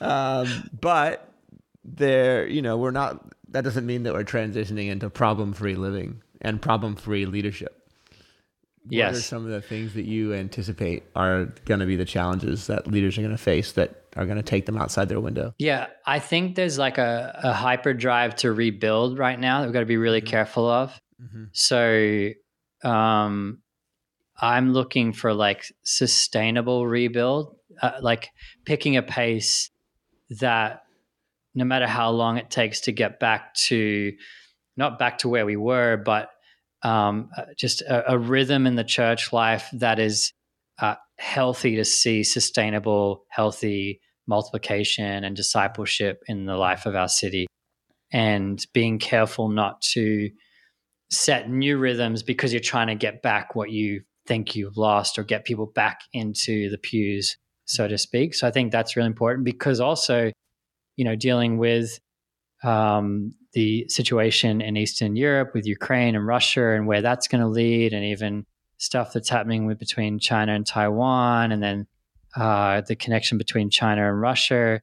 um, 0.00 0.70
but 0.80 1.32
there, 1.84 2.48
you 2.48 2.62
know, 2.62 2.76
we're 2.76 2.90
not. 2.90 3.32
That 3.50 3.64
doesn't 3.64 3.86
mean 3.86 4.02
that 4.02 4.12
we're 4.12 4.24
transitioning 4.24 4.90
into 4.90 5.08
problem-free 5.08 5.76
living 5.76 6.22
and 6.42 6.60
problem-free 6.60 7.26
leadership. 7.26 7.87
What 8.84 8.92
yes. 8.92 9.16
are 9.16 9.20
some 9.20 9.44
of 9.44 9.50
the 9.50 9.60
things 9.60 9.94
that 9.94 10.04
you 10.04 10.34
anticipate 10.34 11.04
are 11.14 11.46
going 11.64 11.80
to 11.80 11.86
be 11.86 11.96
the 11.96 12.04
challenges 12.04 12.66
that 12.68 12.86
leaders 12.86 13.18
are 13.18 13.22
going 13.22 13.36
to 13.36 13.42
face 13.42 13.72
that 13.72 14.04
are 14.16 14.24
going 14.24 14.36
to 14.36 14.42
take 14.42 14.66
them 14.66 14.76
outside 14.76 15.08
their 15.08 15.20
window? 15.20 15.54
Yeah, 15.58 15.86
I 16.06 16.18
think 16.18 16.56
there's 16.56 16.78
like 16.78 16.98
a, 16.98 17.38
a 17.42 17.52
hyper 17.52 17.92
drive 17.94 18.36
to 18.36 18.52
rebuild 18.52 19.18
right 19.18 19.38
now 19.38 19.60
that 19.60 19.66
we've 19.66 19.72
got 19.72 19.80
to 19.80 19.86
be 19.86 19.96
really 19.96 20.20
mm-hmm. 20.20 20.30
careful 20.30 20.68
of. 20.68 20.98
Mm-hmm. 21.20 21.44
So, 21.52 22.30
um, 22.88 23.58
I'm 24.40 24.72
looking 24.72 25.12
for 25.12 25.34
like 25.34 25.64
sustainable 25.82 26.86
rebuild, 26.86 27.56
uh, 27.82 27.98
like 28.00 28.30
picking 28.64 28.96
a 28.96 29.02
pace 29.02 29.70
that 30.30 30.82
no 31.54 31.64
matter 31.64 31.86
how 31.86 32.10
long 32.10 32.36
it 32.36 32.50
takes 32.50 32.82
to 32.82 32.92
get 32.92 33.18
back 33.18 33.54
to 33.54 34.12
not 34.76 34.98
back 34.98 35.18
to 35.18 35.28
where 35.28 35.44
we 35.44 35.56
were, 35.56 35.96
but 35.96 36.30
um, 36.82 37.30
uh, 37.36 37.42
just 37.56 37.82
a, 37.82 38.12
a, 38.12 38.18
rhythm 38.18 38.66
in 38.66 38.76
the 38.76 38.84
church 38.84 39.32
life 39.32 39.68
that 39.72 39.98
is 39.98 40.32
uh, 40.80 40.94
healthy 41.18 41.76
to 41.76 41.84
see 41.84 42.22
sustainable, 42.22 43.24
healthy 43.30 44.00
multiplication 44.28 45.24
and 45.24 45.34
discipleship 45.34 46.22
in 46.28 46.46
the 46.46 46.56
life 46.56 46.86
of 46.86 46.94
our 46.94 47.08
city, 47.08 47.46
and 48.12 48.64
being 48.72 48.98
careful 48.98 49.48
not 49.48 49.80
to 49.80 50.30
set 51.10 51.50
new 51.50 51.78
rhythms 51.78 52.22
because 52.22 52.52
you're 52.52 52.60
trying 52.60 52.88
to 52.88 52.94
get 52.94 53.22
back 53.22 53.54
what 53.54 53.70
you 53.70 54.02
think 54.26 54.54
you've 54.54 54.76
lost 54.76 55.18
or 55.18 55.24
get 55.24 55.44
people 55.44 55.66
back 55.66 56.00
into 56.12 56.68
the 56.70 56.78
pews, 56.78 57.36
so 57.64 57.88
to 57.88 57.98
speak. 57.98 58.34
So 58.34 58.46
I 58.46 58.50
think 58.50 58.70
that's 58.70 58.94
really 58.94 59.06
important 59.06 59.44
because 59.44 59.80
also, 59.80 60.30
you 60.96 61.04
know, 61.04 61.16
dealing 61.16 61.58
with 61.58 61.98
um, 62.62 63.32
the 63.52 63.88
situation 63.88 64.60
in 64.60 64.76
Eastern 64.76 65.16
Europe 65.16 65.52
with 65.54 65.66
Ukraine 65.66 66.14
and 66.14 66.26
Russia 66.26 66.72
and 66.72 66.86
where 66.86 67.02
that's 67.02 67.28
going 67.28 67.40
to 67.40 67.48
lead, 67.48 67.92
and 67.92 68.04
even 68.04 68.46
stuff 68.78 69.12
that's 69.12 69.28
happening 69.28 69.66
with 69.66 69.78
between 69.78 70.18
China 70.18 70.54
and 70.54 70.66
Taiwan, 70.66 71.52
and 71.52 71.62
then 71.62 71.86
uh, 72.36 72.80
the 72.82 72.96
connection 72.96 73.38
between 73.38 73.70
China 73.70 74.08
and 74.08 74.20
Russia. 74.20 74.80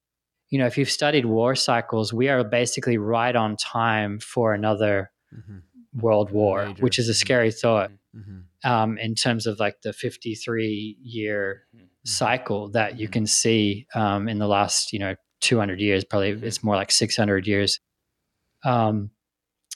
You 0.49 0.59
know, 0.59 0.65
if 0.67 0.77
you've 0.77 0.91
studied 0.91 1.25
war 1.25 1.55
cycles, 1.55 2.13
we 2.13 2.29
are 2.29 2.43
basically 2.43 2.97
right 2.97 3.35
on 3.35 3.57
time 3.57 4.19
for 4.19 4.53
another 4.53 5.11
mm-hmm. 5.33 5.59
world 5.99 6.31
war, 6.31 6.67
Major. 6.67 6.83
which 6.83 6.99
is 6.99 7.09
a 7.09 7.13
scary 7.13 7.51
thought 7.51 7.91
mm-hmm. 8.15 8.69
um, 8.69 8.97
in 8.97 9.15
terms 9.15 9.47
of 9.47 9.59
like 9.59 9.81
the 9.81 9.93
53 9.93 10.97
year 11.01 11.63
mm-hmm. 11.75 11.85
cycle 12.03 12.69
that 12.69 12.99
you 12.99 13.07
mm-hmm. 13.07 13.13
can 13.13 13.25
see 13.25 13.87
um, 13.95 14.27
in 14.27 14.39
the 14.39 14.47
last, 14.47 14.93
you 14.93 14.99
know, 14.99 15.15
200 15.45 15.79
years. 15.79 16.03
Probably 16.03 16.31
it's 16.31 16.63
more 16.63 16.75
like 16.75 16.91
600 16.91 17.47
years 17.47 17.79
um, 18.65 19.11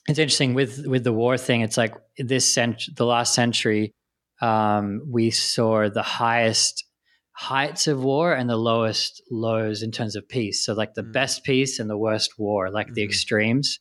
it's 0.08 0.20
interesting 0.20 0.56
with 0.56 0.86
with 0.88 1.04
the 1.04 1.14
war 1.14 1.38
thing. 1.38 1.62
It's 1.62 1.78
like 1.78 1.96
this 2.18 2.52
cent- 2.52 2.96
the 2.96 3.06
last 3.06 3.34
century, 3.34 3.94
um, 4.42 5.04
we 5.08 5.30
saw 5.30 5.88
the 5.90 6.02
highest 6.02 6.86
heights 7.32 7.88
of 7.88 8.04
war 8.04 8.34
and 8.34 8.50
the 8.50 8.58
lowest 8.58 9.22
lows 9.32 9.84
in 9.84 9.92
terms 9.92 10.16
of 10.16 10.28
peace. 10.28 10.66
So 10.66 10.74
like 10.74 10.96
the 10.96 11.04
mm. 11.04 11.14
best 11.14 11.44
peace 11.44 11.80
and 11.80 11.90
the 11.90 11.98
worst 11.98 12.38
war, 12.38 12.70
like 12.70 12.88
mm-hmm. 12.88 12.96
the 12.96 13.04
extremes. 13.04 13.80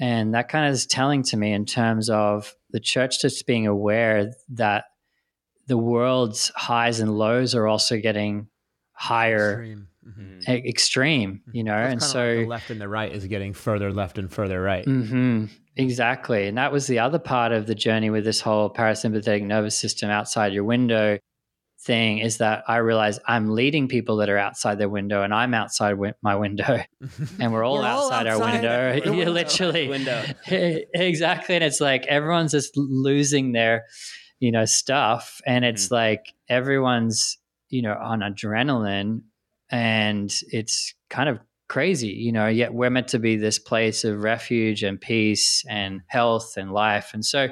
And 0.00 0.34
that 0.34 0.48
kind 0.48 0.66
of 0.66 0.72
is 0.72 0.86
telling 0.86 1.22
to 1.24 1.36
me 1.36 1.52
in 1.52 1.64
terms 1.64 2.10
of 2.10 2.54
the 2.70 2.78
church 2.78 3.20
just 3.20 3.46
being 3.46 3.66
aware 3.66 4.32
that 4.50 4.84
the 5.66 5.78
world's 5.78 6.52
highs 6.54 7.00
and 7.00 7.16
lows 7.16 7.54
are 7.54 7.66
also 7.66 7.98
getting 7.98 8.48
higher 8.92 9.62
Extreme 9.62 9.88
mm-hmm. 10.08 10.50
extreme, 10.50 11.42
you 11.52 11.64
know, 11.64 11.76
and 11.76 12.02
so 12.02 12.18
like 12.20 12.36
the 12.36 12.46
left 12.46 12.70
and 12.70 12.80
the 12.80 12.88
right 12.88 13.12
is 13.12 13.26
getting 13.26 13.52
further 13.52 13.92
left 13.92 14.18
and 14.18 14.32
further 14.32 14.60
right. 14.60 14.86
Mm-hmm. 14.86 15.46
Exactly, 15.76 16.48
and 16.48 16.58
that 16.58 16.72
was 16.72 16.86
the 16.86 16.98
other 16.98 17.18
part 17.18 17.52
of 17.52 17.66
the 17.66 17.74
journey 17.74 18.10
with 18.10 18.24
this 18.24 18.40
whole 18.40 18.72
parasympathetic 18.72 19.42
nervous 19.42 19.76
system 19.76 20.10
outside 20.10 20.52
your 20.52 20.64
window 20.64 21.18
thing 21.80 22.18
is 22.18 22.38
that 22.38 22.64
I 22.66 22.78
realize 22.78 23.20
I'm 23.26 23.50
leading 23.50 23.88
people 23.88 24.16
that 24.16 24.28
are 24.28 24.38
outside 24.38 24.78
their 24.78 24.88
window 24.88 25.22
and 25.22 25.32
I'm 25.32 25.54
outside 25.54 25.90
wi- 25.90 26.14
my 26.22 26.34
window 26.34 26.82
and 27.40 27.52
we're 27.52 27.64
all, 27.64 27.78
we're 27.78 27.86
outside, 27.86 28.26
all 28.26 28.42
outside, 28.42 28.64
our 28.64 28.92
window. 28.92 29.12
you 29.12 29.24
literally 29.30 29.88
window. 29.96 30.24
exactly. 30.46 31.54
And 31.54 31.64
it's 31.64 31.80
like 31.80 32.06
everyone's 32.06 32.52
just 32.52 32.76
losing 32.76 33.52
their, 33.52 33.84
you 34.40 34.50
know, 34.50 34.64
stuff. 34.64 35.40
And 35.46 35.64
it's 35.64 35.86
mm-hmm. 35.86 35.94
like 35.94 36.34
everyone's, 36.48 37.38
you 37.68 37.82
know, 37.82 37.94
on 37.94 38.20
adrenaline 38.20 39.22
and 39.70 40.32
it's 40.50 40.94
kind 41.10 41.28
of 41.28 41.38
crazy 41.68 42.08
you 42.08 42.32
know 42.32 42.46
yet 42.46 42.72
we're 42.72 42.90
meant 42.90 43.08
to 43.08 43.18
be 43.18 43.36
this 43.36 43.58
place 43.58 44.02
of 44.02 44.22
refuge 44.22 44.82
and 44.82 45.00
peace 45.00 45.64
and 45.68 46.00
health 46.06 46.54
and 46.56 46.72
life 46.72 47.10
and 47.12 47.24
so 47.24 47.48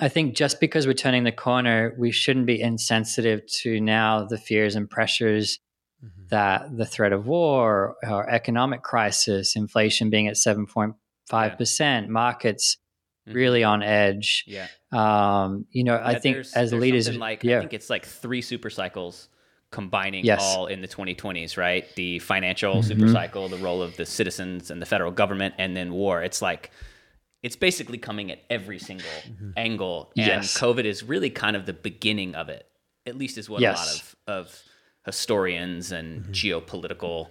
i 0.00 0.08
think 0.08 0.34
just 0.34 0.58
because 0.58 0.86
we're 0.86 0.94
turning 0.94 1.24
the 1.24 1.32
corner 1.32 1.94
we 1.98 2.10
shouldn't 2.10 2.46
be 2.46 2.60
insensitive 2.60 3.44
to 3.46 3.78
now 3.78 4.24
the 4.24 4.38
fears 4.38 4.74
and 4.74 4.88
pressures 4.88 5.58
mm-hmm. 6.02 6.22
that 6.30 6.74
the 6.74 6.86
threat 6.86 7.12
of 7.12 7.26
war 7.26 7.94
or 8.08 8.28
economic 8.30 8.82
crisis 8.82 9.54
inflation 9.54 10.08
being 10.08 10.26
at 10.26 10.34
7.5% 10.34 10.94
yeah. 11.80 12.00
markets 12.08 12.78
mm-hmm. 13.28 13.36
really 13.36 13.64
on 13.64 13.82
edge 13.82 14.44
yeah 14.46 14.66
um, 14.92 15.66
you 15.70 15.84
know 15.84 15.96
yeah, 15.96 16.08
i 16.08 16.18
think 16.18 16.38
as 16.56 16.72
leaders 16.72 17.14
like 17.18 17.44
yeah. 17.44 17.58
i 17.58 17.60
think 17.60 17.74
it's 17.74 17.90
like 17.90 18.06
three 18.06 18.40
super 18.40 18.70
cycles 18.70 19.28
combining 19.72 20.24
yes. 20.24 20.40
all 20.40 20.66
in 20.66 20.80
the 20.80 20.86
2020s, 20.86 21.56
right? 21.56 21.84
The 21.96 22.20
financial 22.20 22.76
mm-hmm. 22.76 23.00
super 23.00 23.08
cycle, 23.08 23.48
the 23.48 23.56
role 23.56 23.82
of 23.82 23.96
the 23.96 24.06
citizens 24.06 24.70
and 24.70 24.80
the 24.80 24.86
federal 24.86 25.10
government, 25.10 25.54
and 25.58 25.76
then 25.76 25.92
war. 25.92 26.22
It's 26.22 26.40
like 26.40 26.70
it's 27.42 27.56
basically 27.56 27.98
coming 27.98 28.30
at 28.30 28.38
every 28.48 28.78
single 28.78 29.06
mm-hmm. 29.26 29.50
angle, 29.56 30.12
and 30.16 30.26
yes. 30.26 30.56
COVID 30.56 30.84
is 30.84 31.02
really 31.02 31.30
kind 31.30 31.56
of 31.56 31.66
the 31.66 31.72
beginning 31.72 32.36
of 32.36 32.48
it. 32.48 32.68
At 33.04 33.16
least 33.16 33.36
is 33.36 33.50
what 33.50 33.60
yes. 33.60 33.76
a 33.76 33.80
lot 33.80 33.94
of 33.96 34.16
of 34.46 34.62
historians 35.04 35.90
and 35.90 36.22
mm-hmm. 36.22 36.32
geopolitical 36.32 37.30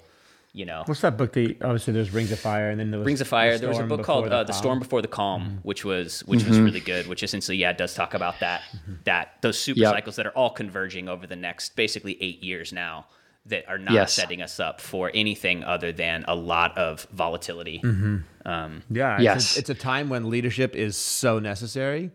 you 0.54 0.66
know. 0.66 0.84
What's 0.86 1.02
that 1.02 1.18
book? 1.18 1.34
The 1.34 1.58
obviously 1.62 1.94
there's 1.94 2.12
Rings 2.12 2.32
of 2.32 2.40
Fire, 2.40 2.70
and 2.70 2.80
then 2.80 2.92
there 2.92 3.00
was 3.00 3.06
Rings 3.06 3.22
of 3.22 3.28
Fire. 3.28 3.54
The 3.54 3.60
there 3.60 3.70
was 3.70 3.80
a 3.80 3.84
book 3.84 4.04
called 4.04 4.26
the, 4.26 4.36
uh, 4.36 4.44
the, 4.44 4.54
Storm 4.54 4.80
Before 4.80 5.02
the 5.02 5.08
Calm, 5.08 5.44
mm-hmm. 5.44 5.56
which 5.58 5.86
was 5.86 6.22
which 6.22 6.42
mm-hmm. 6.42 6.50
was 6.50 6.60
really 6.60 6.80
good. 6.80 7.08
Which 7.08 7.24
essentially, 7.24 7.58
yeah, 7.58 7.74
does 7.74 7.94
talk 7.94 8.14
about 8.14 8.40
that 8.40 8.62
mm-hmm. 8.62 8.94
that 9.06 9.38
those 9.42 9.58
super 9.58 9.80
yep. 9.80 9.94
cycles 9.94 10.16
that 10.18 10.26
are 10.26 10.32
all 10.32 10.50
converging 10.50 11.08
over 11.08 11.26
the 11.26 11.36
next 11.36 11.76
basically 11.76 12.22
eight 12.22 12.44
years 12.44 12.74
now 12.74 13.06
that 13.48 13.68
are 13.68 13.80
not 13.80 13.94
yes. 13.94 14.14
setting 14.14 14.42
us 14.42 14.60
up 14.60 14.80
for 14.80 15.10
anything 15.14 15.64
other 15.64 15.92
than 15.92 16.24
a 16.28 16.36
lot 16.36 16.78
of 16.78 17.08
volatility. 17.12 17.82
Mm-hmm. 17.84 18.48
Um, 18.48 18.84
yeah, 18.90 19.20
yes, 19.20 19.38
it's 19.38 19.56
a, 19.56 19.60
it's 19.60 19.70
a 19.70 19.76
time 19.76 20.10
when 20.10 20.30
leadership 20.30 20.76
is 20.76 20.96
so 20.98 21.40
necessary 21.40 22.12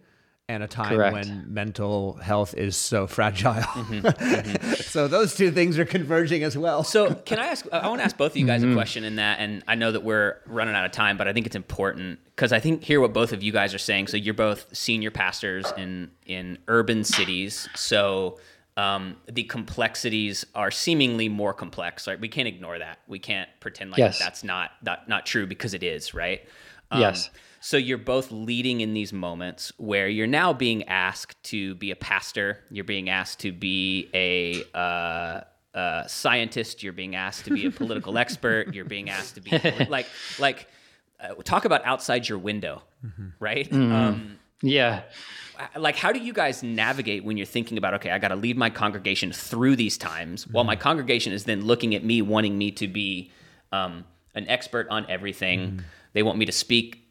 and 0.49 0.63
a 0.63 0.69
time 0.69 0.95
Correct. 0.95 1.13
when 1.13 1.53
mental 1.53 2.15
health 2.15 2.55
is 2.55 2.77
so 2.77 3.07
fragile. 3.09 3.55
Mm-hmm, 3.55 3.95
mm-hmm. 4.07 4.75
so 4.75 5.09
those 5.09 5.35
two 5.35 5.51
things 5.51 5.79
are 5.79 5.85
converging 5.85 6.45
as 6.45 6.57
well. 6.57 6.85
so 6.85 7.15
can 7.15 7.41
I 7.41 7.47
ask? 7.49 7.67
I 7.73 7.89
want 7.89 8.01
to 8.01 8.05
ask 8.05 8.17
both 8.17 8.33
of 8.33 8.37
you 8.37 8.47
guys 8.47 8.63
mm-hmm. 8.63 8.73
a 8.73 8.75
question 8.75 9.03
in 9.03 9.17
that, 9.17 9.41
and 9.41 9.65
I 9.67 9.75
know 9.75 9.91
that 9.91 10.05
we're 10.05 10.37
running 10.47 10.75
out 10.75 10.85
of 10.85 10.93
time, 10.93 11.17
but 11.17 11.27
I 11.27 11.33
think 11.33 11.47
it's 11.47 11.57
important 11.57 12.21
because 12.27 12.53
I 12.53 12.61
think 12.61 12.85
hear 12.85 13.01
what 13.01 13.13
both 13.13 13.33
of 13.33 13.43
you 13.43 13.51
guys 13.51 13.75
are 13.75 13.79
saying. 13.79 14.07
So 14.07 14.17
you're 14.17 14.35
both 14.35 14.75
senior 14.77 15.11
pastors 15.11 15.73
in 15.77 16.11
in 16.27 16.59
urban 16.69 17.03
cities, 17.03 17.69
so 17.75 18.39
um, 18.77 19.17
the 19.27 19.43
complexities 19.45 20.47
are 20.55 20.71
seemingly 20.71 21.29
more 21.29 21.55
complex. 21.55 22.07
Right? 22.07 22.21
We 22.21 22.29
can't 22.29 22.47
ignore 22.47 22.79
that. 22.79 23.01
We 23.09 23.19
can't 23.19 23.49
pretend 23.59 23.91
like 23.91 23.99
Yes. 23.99 24.21
that's 24.21 24.45
not 24.45 24.71
that, 24.83 25.09
not 25.09 25.27
true 25.27 25.47
because 25.49 25.75
it 25.75 25.83
is. 25.83 26.15
Right? 26.15 26.47
Um, 26.93 27.01
Yes. 27.01 27.31
So 27.67 27.77
you're 27.77 27.99
both 27.99 28.31
leading 28.31 28.81
in 28.81 28.95
these 28.95 29.13
moments 29.13 29.73
where 29.77 30.07
you're 30.07 30.29
now 30.29 30.53
being 30.53 30.85
asked 30.85 31.43
to 31.51 31.75
be 31.75 31.91
a 31.91 31.97
pastor. 31.97 32.61
You're 32.71 32.85
being 32.85 33.11
asked 33.11 33.41
to 33.41 33.51
be 33.51 34.09
a 34.15 34.63
uh, 34.73 35.41
uh, 35.77 36.07
scientist. 36.07 36.85
You're 36.85 36.93
being 36.93 37.17
asked 37.17 37.47
to 37.47 37.51
be 37.51 37.67
a 37.67 37.73
political 37.73 38.19
expert. 38.25 38.73
You're 38.73 38.85
being 38.85 39.11
asked 39.11 39.35
to 39.35 39.41
be 39.41 39.51
like 39.89 40.07
like 40.39 40.69
uh, 41.19 41.35
talk 41.43 41.65
about 41.65 41.85
outside 41.85 42.29
your 42.29 42.39
window, 42.39 42.85
right? 43.41 43.69
Um, 43.73 44.39
Yeah. 44.63 45.03
like 45.77 45.97
how 45.97 46.13
do 46.13 46.21
you 46.21 46.33
guys 46.33 46.63
navigate 46.63 47.25
when 47.25 47.37
you're 47.37 47.47
thinking 47.47 47.79
about 47.79 47.95
okay 47.95 48.11
i 48.11 48.19
got 48.19 48.29
to 48.29 48.37
lead 48.37 48.59
my 48.59 48.69
congregation 48.69 49.33
through 49.33 49.75
these 49.75 49.97
times 49.97 50.47
while 50.47 50.65
my 50.65 50.77
congregation 50.77 51.33
is 51.33 51.45
then 51.45 51.65
looking 51.65 51.95
at 51.95 52.05
me 52.05 52.21
wanting 52.21 52.59
me 52.59 52.71
to 52.71 52.87
be 52.87 53.33
um, 53.73 54.05
an 54.35 54.47
expert 54.49 54.87
on 54.91 55.07
everything 55.09 55.83
they 56.13 56.23
want 56.23 56.37
me 56.37 56.45
to 56.45 56.53
speak 56.53 57.06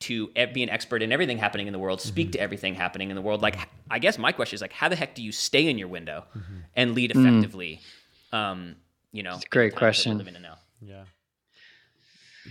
to 0.00 0.28
be 0.52 0.62
an 0.62 0.70
expert 0.70 1.02
in 1.02 1.12
everything 1.12 1.38
happening 1.38 1.66
in 1.66 1.72
the 1.72 1.78
world 1.78 2.00
speak 2.00 2.32
to 2.32 2.40
everything 2.40 2.74
happening 2.74 3.10
in 3.10 3.16
the 3.16 3.22
world 3.22 3.42
like 3.42 3.58
i 3.90 3.98
guess 3.98 4.18
my 4.18 4.32
question 4.32 4.54
is 4.54 4.60
like 4.62 4.72
how 4.72 4.88
the 4.88 4.96
heck 4.96 5.14
do 5.14 5.22
you 5.22 5.30
stay 5.30 5.68
in 5.68 5.76
your 5.78 5.88
window 5.88 6.24
and 6.74 6.94
lead 6.94 7.10
effectively 7.10 7.80
um, 8.32 8.76
you 9.12 9.22
know 9.22 9.34
it's 9.34 9.44
a 9.44 9.48
great 9.48 9.72
in 9.72 9.78
times 9.78 9.98
that 9.98 10.12
we're 10.12 10.22
question. 10.22 10.42
now? 10.42 10.56
Yeah. 10.80 11.04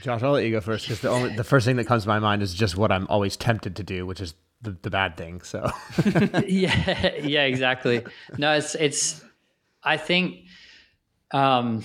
Josh, 0.01 0.21
I'll 0.23 0.31
let 0.31 0.45
you 0.45 0.51
go 0.51 0.61
first 0.61 0.85
because 0.85 1.01
the 1.01 1.09
only 1.09 1.35
the 1.35 1.43
first 1.43 1.65
thing 1.65 1.75
that 1.77 1.85
comes 1.85 2.03
to 2.03 2.09
my 2.09 2.19
mind 2.19 2.41
is 2.41 2.53
just 2.53 2.77
what 2.77 2.91
I'm 2.91 3.07
always 3.07 3.35
tempted 3.35 3.75
to 3.77 3.83
do, 3.83 4.05
which 4.05 4.21
is 4.21 4.33
the, 4.61 4.77
the 4.81 4.89
bad 4.89 5.17
thing. 5.17 5.41
So 5.41 5.69
yeah, 6.47 7.15
yeah, 7.17 7.43
exactly. 7.43 8.05
No, 8.37 8.53
it's 8.53 8.75
it's. 8.75 9.23
I 9.81 9.95
think, 9.95 10.41
um, 11.31 11.83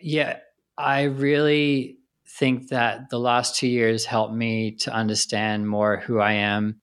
yeah, 0.00 0.38
I 0.76 1.04
really 1.04 1.98
think 2.38 2.68
that 2.68 3.10
the 3.10 3.18
last 3.18 3.56
two 3.56 3.68
years 3.68 4.04
helped 4.04 4.34
me 4.34 4.76
to 4.80 4.92
understand 4.92 5.68
more 5.68 5.98
who 5.98 6.18
I 6.18 6.32
am 6.32 6.80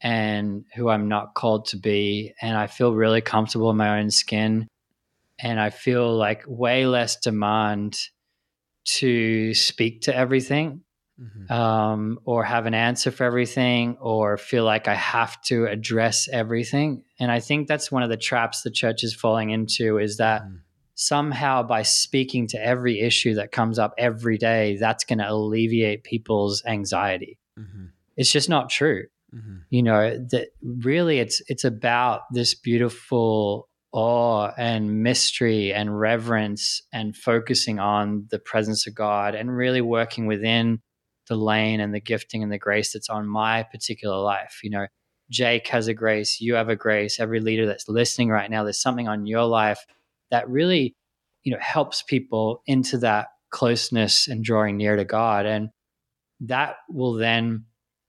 and 0.00 0.64
who 0.74 0.88
I'm 0.88 1.08
not 1.08 1.34
called 1.34 1.66
to 1.66 1.76
be, 1.76 2.32
and 2.40 2.56
I 2.56 2.68
feel 2.68 2.94
really 2.94 3.20
comfortable 3.20 3.70
in 3.70 3.76
my 3.76 3.98
own 3.98 4.10
skin, 4.10 4.68
and 5.38 5.60
I 5.60 5.70
feel 5.70 6.16
like 6.16 6.44
way 6.46 6.86
less 6.86 7.16
demand 7.16 7.96
to 8.98 9.54
speak 9.54 10.02
to 10.02 10.16
everything 10.16 10.82
um, 11.50 12.20
or 12.24 12.44
have 12.44 12.66
an 12.66 12.74
answer 12.74 13.10
for 13.10 13.24
everything 13.24 13.96
or 14.00 14.36
feel 14.36 14.64
like 14.64 14.86
I 14.86 14.94
have 14.94 15.40
to 15.42 15.66
address 15.66 16.28
everything. 16.28 17.02
And 17.18 17.30
I 17.30 17.40
think 17.40 17.66
that's 17.66 17.90
one 17.90 18.02
of 18.02 18.08
the 18.08 18.16
traps 18.16 18.62
the 18.62 18.70
church 18.70 19.02
is 19.02 19.14
falling 19.14 19.50
into 19.50 19.98
is 19.98 20.18
that 20.18 20.42
somehow 21.00 21.62
by 21.62 21.80
speaking 21.82 22.48
to 22.48 22.60
every 22.60 22.98
issue 22.98 23.34
that 23.34 23.52
comes 23.52 23.78
up 23.78 23.94
every 23.96 24.36
day, 24.36 24.76
that's 24.80 25.04
going 25.04 25.20
to 25.20 25.30
alleviate 25.30 26.02
people's 26.02 26.60
anxiety. 26.66 27.38
Mm-hmm. 27.56 27.84
It's 28.16 28.32
just 28.32 28.48
not 28.48 28.68
true. 28.68 29.04
Mm-hmm. 29.32 29.56
You 29.70 29.82
know, 29.84 30.26
that 30.32 30.48
really 30.60 31.20
it's 31.20 31.40
it's 31.46 31.62
about 31.62 32.22
this 32.32 32.54
beautiful 32.54 33.68
awe 33.92 34.50
and 34.58 35.04
mystery 35.04 35.72
and 35.72 35.98
reverence 35.98 36.82
and 36.92 37.16
focusing 37.16 37.78
on 37.78 38.26
the 38.32 38.40
presence 38.40 38.86
of 38.88 38.94
God 38.94 39.36
and 39.36 39.56
really 39.56 39.80
working 39.80 40.26
within 40.26 40.80
the 41.28 41.36
lane 41.36 41.78
and 41.78 41.94
the 41.94 42.00
gifting 42.00 42.42
and 42.42 42.50
the 42.50 42.58
grace 42.58 42.92
that's 42.92 43.08
on 43.08 43.28
my 43.28 43.62
particular 43.62 44.16
life. 44.16 44.60
You 44.64 44.70
know, 44.70 44.86
Jake 45.30 45.68
has 45.68 45.86
a 45.86 45.94
grace, 45.94 46.40
you 46.40 46.54
have 46.54 46.68
a 46.68 46.76
grace, 46.76 47.20
every 47.20 47.38
leader 47.38 47.66
that's 47.66 47.88
listening 47.88 48.30
right 48.30 48.50
now, 48.50 48.64
there's 48.64 48.82
something 48.82 49.06
on 49.06 49.26
your 49.26 49.44
life 49.44 49.86
that 50.30 50.48
really, 50.48 50.94
you 51.44 51.52
know, 51.52 51.58
helps 51.60 52.02
people 52.02 52.62
into 52.66 52.98
that 52.98 53.28
closeness 53.50 54.28
and 54.28 54.44
drawing 54.44 54.76
near 54.76 54.96
to 54.96 55.04
God. 55.04 55.46
And 55.46 55.70
that 56.40 56.76
will 56.88 57.14
then 57.14 57.64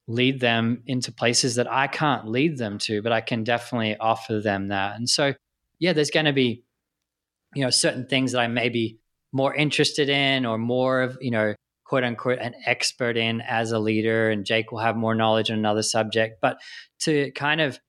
lead 0.07 0.39
them 0.39 0.84
into 0.88 1.11
places 1.11 1.55
that 1.55 1.72
I 1.72 1.88
can't 1.88 2.28
lead 2.28 2.57
them 2.57 2.80
to, 2.80 3.01
but 3.01 3.11
I 3.11 3.22
can 3.22 3.43
definitely 3.43 3.95
offer 3.97 4.39
them 4.39 4.70
that. 4.70 4.95
And 4.95 5.07
so, 5.07 5.34
yeah, 5.80 5.93
there's 5.93 6.11
going 6.11 6.26
to 6.26 6.34
be, 6.34 6.63
you 7.55 7.63
know, 7.63 7.70
certain 7.70 8.07
things 8.07 8.32
that 8.32 8.41
I 8.41 8.47
may 8.47 8.70
be 8.70 8.99
more 9.32 9.53
interested 9.53 10.09
in 10.09 10.45
or 10.45 10.57
more 10.57 11.01
of, 11.01 11.17
you 11.22 11.32
know, 11.32 11.53
quote 11.86 12.03
unquote, 12.03 12.39
an 12.39 12.53
expert 12.65 13.17
in 13.17 13.41
as 13.41 13.72
a 13.72 13.80
leader. 13.80 14.30
And 14.30 14.45
Jake 14.45 14.72
will 14.72 14.80
have 14.80 14.97
more 14.97 15.15
knowledge 15.15 15.51
on 15.51 15.57
another 15.57 15.84
subject. 15.84 16.39
But 16.41 16.57
to 17.01 17.32
kind 17.32 17.61
of 17.61 17.80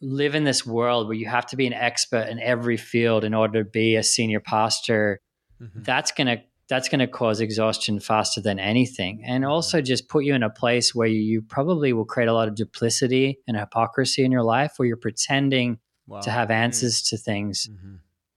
live 0.00 0.34
in 0.34 0.44
this 0.44 0.64
world 0.64 1.06
where 1.06 1.16
you 1.16 1.26
have 1.26 1.46
to 1.46 1.56
be 1.56 1.66
an 1.66 1.72
expert 1.72 2.28
in 2.28 2.38
every 2.40 2.76
field 2.76 3.24
in 3.24 3.34
order 3.34 3.62
to 3.62 3.68
be 3.68 3.96
a 3.96 4.02
senior 4.02 4.40
pastor, 4.40 5.20
mm-hmm. 5.60 5.82
that's 5.82 6.12
going 6.12 6.26
to 6.26 6.42
that's 6.68 6.88
going 6.88 7.00
to 7.00 7.08
cause 7.08 7.40
exhaustion 7.40 7.98
faster 7.98 8.40
than 8.40 8.60
anything. 8.60 9.22
And 9.26 9.42
mm-hmm. 9.42 9.50
also 9.50 9.80
just 9.80 10.08
put 10.08 10.24
you 10.24 10.34
in 10.34 10.44
a 10.44 10.50
place 10.50 10.94
where 10.94 11.08
you 11.08 11.42
probably 11.42 11.92
will 11.92 12.04
create 12.04 12.28
a 12.28 12.32
lot 12.32 12.46
of 12.46 12.54
duplicity 12.54 13.40
and 13.48 13.56
hypocrisy 13.56 14.24
in 14.24 14.30
your 14.30 14.44
life 14.44 14.74
where 14.76 14.86
you're 14.86 14.96
pretending 14.96 15.80
wow. 16.06 16.20
to 16.20 16.30
have 16.30 16.48
mm. 16.48 16.54
answers 16.54 17.02
to 17.02 17.16
things. 17.16 17.68
Mm-hmm. 17.68 17.94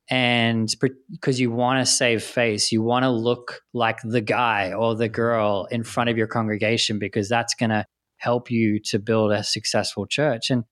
And 0.09 0.76
because 1.11 1.39
you 1.39 1.49
want 1.51 1.86
to 1.86 1.91
save 1.91 2.24
face 2.24 2.72
you 2.72 2.82
want 2.82 3.03
to 3.03 3.09
look 3.09 3.61
like 3.74 3.99
the 4.03 4.20
guy 4.20 4.74
or 4.74 4.95
the 4.95 5.07
girl 5.07 5.66
in 5.72 5.84
front 5.84 6.09
of 6.09 6.18
your 6.18 6.28
congregation 6.28 6.99
because 6.99 7.30
that's 7.30 7.53
going 7.53 7.70
to 7.70 7.86
help 8.18 8.49
you 8.49 8.80
to 8.80 8.99
build 8.99 9.32
a 9.32 9.43
successful 9.43 10.05
church. 10.05 10.49
And 10.49 10.66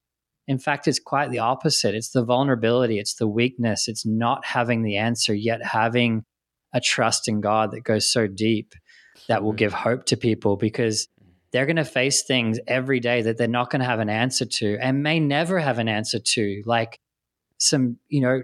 in 0.48 0.58
fact 0.58 0.88
it's 0.88 1.00
quite 1.00 1.32
the 1.32 1.40
opposite. 1.40 1.96
It's 1.96 2.12
the 2.12 2.24
vulnerability 2.24 3.00
it's 3.00 3.16
the 3.16 3.28
weakness 3.28 3.88
it's 3.88 4.06
not 4.06 4.46
having 4.46 4.84
the 4.84 4.98
answer 4.98 5.34
yet 5.34 5.64
having 5.64 6.24
a 6.74 6.80
trust 6.80 7.28
in 7.28 7.42
god 7.42 7.72
that 7.72 7.84
goes 7.84 8.10
so 8.12 8.28
deep 8.28 8.74
that 9.28 9.44
will 9.44 9.52
mm-hmm. 9.52 9.58
give 9.58 9.74
hope 9.74 10.06
to 10.06 10.18
people 10.18 10.56
because 10.56 11.08
they're 11.52 11.66
going 11.66 11.76
to 11.76 11.86
face 11.86 12.24
things 12.24 12.60
every 12.66 13.00
day 13.00 13.22
that 13.22 13.38
they're 13.38 13.48
not 13.48 13.70
going 13.70 13.82
to 13.82 13.86
have 13.86 14.00
an 14.00 14.10
answer 14.10 14.46
to 14.46 14.78
and 14.80 15.04
may 15.04 15.20
never 15.20 15.60
have 15.60 15.80
an 15.80 15.90
answer 15.90 16.18
to. 16.18 16.64
Like 16.66 16.98
some 17.62 17.98
you 18.10 18.22
know 18.22 18.42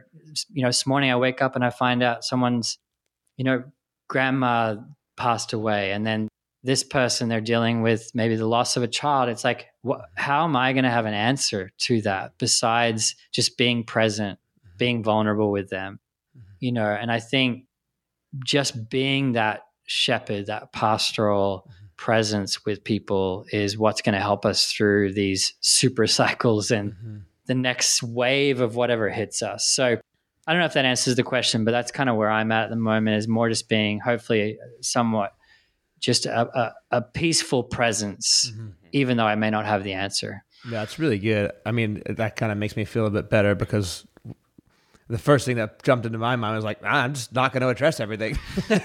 you 0.50 0.62
know 0.62 0.70
this 0.70 0.86
morning 0.86 1.10
i 1.10 1.16
wake 1.16 1.41
up 1.41 1.56
and 1.56 1.66
i 1.66 1.72
find 1.72 2.04
out 2.04 2.24
someone's 2.24 2.78
you 3.36 3.43
know 3.43 3.64
grandma 4.08 4.76
passed 5.18 5.54
away 5.54 5.91
and 5.91 6.06
then 6.06 6.28
this 6.64 6.84
person 6.84 7.30
they're 7.30 7.39
dealing 7.39 7.82
with 7.82 8.12
maybe 8.14 8.36
the 8.36 8.47
loss 8.47 8.76
of 8.78 8.84
a 8.84 8.88
child 8.88 9.30
it's 9.30 9.43
like 9.43 9.68
what, 9.82 10.01
how 10.16 10.43
am 10.43 10.55
i 10.55 10.74
going 10.74 10.84
to 10.84 10.89
have 10.89 11.05
an 11.05 11.14
answer 11.14 11.72
to 11.78 12.01
that 12.01 12.34
besides 12.38 13.16
just 13.32 13.58
being 13.58 13.84
present 13.84 14.39
mm-hmm. 14.39 14.78
being 14.78 15.03
vulnerable 15.03 15.51
with 15.51 15.70
them? 15.70 15.99
Mm-hmm. 16.38 16.47
You 16.60 16.72
know 16.74 16.89
and 16.89 17.12
i 17.12 17.20
think 17.20 17.66
just 18.43 18.89
being 18.89 19.34
that 19.34 19.62
shepherd 19.86 20.47
that 20.47 20.72
pastoral 20.74 21.64
mm-hmm. 21.68 21.86
presence 21.95 22.66
with 22.66 22.84
people 22.84 23.45
is 23.51 23.78
what's 23.78 24.01
going 24.01 24.14
to 24.14 24.22
help 24.22 24.45
us 24.45 24.72
through 24.72 25.14
these 25.14 25.53
super 25.62 26.08
cycles 26.20 26.72
and 26.72 27.24
the 27.47 27.55
next 27.55 28.03
wave 28.03 28.60
of 28.60 28.76
whatever 28.76 29.10
hits 29.10 29.41
us. 29.41 29.66
So 29.66 29.97
I 30.45 30.53
don't 30.53 30.60
know 30.60 30.66
if 30.66 30.74
that 30.74 30.86
answers 30.86 31.16
the 31.16 31.24
question, 31.24 31.66
but 31.66 31.72
that's 31.72 31.91
kind 31.91 32.10
of 32.10 32.16
where 32.16 32.30
I'm 32.30 32.51
at 32.51 32.66
at 32.66 32.70
the 32.70 32.76
moment 32.76 33.18
is 33.18 33.28
more 33.28 33.49
just 33.49 33.68
being 33.68 33.99
hopefully 33.99 34.60
somewhat 34.82 35.34
just 36.00 36.26
a, 36.26 36.58
a, 36.58 36.74
a 36.91 37.02
peaceful 37.02 37.64
presence, 37.64 38.52
even 38.91 39.18
though 39.18 39.26
I 39.26 39.36
may 39.36 39.50
not 39.50 39.66
have 39.66 39.84
the 39.84 39.93
answer. 39.93 40.43
Yeah, 40.70 40.84
it's 40.84 41.00
really 41.00 41.20
good. 41.20 41.52
I 41.66 41.72
mean, 41.72 42.04
that 42.06 42.36
kind 42.36 42.52
of 42.52 42.58
makes 42.58 42.76
me 42.76 42.86
feel 42.86 43.06
a 43.06 43.10
bit 43.10 43.30
better 43.30 43.56
because 43.56 44.06
the 45.10 45.18
first 45.18 45.45
thing 45.45 45.58
that 45.58 45.84
jumped 45.84 46.06
into 46.06 46.18
my 46.18 46.36
mind 46.36 46.56
was 46.56 46.66
like, 46.66 46.80
ah, 46.84 47.04
I'm 47.04 47.14
just 47.14 47.34
not 47.34 47.54
going 47.54 47.62
to 47.62 47.70
address 47.70 48.00
everything. 48.00 48.38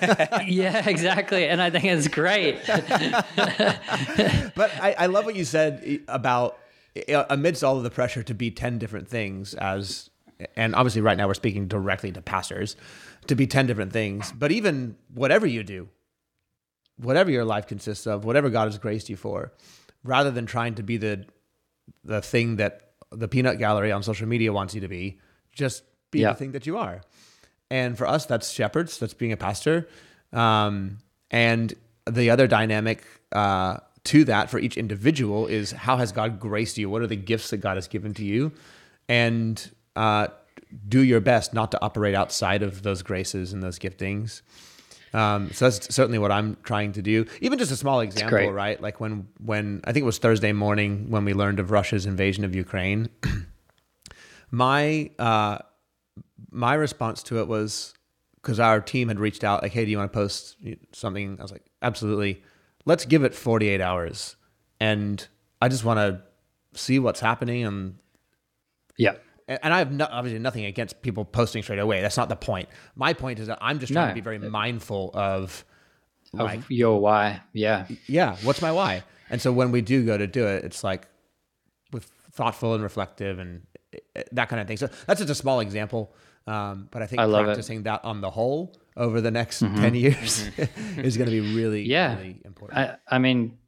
yeah, 0.46 0.88
exactly. 0.88 1.48
And 1.48 1.60
I 1.60 1.70
think 1.70 1.84
it's 1.84 2.08
great. 2.08 2.60
but 2.66 4.70
I, 4.80 4.94
I 4.98 5.06
love 5.06 5.24
what 5.24 5.34
you 5.34 5.44
said 5.44 6.00
about 6.06 6.58
uh, 7.08 7.24
amidst 7.28 7.64
all 7.64 7.76
of 7.76 7.82
the 7.82 7.90
pressure 7.90 8.22
to 8.22 8.34
be 8.34 8.50
10 8.50 8.78
different 8.78 9.08
things 9.08 9.54
as 9.54 10.10
and 10.56 10.74
obviously 10.74 11.00
right 11.00 11.16
now 11.16 11.26
we're 11.26 11.34
speaking 11.34 11.68
directly 11.68 12.12
to 12.12 12.20
pastors 12.20 12.76
to 13.28 13.34
be 13.34 13.46
10 13.46 13.66
different 13.66 13.92
things 13.92 14.32
but 14.32 14.52
even 14.52 14.96
whatever 15.14 15.46
you 15.46 15.62
do 15.62 15.88
whatever 16.96 17.30
your 17.30 17.44
life 17.44 17.66
consists 17.66 18.06
of 18.06 18.24
whatever 18.24 18.50
god 18.50 18.66
has 18.66 18.78
graced 18.78 19.08
you 19.10 19.16
for 19.16 19.52
rather 20.04 20.30
than 20.30 20.46
trying 20.46 20.74
to 20.74 20.82
be 20.82 20.96
the 20.96 21.24
the 22.04 22.20
thing 22.22 22.56
that 22.56 22.90
the 23.10 23.28
peanut 23.28 23.58
gallery 23.58 23.92
on 23.92 24.02
social 24.02 24.26
media 24.28 24.52
wants 24.52 24.74
you 24.74 24.80
to 24.80 24.88
be 24.88 25.18
just 25.52 25.82
be 26.10 26.20
Yeah. 26.20 26.32
the 26.32 26.38
thing 26.38 26.52
that 26.52 26.66
you 26.66 26.76
are. 26.78 27.02
And 27.70 27.96
for 27.96 28.06
us 28.06 28.26
that's 28.26 28.50
shepherds 28.50 28.98
that's 28.98 29.14
being 29.14 29.32
a 29.32 29.36
pastor. 29.36 29.88
Um, 30.32 30.98
and 31.30 31.72
the 32.10 32.30
other 32.30 32.46
dynamic 32.46 33.04
uh, 33.32 33.78
to 34.04 34.24
that 34.24 34.50
for 34.50 34.58
each 34.58 34.76
individual 34.76 35.46
is 35.46 35.70
how 35.72 35.96
has 35.98 36.12
god 36.12 36.40
graced 36.40 36.78
you? 36.78 36.88
What 36.90 37.02
are 37.02 37.06
the 37.06 37.16
gifts 37.16 37.50
that 37.50 37.58
god 37.58 37.76
has 37.76 37.88
given 37.88 38.14
to 38.14 38.24
you? 38.24 38.52
And 39.08 39.70
uh, 39.96 40.28
do 40.88 41.00
your 41.00 41.20
best 41.20 41.52
not 41.54 41.70
to 41.72 41.82
operate 41.82 42.14
outside 42.14 42.62
of 42.62 42.82
those 42.82 43.02
graces 43.02 43.52
and 43.52 43.62
those 43.62 43.78
giftings 43.78 44.42
um, 45.12 45.50
so 45.52 45.68
that's 45.68 45.94
certainly 45.94 46.18
what 46.18 46.32
I'm 46.32 46.56
trying 46.62 46.92
to 46.92 47.02
do. 47.02 47.26
Even 47.40 47.58
just 47.58 47.70
a 47.70 47.76
small 47.76 48.00
example, 48.00 48.30
right? 48.52 48.80
Like 48.80 49.00
when 49.00 49.28
when 49.44 49.80
I 49.84 49.92
think 49.92 50.02
it 50.02 50.06
was 50.06 50.18
Thursday 50.18 50.52
morning 50.52 51.10
when 51.10 51.24
we 51.24 51.34
learned 51.34 51.60
of 51.60 51.70
Russia's 51.70 52.06
invasion 52.06 52.44
of 52.44 52.54
Ukraine. 52.54 53.08
My 54.54 55.10
uh, 55.18 55.58
my 56.50 56.74
response 56.74 57.22
to 57.24 57.40
it 57.40 57.48
was 57.48 57.94
because 58.34 58.60
our 58.60 58.82
team 58.82 59.08
had 59.08 59.18
reached 59.18 59.44
out 59.44 59.62
like, 59.62 59.72
"Hey, 59.72 59.86
do 59.86 59.90
you 59.90 59.96
want 59.96 60.12
to 60.12 60.18
post 60.18 60.56
something?" 60.92 61.38
I 61.38 61.42
was 61.42 61.50
like, 61.50 61.64
"Absolutely. 61.80 62.42
Let's 62.84 63.06
give 63.06 63.24
it 63.24 63.34
48 63.34 63.80
hours." 63.80 64.36
And 64.78 65.26
I 65.62 65.68
just 65.68 65.84
want 65.84 65.98
to 65.98 66.22
see 66.78 66.98
what's 66.98 67.20
happening 67.20 67.64
and 67.64 67.94
yeah. 68.98 69.14
And 69.62 69.74
I 69.74 69.78
have 69.78 69.92
no, 69.92 70.06
obviously 70.10 70.38
nothing 70.38 70.64
against 70.64 71.02
people 71.02 71.24
posting 71.24 71.62
straight 71.62 71.78
away. 71.78 72.00
That's 72.00 72.16
not 72.16 72.28
the 72.28 72.36
point. 72.36 72.68
My 72.94 73.12
point 73.12 73.38
is 73.38 73.48
that 73.48 73.58
I'm 73.60 73.78
just 73.78 73.92
trying 73.92 74.06
No. 74.06 74.10
to 74.10 74.14
be 74.14 74.20
very 74.20 74.38
mindful 74.38 75.10
of, 75.14 75.64
Of 76.34 76.40
like, 76.40 76.60
your 76.68 77.00
why. 77.00 77.42
Yeah. 77.52 77.86
yeah, 78.06 78.36
what's 78.42 78.62
my 78.62 78.72
why? 78.72 79.02
And 79.30 79.40
so 79.40 79.52
when 79.52 79.72
we 79.72 79.80
do 79.80 80.04
go 80.04 80.16
to 80.16 80.26
do 80.26 80.46
it, 80.46 80.64
it's 80.64 80.84
like 80.84 81.08
with 81.92 82.04
thoughtful 82.32 82.74
and 82.74 82.82
reflective 82.82 83.38
and 83.38 83.62
uh, 84.16 84.22
that 84.32 84.48
kind 84.48 84.60
of 84.60 84.66
thing. 84.68 84.76
So 84.76 84.88
that's 85.06 85.20
just 85.20 85.30
a 85.30 85.34
small 85.34 85.60
example. 85.60 86.14
Um, 86.46 86.88
but 86.90 87.02
I 87.02 87.06
think 87.06 87.20
I 87.20 87.24
love 87.24 87.42
it. 87.42 87.48
practicing 87.48 87.84
that 87.84 88.04
on 88.04 88.20
the 88.20 88.30
whole 88.30 88.74
over 88.96 89.20
the 89.20 89.30
next 89.30 89.62
mm-hmm. 89.62 89.76
10 89.76 89.94
years 89.94 90.48
mm-hmm. 90.50 91.00
is 91.00 91.16
going 91.16 91.30
to 91.30 91.40
be 91.40 91.54
really, 91.54 91.82
Yeah. 91.82 92.16
really 92.16 92.40
important. 92.44 92.78
I, 92.78 92.96
I 93.08 93.18
mean, 93.18 93.58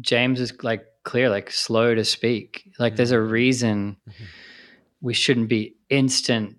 James 0.00 0.40
is 0.40 0.52
like 0.62 0.84
clear, 1.04 1.30
like 1.30 1.50
slow 1.50 1.94
to 1.94 2.04
speak. 2.04 2.72
Like 2.78 2.96
there's 2.96 3.12
a 3.12 3.16
mm-hmm. 3.16 3.32
reason 3.32 3.96
we 5.00 5.14
shouldn't 5.14 5.48
be 5.48 5.76
instant, 5.88 6.56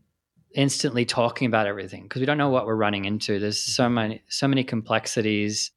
instantly 0.56 1.06
talking 1.06 1.48
about 1.48 1.68
everything 1.68 2.04
because 2.04 2.20
we 2.20 2.26
don't 2.26 2.38
know 2.38 2.50
what 2.50 2.66
we're 2.66 2.76
running 2.76 3.06
into. 3.06 3.40
There's 3.40 3.60
so 3.62 3.90
many, 3.90 4.22
so 4.30 4.48
many 4.48 4.64
complexities, 4.64 5.72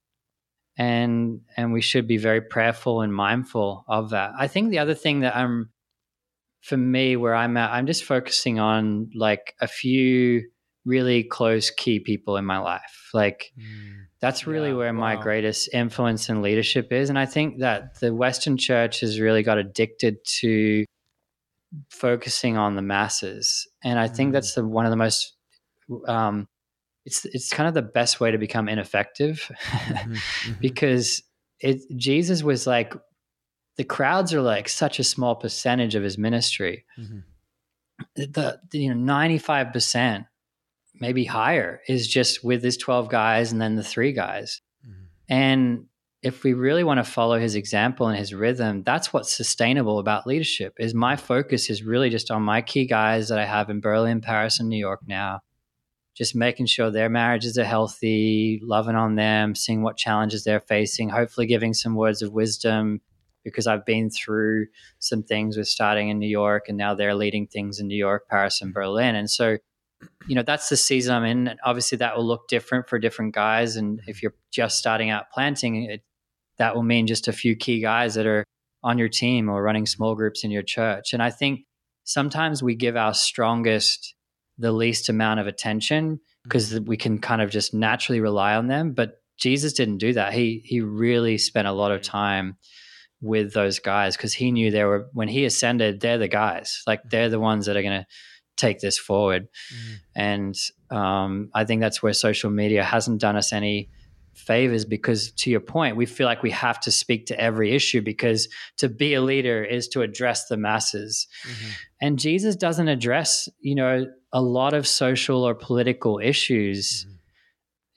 and 0.77 1.41
and 1.57 1.73
we 1.73 1.81
should 1.81 2.07
be 2.07 2.17
very 2.17 2.41
prayerful 2.41 3.03
and 3.03 3.15
mindful 3.15 3.85
of 3.89 4.11
that. 4.11 4.33
I 4.39 4.49
think 4.49 4.71
the 4.71 4.79
other 4.79 4.95
thing 4.95 5.21
that 5.21 5.37
I'm, 5.37 5.71
for 6.61 6.77
me, 6.77 7.17
where 7.17 7.35
I'm 7.35 7.57
at, 7.57 7.73
I'm 7.73 7.87
just 7.87 8.05
focusing 8.05 8.59
on 8.61 9.11
like 9.15 9.55
a 9.61 9.69
few 9.69 10.49
really 10.85 11.23
close 11.23 11.71
key 11.71 12.01
people 12.01 12.37
in 12.37 12.45
my 12.45 12.59
life, 12.59 13.11
like 13.15 13.53
Mm. 13.59 14.07
that's 14.21 14.47
really 14.47 14.71
Yeah, 14.71 14.77
where 14.77 14.93
my 14.93 15.15
wow. 15.17 15.23
greatest 15.23 15.69
influence 15.73 16.29
and 16.29 16.43
leadership 16.43 16.93
is 16.93 17.09
and 17.11 17.19
i 17.19 17.27
think 17.27 17.59
that 17.61 18.01
the 18.01 18.15
western 18.15 18.57
church 18.57 19.01
has 19.01 19.21
really 19.21 19.43
got 19.43 19.59
addicted 19.59 20.17
to 20.41 20.85
focusing 21.91 22.57
on 22.57 22.77
the 22.77 22.83
masses 22.83 23.66
and 23.83 23.99
i 23.99 24.07
think 24.09 24.31
Mm. 24.31 24.33
that's 24.35 24.55
the 24.55 24.66
one 24.66 24.85
of 24.87 24.91
the 24.91 24.97
most 24.97 25.35
um, 26.07 26.49
it's 27.05 27.25
it's 27.27 27.53
kind 27.53 27.66
of 27.68 27.75
the 27.75 27.83
best 27.83 28.20
way 28.20 28.31
to 28.31 28.39
become 28.39 28.68
ineffective 28.68 29.51
Mhm, 29.70 30.12
mhm. 30.45 30.61
because 30.61 31.23
it 31.61 31.81
jesus 31.97 32.43
was 32.43 32.66
like 32.66 32.95
the 33.77 33.85
crowds 33.85 34.35
are 34.35 34.43
like 34.43 34.68
such 34.68 34.99
a 34.99 35.05
small 35.05 35.35
percentage 35.35 35.95
of 35.95 36.03
his 36.03 36.18
ministry 36.18 36.85
Mhm. 36.99 37.23
the, 38.16 38.61
the 38.70 38.79
you 38.79 38.95
know 38.95 39.14
95% 39.14 40.27
maybe 41.01 41.25
higher 41.25 41.81
is 41.89 42.07
just 42.07 42.45
with 42.45 42.62
his 42.62 42.77
12 42.77 43.09
guys 43.09 43.51
and 43.53 43.61
then 43.61 43.77
the 43.77 43.83
three 43.85 44.12
guys 44.12 44.61
Mhm. 44.87 45.07
and 45.29 45.87
if 46.23 46.45
we 46.45 46.53
really 46.53 46.85
want 46.85 46.99
to 46.99 47.11
follow 47.11 47.39
his 47.39 47.57
example 47.57 48.07
and 48.07 48.16
his 48.16 48.33
rhythm 48.33 48.83
that's 48.85 49.12
what's 49.12 49.33
sustainable 49.33 49.99
about 49.99 50.27
leadership 50.27 50.75
is 50.79 50.95
my 50.95 51.16
focus 51.16 51.68
is 51.68 51.83
really 51.83 52.11
just 52.11 52.31
on 52.31 52.43
my 52.43 52.62
key 52.62 52.87
guys 52.87 53.29
that 53.29 53.39
i 53.39 53.45
have 53.45 53.70
in 53.70 53.81
berlin 53.81 54.20
paris 54.20 54.61
and 54.61 54.68
new 54.68 54.77
york 54.77 55.01
now. 55.07 55.41
Just 56.14 56.37
making 56.37 56.66
sure 56.66 56.91
their 56.91 57.09
marriages 57.09 57.57
are 57.57 57.64
healthy 57.64 58.61
loving 58.62 58.97
on 58.97 59.14
them 59.14 59.55
seeing 59.55 59.83
what 59.83 59.97
challenges 59.97 60.45
they're 60.45 60.61
facing 60.61 61.09
hopefully 61.09 61.47
giving 61.47 61.73
some 61.73 61.95
words 61.95 62.20
of 62.20 62.33
wisdom 62.33 63.01
because 63.45 63.66
i've 63.66 63.87
been 63.87 64.11
through 64.11 64.66
some 64.99 65.23
things 65.23 65.57
with 65.57 65.66
starting 65.68 66.11
in 66.11 66.18
new 66.18 66.29
york 66.29 66.66
and 66.68 66.77
now 66.77 66.95
they're 66.95 67.14
leading 67.14 67.47
things 67.47 67.81
in 67.81 67.89
new 67.89 67.97
york 67.97 68.29
paris 68.29 68.61
and 68.61 68.75
berlin. 68.75 69.14
And 69.14 69.31
so 69.31 69.57
you 70.27 70.35
know 70.35 70.43
that's 70.43 70.68
the 70.68 70.77
season 70.77 71.14
i'm 71.14 71.25
in 71.25 71.55
obviously 71.64 71.97
that 71.97 72.16
will 72.16 72.27
look 72.27 72.49
different 72.49 72.89
for 72.89 72.99
different 72.99 73.35
guys 73.35 73.77
and 73.77 74.01
if 74.07 74.23
you're 74.23 74.35
just 74.51 74.77
starting 74.77 75.11
out 75.11 75.31
planting 75.33 75.85
it 75.85 76.03
that 76.63 76.75
will 76.75 76.83
mean 76.95 77.07
just 77.07 77.29
a 77.29 77.33
few 77.33 77.55
key 77.57 77.81
guys 77.81 78.15
that 78.15 78.27
are 78.27 78.45
on 78.83 78.99
your 78.99 79.09
team 79.09 79.49
or 79.49 79.63
running 79.63 79.87
small 79.87 80.15
groups 80.15 80.45
in 80.45 80.51
your 80.51 80.63
church. 80.77 81.13
And 81.13 81.23
i 81.23 81.31
think 81.31 81.61
sometimes 82.05 82.63
we 82.63 82.75
give 82.75 82.97
our 82.97 83.15
strongest 83.15 84.15
the 84.59 84.73
least 84.73 85.09
amount 85.09 85.41
of 85.41 85.47
attention 85.47 86.21
because 86.45 86.81
we 86.81 86.97
can 86.97 87.19
kind 87.19 87.41
of 87.43 87.51
just 87.51 87.73
naturally 87.75 88.21
rely 88.21 88.55
on 88.55 88.67
them 88.69 88.93
but 88.93 89.11
jesus 89.39 89.73
didn't 89.73 89.99
do 89.99 90.13
that. 90.13 90.33
He 90.33 90.63
he 90.65 90.81
really 90.81 91.37
spent 91.39 91.67
a 91.69 91.73
lot 91.83 91.91
of 91.93 92.01
time 92.03 92.57
with 93.21 93.53
those 93.53 93.79
guys 93.79 94.17
because 94.17 94.35
he 94.35 94.51
knew 94.53 94.71
they 94.71 94.85
were 94.85 95.09
when 95.13 95.29
he 95.29 95.45
ascended 95.45 96.01
they're 96.01 96.19
the 96.19 96.29
guys. 96.29 96.83
Like 96.87 97.01
they're 97.11 97.29
the 97.31 97.41
ones 97.41 97.67
that 97.67 97.77
are 97.77 97.83
going 97.89 98.01
to 98.03 98.07
take 98.57 98.79
this 98.81 98.99
forward. 98.99 99.43
Mhm. 99.73 99.95
and 100.15 100.55
um, 100.91 101.51
I 101.55 101.65
think 101.65 101.81
that's 101.81 102.03
where 102.03 102.13
social 102.13 102.51
media 102.51 102.85
hasn't 102.85 103.21
done 103.21 103.37
us 103.37 103.53
any 103.53 103.89
favors 104.35 104.85
because, 104.85 105.30
to 105.33 105.51
your 105.51 105.61
point, 105.61 105.97
we 105.97 106.07
feel 106.07 106.26
like 106.26 106.43
we 106.43 106.51
have 106.51 106.80
to 106.80 106.91
speak 106.91 107.26
to 107.26 107.41
every 107.41 107.72
issue 107.72 108.01
because 108.01 108.49
to 108.78 108.89
be 108.89 109.14
a 109.14 109.20
leader 109.20 109.62
is 109.64 109.89
to 109.89 110.03
address 110.03 110.49
the 110.49 110.57
masses. 110.57 111.26
Mhm. 111.45 111.70
And 112.01 112.18
Jesus 112.18 112.57
doesn't 112.57 112.89
address, 112.89 113.49
you 113.61 113.74
know, 113.74 114.07
a 114.33 114.43
lot 114.43 114.74
of 114.74 114.87
social 114.87 115.45
or 115.45 115.55
political 115.55 116.18
issues. 116.18 117.05
Mhm. 117.05 117.18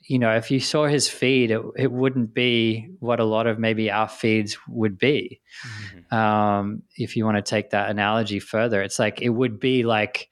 You 0.07 0.19
know, 0.19 0.35
if 0.35 0.51
you 0.51 0.59
saw 0.59 0.85
his 0.85 1.09
feed, 1.09 1.49
it, 1.49 1.61
it 1.77 1.91
wouldn't 1.91 2.33
be 2.35 2.89
what 2.99 3.19
a 3.19 3.23
lot 3.23 3.47
of 3.47 3.57
maybe 3.57 3.89
our 3.89 4.07
feeds 4.07 4.55
would 4.67 4.99
be 4.99 5.41
um, 6.11 6.83
if 6.95 7.15
you 7.15 7.25
want 7.25 7.37
to 7.37 7.41
take 7.41 7.71
that 7.71 7.89
analogy 7.89 8.39
further, 8.39 8.83
it's 8.83 8.99
like 8.99 9.21
it 9.21 9.29
would 9.29 9.59
be 9.59 9.83
like 9.83 10.29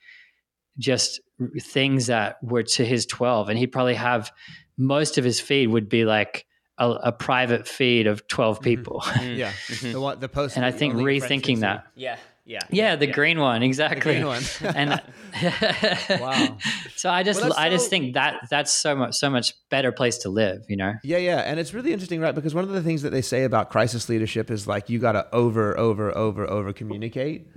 just 0.78 1.22
things 1.60 2.08
that 2.08 2.38
were 2.44 2.64
to 2.64 2.86
his 2.86 3.06
12. 3.06 3.50
And 3.50 3.58
he'd 3.58 3.72
probably 3.72 3.96
have 3.96 4.32
most 4.78 5.18
of 5.18 5.24
his 5.24 5.40
feed 5.40 5.68
would 5.68 5.90
be 5.90 6.06
like 6.06 6.46
a, 6.78 6.90
a 6.90 7.12
private 7.12 7.68
feed 7.68 8.08
of 8.08 8.28
12 8.28 8.62
people. 8.62 9.02
Mm. 9.02 9.38
Yeah. 9.44 9.52
Mhm. 9.68 9.92
The 9.94 10.02
one, 10.02 10.20
the 10.20 10.30
post. 10.30 10.56
and 10.56 10.66
I 10.66 10.72
think 10.72 10.96
only 10.96 11.20
friends 11.20 11.32
can 11.44 11.56
rethinking 11.56 11.60
that. 11.62 11.88
Yeah. 11.96 12.18
Yeah. 12.46 12.60
Yeah, 12.72 12.96
the 12.98 13.08
green 13.08 13.40
one, 13.40 13.64
exactly. 13.64 14.20
The 14.20 14.28
exactly. 14.30 14.70
green 14.70 14.90
one. 14.90 15.02
and 16.12 16.20
Wow. 16.22 16.58
so 16.96 17.10
I 17.10 17.24
just 17.24 17.40
Well, 17.40 17.50
that's 17.50 17.60
I 17.60 17.70
just 17.70 17.90
think 17.90 18.16
that 18.16 18.48
that's 18.50 18.72
so 18.74 18.96
much 18.96 19.16
so 19.16 19.30
much 19.30 19.54
better 19.70 19.94
place 19.94 20.18
to 20.20 20.30
live, 20.30 20.66
you 20.68 20.76
know. 20.76 20.94
Yeah, 21.04 21.20
yeah, 21.20 21.38
and 21.40 21.58
it's 21.60 21.74
really 21.74 21.94
interesting, 21.94 22.20
right? 22.20 22.36
Because 22.36 22.54
one 22.54 22.66
of 22.66 22.72
the 22.72 22.82
things 22.82 23.02
that 23.04 23.12
they 23.12 23.22
say 23.22 23.46
about 23.46 23.70
crisis 23.70 24.10
leadership 24.10 24.52
is 24.52 24.68
like 24.68 24.90
you 24.90 25.00
got 25.00 25.14
to 25.14 25.26
over, 25.34 25.78
over, 25.78 26.16
over, 26.18 26.46
over 26.50 26.74
communicate, 26.74 27.48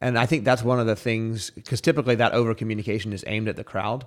and 0.00 0.18
I 0.18 0.24
think 0.24 0.44
that's 0.44 0.62
one 0.62 0.80
of 0.80 0.86
the 0.86 0.96
things 0.96 1.50
because 1.50 1.82
typically 1.82 2.14
that 2.14 2.32
over 2.32 2.54
communication 2.54 3.12
is 3.12 3.22
aimed 3.26 3.48
at 3.48 3.56
the 3.56 3.64
crowd. 3.64 4.06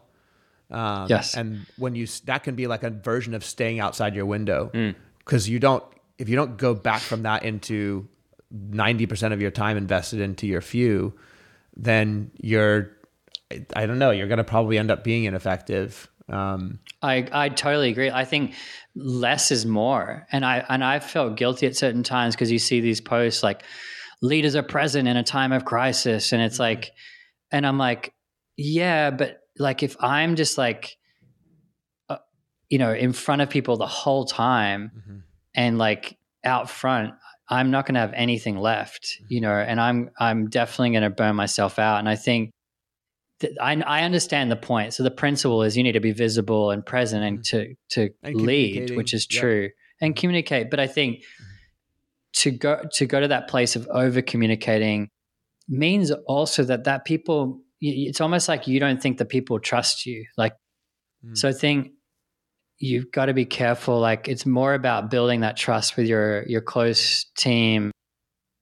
Um, 0.74 1.08
Yes. 1.10 1.36
and 1.36 1.66
when 1.78 1.96
you 1.96 2.08
that 2.26 2.44
can 2.44 2.56
be 2.56 2.68
like 2.68 2.84
a 2.84 2.90
version 2.90 3.34
of 3.34 3.44
staying 3.46 3.80
outside 3.80 4.16
your 4.16 4.26
window 4.26 4.72
because 5.20 5.48
you 5.48 5.60
don't 5.60 5.84
if 6.18 6.30
you 6.30 6.36
don't 6.36 6.58
go 6.58 6.74
back 6.74 7.02
from 7.02 7.24
that 7.24 7.44
into 7.44 8.08
ninety 8.52 9.06
percent 9.06 9.34
of 9.34 9.42
your 9.42 9.52
time 9.52 9.78
invested 9.78 10.20
into 10.20 10.48
your 10.48 10.62
few, 10.62 11.14
then 11.76 12.32
you're 12.42 12.92
I- 13.52 13.66
I 13.76 13.86
don't 13.86 14.00
know 14.00 14.12
you're 14.12 14.28
going 14.28 14.38
to 14.38 14.44
probably 14.44 14.78
end 14.78 14.90
up 14.92 15.04
being 15.04 15.26
ineffective. 15.26 16.10
Um, 16.30 16.80
I 17.02 17.28
I 17.32 17.50
totally 17.50 17.90
agree. 17.90 18.10
I 18.10 18.26
think 18.26 18.54
less 18.96 19.52
is 19.52 19.66
more, 19.66 20.26
and 20.32 20.46
I 20.46 20.66
and 20.70 20.84
I 20.84 21.00
felt 21.00 21.36
guilty 21.36 21.68
at 21.68 21.76
certain 21.76 22.02
times 22.04 22.34
because 22.36 22.52
you 22.52 22.60
see 22.60 22.80
these 22.80 23.02
posts 23.02 23.44
like 23.44 23.64
leaders 24.22 24.56
are 24.56 24.64
present 24.64 25.08
in 25.08 25.18
a 25.18 25.24
time 25.24 25.52
of 25.52 25.66
crisis, 25.66 26.32
and 26.32 26.42
it's 26.42 26.60
like, 26.60 26.92
and 27.52 27.68
I'm 27.68 27.78
like, 27.78 28.14
yeah, 28.56 29.12
but 29.12 29.42
like 29.58 29.84
if 29.84 29.96
I'm 30.00 30.36
just 30.36 30.58
like, 30.58 30.98
uh, 32.10 32.18
you 32.70 32.78
know, 32.78 32.94
in 32.94 33.14
front 33.14 33.42
of 33.42 33.50
people 33.50 33.78
the 33.78 33.88
whole 33.88 34.26
time, 34.26 34.92
mhm. 34.96 35.24
and 35.56 35.78
like 35.78 36.18
out 36.44 36.70
front 36.70 37.14
i'm 37.50 37.72
not 37.72 37.86
going 37.86 37.96
to 37.96 38.00
have 38.00 38.14
anything 38.14 38.58
left 38.58 39.18
you 39.30 39.42
know 39.42 39.54
and 39.54 39.80
i'm 39.80 40.10
i'm 40.20 40.50
definitely 40.50 40.92
going 40.92 41.04
to 41.04 41.10
burn 41.10 41.36
myself 41.36 41.80
out 41.80 42.00
and 42.00 42.10
i 42.10 42.16
think 42.16 42.52
that 43.40 43.52
I, 43.62 43.74
I 43.82 44.04
understand 44.04 44.52
the 44.52 44.56
point 44.56 44.94
so 44.94 45.04
the 45.04 45.12
principle 45.12 45.64
is 45.64 45.76
you 45.76 45.84
need 45.84 45.94
to 45.94 46.00
be 46.00 46.12
visible 46.12 46.72
and 46.72 46.86
present 46.86 47.24
and 47.24 47.44
to 47.46 47.76
to 47.92 48.10
Mm-hmm. 48.10 48.28
And 48.28 48.42
lead 48.42 48.98
which 48.98 49.14
is 49.14 49.28
yeah. 49.30 49.40
true 49.40 49.70
and 50.02 50.16
communicate 50.16 50.70
but 50.70 50.80
i 50.80 50.88
think 50.88 51.24
to 52.34 52.52
go 52.52 52.84
to 52.94 53.06
go 53.06 53.20
to 53.20 53.28
that 53.28 53.48
place 53.48 53.76
of 53.76 53.88
over 53.90 54.22
communicating 54.22 55.10
means 55.68 56.12
also 56.12 56.64
that 56.64 56.86
that 56.86 57.06
people 57.06 57.62
it's 57.92 58.22
almost 58.22 58.48
like 58.48 58.68
you 58.68 58.80
don't 58.80 59.02
think 59.02 59.18
the 59.18 59.26
people 59.26 59.60
trust 59.60 60.06
you 60.06 60.26
like 60.38 60.54
Mm. 61.26 61.38
so 61.38 61.48
i 61.48 61.54
think 61.54 61.92
you've 62.80 63.12
got 63.14 63.28
to 63.28 63.34
be 63.34 63.46
careful 63.46 64.00
like 64.00 64.28
it's 64.28 64.46
more 64.46 64.74
about 64.74 65.10
building 65.10 65.40
that 65.42 65.56
trust 65.56 65.96
with 65.96 66.06
your 66.06 66.44
your 66.48 66.60
close 66.62 67.26
team 67.38 67.92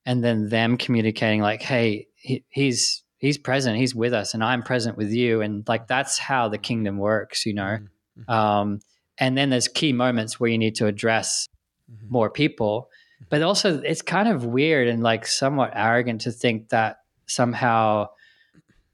and 0.05 0.24
then 0.24 0.49
them 0.49 0.78
communicating 0.78 1.41
like 1.41 1.61
hey 1.63 2.05
he, 2.15 2.43
he's 2.49 3.03
he's 3.17 3.38
present 3.39 3.78
he's 3.78 3.95
with 3.95 4.13
us 4.13 4.34
and 4.36 4.43
i'm 4.43 4.61
present 4.61 4.95
with 4.95 5.11
you 5.11 5.41
and 5.41 5.67
like 5.67 5.88
that's 5.88 6.19
how 6.19 6.47
the 6.49 6.57
kingdom 6.59 6.97
works 6.99 7.45
you 7.47 7.53
know 7.55 7.80
Mhm. 8.19 8.30
um 8.30 8.80
and 9.17 9.36
then 9.38 9.49
there's 9.49 9.67
key 9.67 9.91
moments 9.93 10.39
where 10.39 10.49
you 10.51 10.57
need 10.59 10.76
to 10.76 10.86
address 10.86 11.47
Mhm. 11.91 12.09
more 12.11 12.30
people 12.30 12.89
but 13.30 13.41
also 13.41 13.80
it's 13.82 14.01
kind 14.03 14.28
of 14.30 14.45
weird 14.45 14.88
and 14.88 15.01
like 15.01 15.26
somewhat 15.26 15.72
arrogant 15.76 16.22
to 16.22 16.32
think 16.32 16.69
that 16.69 16.97
somehow 17.28 18.07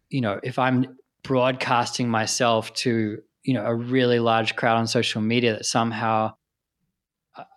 you 0.10 0.22
know, 0.22 0.40
if 0.44 0.58
I'm 0.60 0.98
broadcasting 1.24 2.10
myself 2.10 2.74
to, 2.76 3.22
you 3.44 3.54
know, 3.54 3.66
a 3.66 3.74
really 3.76 4.20
large 4.20 4.56
crowd 4.56 4.78
on 4.78 4.88
social 4.88 5.22
media 5.22 5.54
that 5.54 5.66
somehow 5.66 6.34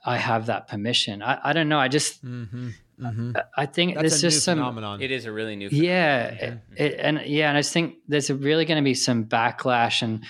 I 0.04 0.16
have 0.18 0.46
that 0.46 0.68
permission. 0.68 1.22
I, 1.22 1.38
I 1.42 1.52
don't 1.52 1.68
know. 1.68 1.78
I 1.78 1.88
just, 1.88 2.24
Mm-hmm. 2.24 2.70
Mm-hmm. 3.00 3.32
I 3.56 3.64
think 3.64 3.94
That's 3.94 4.20
there's 4.20 4.22
a 4.22 4.26
new 4.26 4.30
just 4.30 4.44
some, 4.44 4.58
phenomenon. 4.58 5.00
It 5.00 5.10
is 5.10 5.24
a 5.24 5.32
really 5.32 5.56
new. 5.56 5.70
yeah, 5.72 6.34
phenomenon. 6.34 6.62
it, 6.76 6.82
it- 6.92 7.00
and 7.00 7.20
yeah, 7.24 7.48
and 7.48 7.56
I 7.56 7.60
just 7.60 7.72
think 7.72 7.94
there's 8.06 8.30
really 8.30 8.66
going 8.66 8.76
to 8.76 8.84
be 8.84 8.92
some 8.92 9.24
backlash, 9.24 10.02
and 10.02 10.22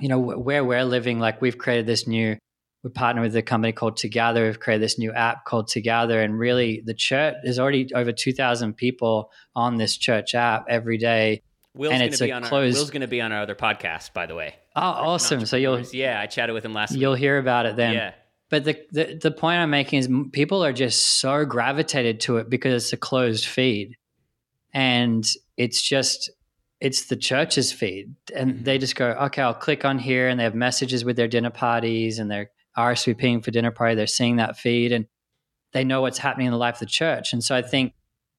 you 0.00 0.08
know 0.08 0.20
where 0.20 0.64
we're 0.64 0.84
living, 0.84 1.18
like 1.18 1.42
we've 1.42 1.58
created 1.58 1.84
this 1.86 2.06
new, 2.06 2.36
we 2.84 2.90
partner 2.90 3.22
with 3.22 3.34
a 3.34 3.42
company 3.42 3.72
called 3.72 3.96
Together. 3.96 4.44
We've 4.44 4.60
created 4.60 4.82
this 4.84 4.98
new 4.98 5.10
app 5.12 5.44
called 5.46 5.66
Together, 5.68 6.20
and 6.20 6.38
really 6.38 6.82
the 6.84 6.94
church 6.94 7.34
there's 7.42 7.58
already 7.58 7.92
over 7.94 8.12
two 8.12 8.32
thousand 8.32 8.74
people 8.76 9.30
on 9.56 9.76
this 9.78 9.96
church 9.96 10.34
app 10.34 10.66
every 10.68 10.98
day. 10.98 11.42
Will's 11.74 11.92
and 11.92 12.00
going 12.02 12.08
it's 12.10 12.18
to 12.18 12.24
be 12.24 12.30
a 12.30 12.34
on 12.36 12.42
closed- 12.42 12.76
our, 12.76 12.80
Will's 12.80 12.90
going 12.90 13.00
to 13.00 13.08
be 13.08 13.20
on 13.20 13.32
our 13.32 13.42
other 13.42 13.56
podcast, 13.56 14.12
by 14.12 14.26
the 14.26 14.34
way. 14.36 14.54
Oh, 14.76 14.82
awesome! 14.82 15.46
So 15.46 15.56
you'll 15.56 15.80
yeah, 15.80 16.20
I 16.20 16.26
chatted 16.26 16.54
with 16.54 16.64
him 16.64 16.74
last 16.74 16.94
you'll 16.94 17.12
week. 17.14 17.20
hear 17.20 17.38
about 17.38 17.66
it 17.66 17.74
then. 17.76 17.94
Yeah, 17.94 18.12
But 18.50 18.64
the, 18.64 18.78
the 18.92 19.18
the 19.20 19.30
point 19.32 19.58
I'm 19.60 19.70
making 19.70 19.98
is 20.00 20.08
people 20.32 20.62
are 20.64 20.72
just 20.72 21.18
so 21.20 21.44
gravitated 21.44 22.20
to 22.20 22.36
it 22.36 22.50
because 22.50 22.84
it's 22.84 22.92
a 22.92 22.96
closed 22.96 23.46
feed, 23.46 23.96
and 24.72 25.26
it's 25.56 25.80
just 25.82 26.30
it's 26.80 27.06
the 27.06 27.16
church's 27.16 27.72
feed, 27.72 28.14
and 28.36 28.56
Mhm. 28.56 28.64
they 28.64 28.76
just 28.78 28.94
go, 28.94 29.10
okay, 29.22 29.40
I'll 29.40 29.54
click 29.54 29.84
on 29.86 29.98
here, 29.98 30.28
and 30.28 30.38
they 30.38 30.44
have 30.44 30.54
messages 30.54 31.04
with 31.04 31.16
their 31.16 31.28
dinner 31.28 31.50
parties, 31.50 32.18
and 32.18 32.30
they're 32.30 32.50
RSVPing 32.76 33.44
for 33.44 33.50
dinner 33.50 33.70
party. 33.70 33.94
They're 33.94 34.06
seeing 34.06 34.36
that 34.36 34.56
feed, 34.58 34.92
and 34.92 35.06
they 35.72 35.84
know 35.84 36.00
what's 36.00 36.18
happening 36.18 36.46
in 36.46 36.52
the 36.52 36.58
life 36.58 36.76
of 36.76 36.80
the 36.80 36.86
church. 36.86 37.32
And 37.32 37.42
so 37.42 37.54
I 37.54 37.62
think 37.62 37.94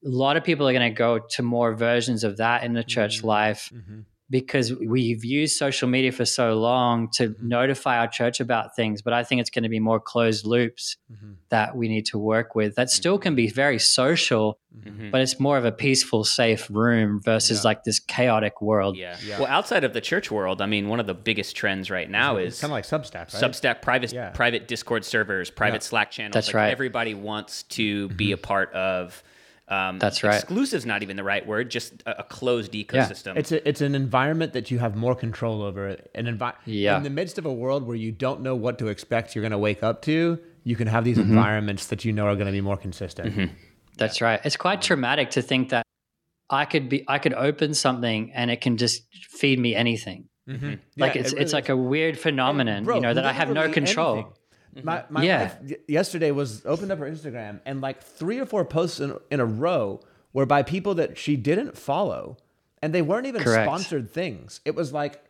a 0.05 0.09
lot 0.09 0.37
of 0.37 0.43
people 0.43 0.67
are 0.67 0.73
going 0.73 0.89
to 0.91 0.97
go 0.97 1.19
to 1.19 1.41
more 1.43 1.73
versions 1.73 2.23
of 2.23 2.37
that 2.37 2.63
in 2.63 2.73
the 2.73 2.83
church 2.83 3.21
Mhm. 3.21 3.23
life 3.23 3.71
Mm-hmm. 3.73 3.99
Because 4.39 4.73
we've 4.75 5.23
used 5.23 5.55
social 5.57 5.87
media 5.87 6.11
for 6.11 6.25
so 6.25 6.55
long 6.59 7.09
to 7.17 7.29
Mhm. 7.29 7.41
notify 7.43 7.97
our 7.99 8.07
church 8.07 8.39
about 8.39 8.75
things. 8.75 9.01
But 9.01 9.13
I 9.13 9.23
think 9.23 9.39
it's 9.41 9.49
going 9.49 9.63
to 9.63 9.69
be 9.69 9.79
more 9.79 9.99
closed 9.99 10.45
loops 10.45 10.97
Mm-hmm. 11.11 11.31
that 11.49 11.75
we 11.77 11.87
need 11.87 12.05
to 12.07 12.17
work 12.17 12.55
with. 12.55 12.75
That 12.75 12.89
still 12.89 13.17
can 13.17 13.33
be 13.35 13.47
very 13.47 13.79
social, 13.79 14.57
Mhm. 14.77 15.11
but 15.11 15.21
it's 15.21 15.39
more 15.39 15.57
of 15.57 15.65
a 15.65 15.71
peaceful, 15.71 16.23
safe 16.23 16.67
room 16.69 17.21
versus 17.23 17.59
Yeah. 17.63 17.69
like 17.69 17.83
this 17.83 17.99
chaotic 17.99 18.61
world. 18.61 18.97
yeah, 18.97 19.15
Yeah. 19.25 19.39
Well, 19.39 19.47
outside 19.47 19.83
of 19.83 19.93
the 19.93 20.01
church 20.01 20.29
world, 20.31 20.61
I 20.61 20.65
mean, 20.65 20.89
one 20.89 20.99
of 20.99 21.07
the 21.07 21.13
biggest 21.13 21.55
trends 21.55 21.89
right 21.89 22.09
now 22.09 22.37
is 22.37 22.59
kind 22.59 22.71
of 22.71 22.75
like 22.79 22.85
Substack, 22.85 23.31
right? 23.33 23.43
Substack, 23.43 23.81
private 23.81 24.11
Yeah. 24.11 24.29
private 24.31 24.67
Discord 24.67 25.05
servers, 25.05 25.49
private 25.49 25.81
Yeah. 25.83 25.89
Slack 25.91 26.11
channels. 26.11 26.33
That's 26.33 26.47
like 26.47 26.55
right. 26.55 26.71
Everybody 26.71 27.13
wants 27.13 27.63
to 27.77 28.09
be 28.09 28.31
a 28.31 28.37
part 28.37 28.73
of. 28.73 29.23
Um, 29.67 29.97
That's 29.97 30.23
right. 30.23 30.35
Exclusive's 30.35 30.85
not 30.85 31.01
even 31.01 31.17
the 31.17 31.23
right 31.23 31.45
word. 31.45 31.71
Just 31.71 32.03
a, 32.05 32.19
a 32.19 32.23
closed 32.23 32.73
ecosystem. 32.73 33.35
It's 33.35 33.51
a, 33.51 33.67
it's 33.67 33.81
an 33.81 33.95
environment 33.95 34.53
that 34.53 34.69
you 34.69 34.77
have 34.79 34.95
more 34.95 35.15
control 35.15 35.63
over. 35.63 35.87
An 36.13 36.25
envi- 36.25 36.53
Yeah. 36.65 36.97
In 36.97 37.03
the 37.03 37.09
midst 37.09 37.37
of 37.39 37.45
a 37.45 37.53
world 37.53 37.85
where 37.87 37.95
you 37.95 38.11
don't 38.11 38.41
know 38.41 38.55
what 38.55 38.77
to 38.79 38.87
expect, 38.89 39.33
you're 39.35 39.41
going 39.41 39.51
to 39.51 39.57
wake 39.57 39.81
up 39.81 40.01
to. 40.03 40.39
You 40.63 40.75
can 40.75 40.87
have 40.87 41.03
these 41.03 41.17
Mm-hmm. 41.17 41.29
environments 41.31 41.87
that 41.87 42.05
you 42.05 42.11
know 42.13 42.27
are 42.27 42.35
going 42.35 42.45
to 42.47 42.51
be 42.51 42.61
more 42.61 42.77
consistent. 42.77 43.51
That's 43.97 44.21
right. 44.21 44.39
It's 44.43 44.57
quite 44.57 44.81
traumatic 44.81 45.31
to 45.31 45.41
think 45.41 45.69
that 45.69 45.85
I 46.49 46.65
could 46.65 46.89
be 46.89 47.03
I 47.07 47.17
could 47.17 47.33
open 47.33 47.73
something 47.73 48.31
and 48.33 48.51
it 48.51 48.61
can 48.61 48.77
just 48.77 49.03
feed 49.31 49.57
me 49.57 49.73
anything. 49.73 50.29
Mm-hmm. 50.47 50.73
Like 50.97 51.15
it's 51.15 51.33
it's 51.33 51.53
like 51.53 51.69
a 51.69 51.77
weird 51.77 52.19
phenomenon, 52.19 52.85
you 52.85 52.99
know, 53.01 53.13
that 53.15 53.25
I 53.25 53.31
have 53.33 53.49
no 53.49 53.71
control. 53.71 54.37
My, 54.83 55.03
my 55.09 55.23
Yeah. 55.23 55.41
wife 55.43 55.55
y- 55.69 55.75
yesterday 55.87 56.31
was 56.31 56.65
opened 56.65 56.91
up 56.91 56.99
her 56.99 57.09
Instagram 57.09 57.59
and 57.65 57.81
like 57.81 58.01
three 58.03 58.39
or 58.39 58.45
four 58.45 58.65
posts 58.65 58.99
in, 58.99 59.15
in 59.31 59.39
a 59.39 59.45
row 59.45 60.01
were 60.33 60.45
by 60.45 60.63
people 60.63 60.95
that 60.95 61.17
she 61.17 61.35
didn't 61.37 61.77
follow, 61.77 62.35
and 62.81 62.93
they 62.93 63.01
weren't 63.01 63.25
even 63.25 63.41
Correct. 63.41 63.65
sponsored 63.65 64.11
things. 64.11 64.59
It 64.65 64.75
was 64.75 64.91
like 64.91 65.21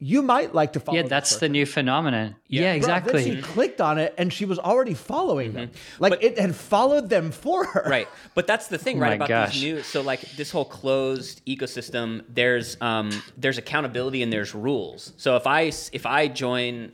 you 0.00 0.22
might 0.22 0.52
like 0.52 0.72
to 0.72 0.80
follow. 0.80 0.96
Yeah, 0.96 1.02
this 1.02 1.10
that's 1.10 1.36
the 1.36 1.48
new 1.48 1.64
phenomenon. 1.64 2.34
Yeah. 2.48 2.62
Yeah, 2.62 2.72
Bro, 2.72 2.76
exactly. 2.78 3.24
Then 3.24 3.36
she 3.36 3.42
clicked 3.42 3.80
on 3.80 3.98
it 3.98 4.12
and 4.18 4.32
she 4.32 4.44
was 4.44 4.58
already 4.58 4.92
following 4.92 5.52
them. 5.52 5.70
Like 6.00 6.10
But- 6.14 6.24
it 6.24 6.38
had 6.38 6.54
followed 6.56 7.08
them 7.08 7.30
for 7.30 7.64
her. 7.64 7.84
right 7.88 8.08
but 8.34 8.46
that's 8.48 8.66
the 8.66 8.76
thing 8.76 8.98
Oh 8.98 9.02
right 9.02 9.10
my 9.10 9.14
about 9.26 9.28
gosh. 9.28 9.54
these 9.54 9.62
new 9.62 9.82
so 9.82 10.02
like 10.02 10.20
this 10.32 10.50
whole 10.50 10.64
closed 10.64 11.46
ecosystem 11.46 12.24
there's 12.28 12.76
um 12.80 13.12
there's 13.38 13.56
accountability 13.56 14.22
and 14.24 14.32
there's 14.32 14.52
rules 14.52 15.12
so 15.16 15.36
if 15.36 15.46
I 15.46 15.70
if 15.92 16.04
i 16.06 16.26
join 16.26 16.90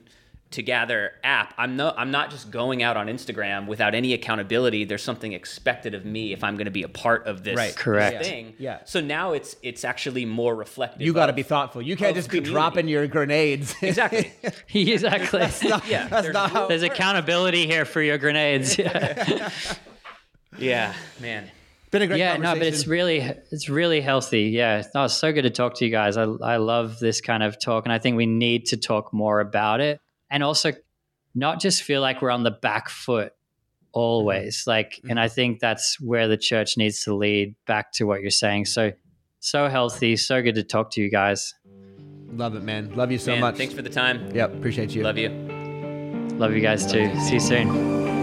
together 0.51 1.13
app 1.23 1.55
i'm 1.59 1.77
no 1.77 1.95
i'm 1.97 2.11
not 2.11 2.29
just 2.31 2.51
going 2.51 2.83
out 2.83 2.97
on 2.97 3.07
instagram 3.07 3.69
without 3.69 3.95
any 3.95 4.13
accountability 4.13 4.85
there's 4.85 5.03
something 5.03 5.33
expected 5.33 5.95
of 5.95 6.05
me 6.05 6.33
if 6.33 6.43
i'm 6.43 6.57
going 6.57 6.65
to 6.65 6.73
be 6.73 6.83
a 6.83 6.89
part 6.89 7.25
of 7.29 7.45
this, 7.45 7.57
Right. 7.57 7.77
Correct. 7.77 8.25
thing 8.25 8.55
Yeah. 8.59 8.79
so 8.85 9.01
now 9.01 9.33
it's 9.33 9.55
it's 9.63 9.85
actually 9.85 10.25
more 10.25 10.55
reflective 10.57 11.03
You 11.03 11.13
got 11.13 11.27
to 11.27 11.33
be 11.33 11.45
thoughtful. 11.45 11.81
You 11.83 11.97
can't 11.97 12.11
of 12.11 12.17
just 12.17 12.29
be 12.31 12.39
community. 12.39 12.53
dropping 12.53 12.89
your 12.89 13.07
grenades. 13.07 13.75
exactly 13.83 14.33
exactly. 14.75 15.41
yeah 15.89 16.09
That's 16.09 16.23
there's 16.23 16.35
not 16.35 16.51
how. 16.51 16.67
There's 16.67 16.83
accountability 16.83 17.67
here 17.67 17.85
for 17.85 18.03
your 18.03 18.19
grenades. 18.19 18.77
Yeah, 18.77 19.51
yeah 20.59 20.95
man 21.21 21.49
Been 21.91 22.03
a 22.03 22.07
great 22.07 22.19
yeah 22.19 22.37
no, 22.37 22.55
but 22.55 22.63
it's 22.67 22.87
really 22.87 23.19
it's 23.21 23.69
really 23.69 24.01
healthy. 24.01 24.43
Yeah, 24.51 24.83
no, 24.95 25.05
it's 25.05 25.15
so 25.15 25.33
good 25.33 25.43
to 25.43 25.51
talk 25.51 25.75
to 25.77 25.85
you 25.85 25.91
guys. 25.91 26.17
I 26.17 26.23
I 26.25 26.57
love 26.57 26.99
this 27.01 27.21
kind 27.21 27.43
of 27.43 27.61
talk, 27.61 27.85
and 27.85 27.93
I 27.93 27.99
think 27.99 28.17
we 28.17 28.27
need 28.27 28.67
to 28.67 28.77
talk 28.77 29.13
more 29.13 29.41
about 29.41 29.81
it, 29.81 30.01
and 30.31 30.43
also 30.43 30.72
not 31.35 31.61
just 31.61 31.83
feel 31.83 32.01
like 32.01 32.22
we're 32.22 32.31
on 32.31 32.43
the 32.43 32.51
back 32.51 32.89
foot 32.89 33.33
mm-hmm. 33.33 33.87
always. 33.93 34.64
Like, 34.66 35.01
and 35.03 35.12
mm-hmm. 35.12 35.18
I 35.18 35.28
think 35.28 35.61
that's 35.61 36.01
where 36.01 36.28
the 36.28 36.37
church 36.37 36.76
needs 36.76 37.05
to 37.05 37.14
lead 37.14 37.55
back 37.66 37.93
to 37.93 38.05
what 38.05 38.20
you're 38.20 38.31
saying. 38.31 38.66
So, 38.66 38.93
so 39.41 39.68
healthy, 39.68 40.16
so 40.16 40.43
good 40.43 40.55
to 40.57 40.62
talk 40.64 40.91
to 40.93 41.01
you 41.01 41.11
guys. 41.11 41.55
Love 42.33 42.55
it, 42.55 42.62
man. 42.62 42.95
Love 42.95 43.11
you 43.11 43.18
so 43.18 43.33
Man, 43.33 43.41
much. 43.41 43.57
thanks 43.57 43.74
for 43.74 43.83
the 43.83 43.91
time 43.91 44.31
Yep, 44.35 44.55
appreciate 44.55 44.95
you. 44.95 45.03
love 45.03 45.18
you 45.18 45.31
Love 46.39 46.55
you 46.55 46.61
guys 46.61 46.91
too. 46.91 47.14
See 47.20 47.35
you 47.35 47.41
soon. 47.41 48.20